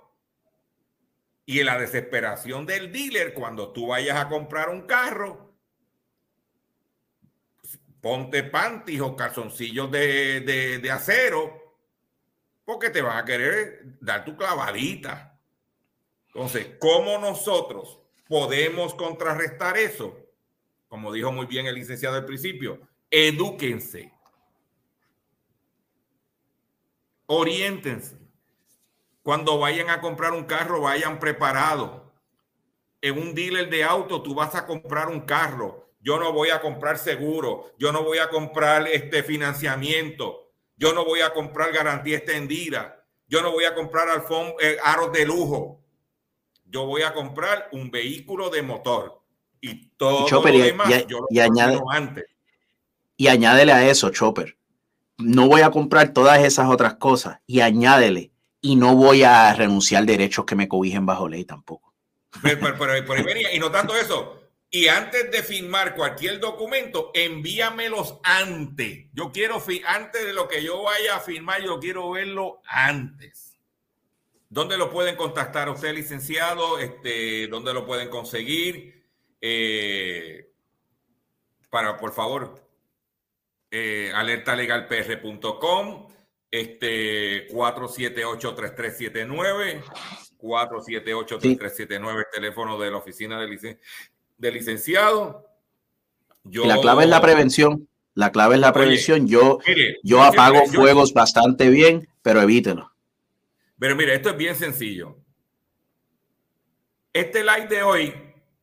Y 1.45 1.61
en 1.61 1.67
la 1.67 1.79
desesperación 1.79 2.65
del 2.65 2.91
dealer, 2.91 3.33
cuando 3.33 3.71
tú 3.71 3.87
vayas 3.87 4.17
a 4.17 4.27
comprar 4.27 4.67
un 4.67 4.81
carro, 4.81 5.55
ponte 8.01 8.43
panties 8.43 8.99
o 8.99 9.15
calzoncillos 9.15 9.89
de, 9.89 10.41
de 10.81 10.91
acero, 10.91 11.79
porque 12.65 12.89
te 12.89 13.01
van 13.01 13.19
a 13.19 13.25
querer 13.25 13.79
dar 14.01 14.25
tu 14.25 14.35
clavadita. 14.35 15.31
Entonces, 16.35 16.67
¿cómo 16.79 17.17
nosotros 17.17 17.97
podemos 18.27 18.93
contrarrestar 18.93 19.77
eso? 19.77 20.17
Como 20.89 21.13
dijo 21.13 21.31
muy 21.31 21.45
bien 21.45 21.65
el 21.65 21.75
licenciado 21.75 22.17
al 22.17 22.25
principio, 22.25 22.81
edúquense, 23.09 24.11
oriéntense. 27.25 28.17
Cuando 29.23 29.57
vayan 29.59 29.89
a 29.89 30.01
comprar 30.01 30.33
un 30.33 30.43
carro, 30.43 30.81
vayan 30.81 31.19
preparados. 31.19 32.01
En 32.99 33.17
un 33.17 33.33
dealer 33.33 33.69
de 33.69 33.85
auto, 33.85 34.21
tú 34.21 34.35
vas 34.35 34.55
a 34.55 34.67
comprar 34.67 35.07
un 35.07 35.21
carro. 35.21 35.89
Yo 36.01 36.19
no 36.19 36.33
voy 36.33 36.49
a 36.49 36.59
comprar 36.59 36.97
seguro, 36.97 37.71
yo 37.79 37.93
no 37.93 38.03
voy 38.03 38.17
a 38.17 38.27
comprar 38.27 38.89
este 38.89 39.23
financiamiento, 39.23 40.51
yo 40.75 40.93
no 40.93 41.05
voy 41.05 41.21
a 41.21 41.33
comprar 41.33 41.71
garantía 41.71 42.17
extendida, 42.17 43.05
yo 43.25 43.41
no 43.41 43.53
voy 43.53 43.63
a 43.63 43.73
comprar 43.73 44.09
eh, 44.59 44.77
aros 44.83 45.13
de 45.13 45.25
lujo 45.25 45.84
yo 46.65 46.85
voy 46.85 47.03
a 47.03 47.13
comprar 47.13 47.69
un 47.71 47.91
vehículo 47.91 48.49
de 48.49 48.61
motor 48.61 49.21
y 49.61 49.87
todo 49.97 50.27
lo 50.29 50.41
demás 50.41 50.89
y, 50.89 51.05
yo 51.07 51.19
lo 51.29 51.41
añade, 51.41 51.79
antes. 51.91 52.25
Y 53.17 53.27
añádele 53.27 53.71
a 53.71 53.89
eso, 53.89 54.09
Chopper. 54.09 54.57
No 55.17 55.47
voy 55.47 55.61
a 55.61 55.71
comprar 55.71 56.13
todas 56.13 56.43
esas 56.43 56.69
otras 56.69 56.95
cosas 56.95 57.39
y 57.47 57.61
añádele. 57.61 58.31
Y 58.61 58.75
no 58.75 58.95
voy 58.95 59.23
a 59.23 59.53
renunciar 59.53 60.05
derechos 60.05 60.45
que 60.45 60.55
me 60.55 60.67
cobijen 60.67 61.05
bajo 61.05 61.29
ley 61.29 61.45
tampoco. 61.45 61.93
Pero, 62.41 62.59
y 63.53 63.59
no 63.59 63.71
tanto 63.71 63.95
eso. 63.95 64.41
Y 64.69 64.87
antes 64.87 65.31
de 65.31 65.41
firmar 65.43 65.95
cualquier 65.95 66.39
documento, 66.39 67.11
envíamelos 67.13 68.19
antes. 68.23 69.05
Yo 69.13 69.31
quiero, 69.31 69.63
antes 69.87 70.25
de 70.25 70.33
lo 70.33 70.47
que 70.47 70.63
yo 70.63 70.83
vaya 70.83 71.15
a 71.15 71.19
firmar, 71.19 71.63
yo 71.63 71.79
quiero 71.79 72.11
verlo 72.11 72.61
antes. 72.67 73.54
¿Dónde 74.49 74.77
lo 74.77 74.89
pueden 74.89 75.15
contactar 75.15 75.69
usted, 75.69 75.93
licenciado? 75.93 76.79
Este, 76.79 77.47
¿Dónde 77.47 77.73
lo 77.73 77.85
pueden 77.85 78.09
conseguir? 78.09 78.95
eh, 79.47 80.49
para, 81.69 81.95
por 81.97 82.13
favor, 82.13 82.67
eh, 83.69 84.11
alertalegalpr.com, 84.13 86.07
este 86.49 87.47
478-3379, 87.49 89.83
478-3379, 90.39 92.17
el 92.17 92.25
teléfono 92.33 92.79
de 92.79 92.89
la 92.89 92.97
oficina 92.97 93.39
de, 93.39 93.47
licenciado. 94.51 95.45
y 96.43 96.65
la 96.65 96.81
clave 96.81 97.03
es 97.03 97.09
la 97.09 97.21
prevención. 97.21 97.87
La 98.15 98.31
clave 98.31 98.55
es 98.55 98.61
la 98.61 98.73
prevención. 98.73 99.27
yo, 99.27 99.59
yo 100.01 100.23
apago 100.23 100.65
fuegos 100.67 101.13
bastante 101.13 101.69
bien, 101.69 102.07
pero 102.23 102.41
evítenlo. 102.41 102.94
Pero 103.77 103.95
mire, 103.95 104.13
esto 104.15 104.29
es 104.29 104.37
bien 104.37 104.55
sencillo. 104.55 105.17
Este 107.11 107.43
live 107.43 107.67
de 107.67 107.83
hoy, 107.83 108.13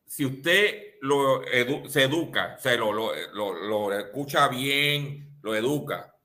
si 0.05 0.25
usted 0.25 0.95
lo 1.01 1.41
se 1.87 2.03
educa, 2.03 2.57
o 2.81 2.93
lo, 2.93 3.13
lo, 3.33 3.99
escucha 3.99 4.47
bien, 4.47 5.39
lo 5.41 5.55
educa, 5.55 6.15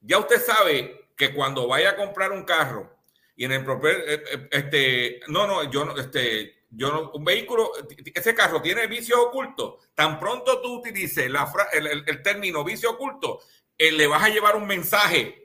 ya 0.00 0.18
usted 0.18 0.40
sabe 0.40 1.10
que 1.16 1.32
cuando 1.32 1.68
vaya 1.68 1.90
a 1.90 1.96
comprar 1.96 2.32
un 2.32 2.44
carro 2.44 2.94
y 3.36 3.44
en 3.44 3.52
el 3.52 3.64
propio, 3.64 3.90
eh, 3.90 4.22
eh, 4.32 4.48
este, 4.50 5.20
no, 5.28 5.46
no, 5.46 5.70
yo 5.70 5.84
no, 5.84 5.96
este, 5.96 6.66
yo 6.70 6.90
no, 6.90 7.10
un 7.12 7.24
vehículo, 7.24 7.72
ese 8.14 8.34
carro 8.34 8.60
tiene 8.60 8.86
vicios 8.86 9.18
ocultos. 9.18 9.88
Tan 9.94 10.18
pronto 10.18 10.60
tú 10.60 10.78
utilices 10.78 11.30
la, 11.30 11.52
el, 11.72 12.04
el, 12.06 12.22
término 12.22 12.64
vicio 12.64 12.92
oculto, 12.92 13.40
eh, 13.76 13.92
le 13.92 14.06
vas 14.06 14.22
a 14.22 14.28
llevar 14.28 14.56
un 14.56 14.66
mensaje 14.66 15.43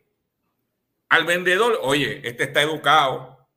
al 1.10 1.26
vendedor. 1.26 1.80
Oye, 1.82 2.22
este 2.24 2.46
está 2.46 2.62
educado. 2.62 3.48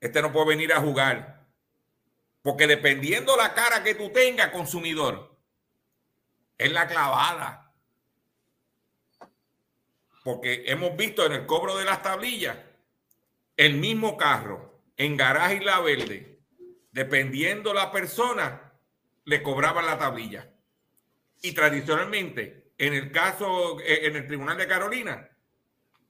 Este 0.00 0.20
no 0.20 0.32
puede 0.32 0.48
venir 0.48 0.72
a 0.72 0.80
jugar. 0.80 1.46
Porque 2.42 2.66
dependiendo 2.66 3.36
la 3.36 3.54
cara 3.54 3.82
que 3.82 3.94
tú 3.94 4.10
tengas, 4.10 4.50
consumidor, 4.50 5.36
es 6.58 6.72
la 6.72 6.86
clavada. 6.88 7.72
Porque 10.24 10.64
hemos 10.66 10.96
visto 10.96 11.24
en 11.24 11.32
el 11.32 11.46
cobro 11.46 11.76
de 11.76 11.84
las 11.84 12.02
tablillas, 12.02 12.56
el 13.56 13.74
mismo 13.74 14.16
carro 14.16 14.82
en 14.96 15.16
garaje 15.16 15.56
y 15.56 15.64
la 15.64 15.80
verde 15.80 16.32
dependiendo 16.92 17.72
la 17.74 17.90
persona, 17.90 18.72
le 19.24 19.42
cobraban 19.42 19.86
la 19.86 19.98
tablilla. 19.98 20.48
Y 21.40 21.52
tradicionalmente, 21.52 22.72
en 22.78 22.94
el 22.94 23.10
caso, 23.10 23.80
eh, 23.80 24.06
en 24.06 24.16
el 24.16 24.26
Tribunal 24.26 24.58
de 24.58 24.68
Carolina, 24.68 25.28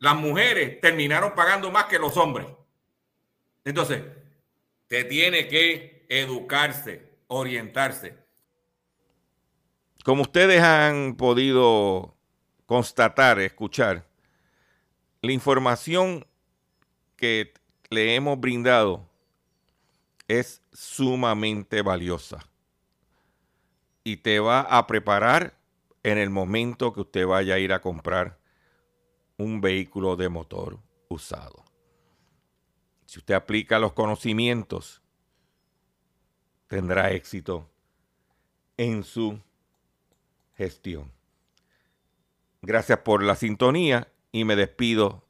las 0.03 0.17
mujeres 0.17 0.81
terminaron 0.81 1.33
pagando 1.37 1.71
más 1.71 1.85
que 1.85 1.97
los 1.97 2.17
hombres. 2.17 2.49
Entonces, 3.65 4.03
te 4.89 5.05
tiene 5.05 5.47
que 5.47 6.05
educarse, 6.09 7.09
orientarse. 7.29 8.19
Como 10.05 10.23
ustedes 10.23 10.61
han 10.61 11.15
podido 11.15 12.17
constatar, 12.67 13.39
escuchar, 13.39 14.05
la 15.21 15.31
información 15.31 16.27
que 17.15 17.55
le 17.89 18.17
hemos 18.17 18.41
brindado 18.41 19.09
es 20.27 20.63
sumamente 20.73 21.81
valiosa 21.81 22.41
y 24.03 24.17
te 24.17 24.41
va 24.41 24.63
a 24.63 24.85
preparar 24.89 25.55
en 26.03 26.19
el 26.19 26.31
momento 26.31 26.93
que 26.93 27.03
usted 27.03 27.25
vaya 27.25 27.55
a 27.55 27.59
ir 27.61 27.73
a 27.73 27.81
comprar 27.81 28.42
un 29.39 29.61
vehículo 29.61 30.17
de 30.17 30.29
motor 30.29 30.79
usado. 31.09 31.65
Si 33.07 33.19
usted 33.19 33.35
aplica 33.35 33.79
los 33.79 33.93
conocimientos, 33.93 35.03
tendrá 36.67 37.11
éxito 37.11 37.71
en 38.77 39.05
su 39.05 39.41
gestión. 40.55 41.13
Gracias 42.63 43.01
por 43.01 43.23
la 43.23 43.35
sintonía 43.35 44.13
y 44.31 44.45
me 44.45 44.57
despido 44.57 45.27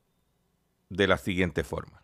de 0.90 1.09
la 1.09 1.16
siguiente 1.16 1.64
forma. 1.64 2.01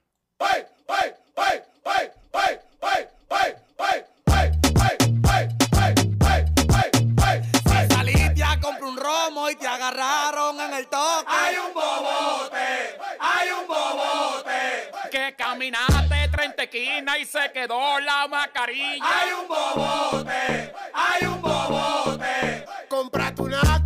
Caminaste 15.48 16.28
30 16.30 16.62
esquinas 16.64 17.18
y 17.20 17.24
se 17.24 17.50
quedó 17.52 17.98
la 18.00 18.28
mascarilla. 18.28 19.02
Hay 19.02 19.32
un 19.32 19.48
bobote, 19.48 20.72
hay 20.92 21.26
un 21.26 21.40
bobote. 21.40 22.66
Comprate 22.88 23.42
una 23.42 23.82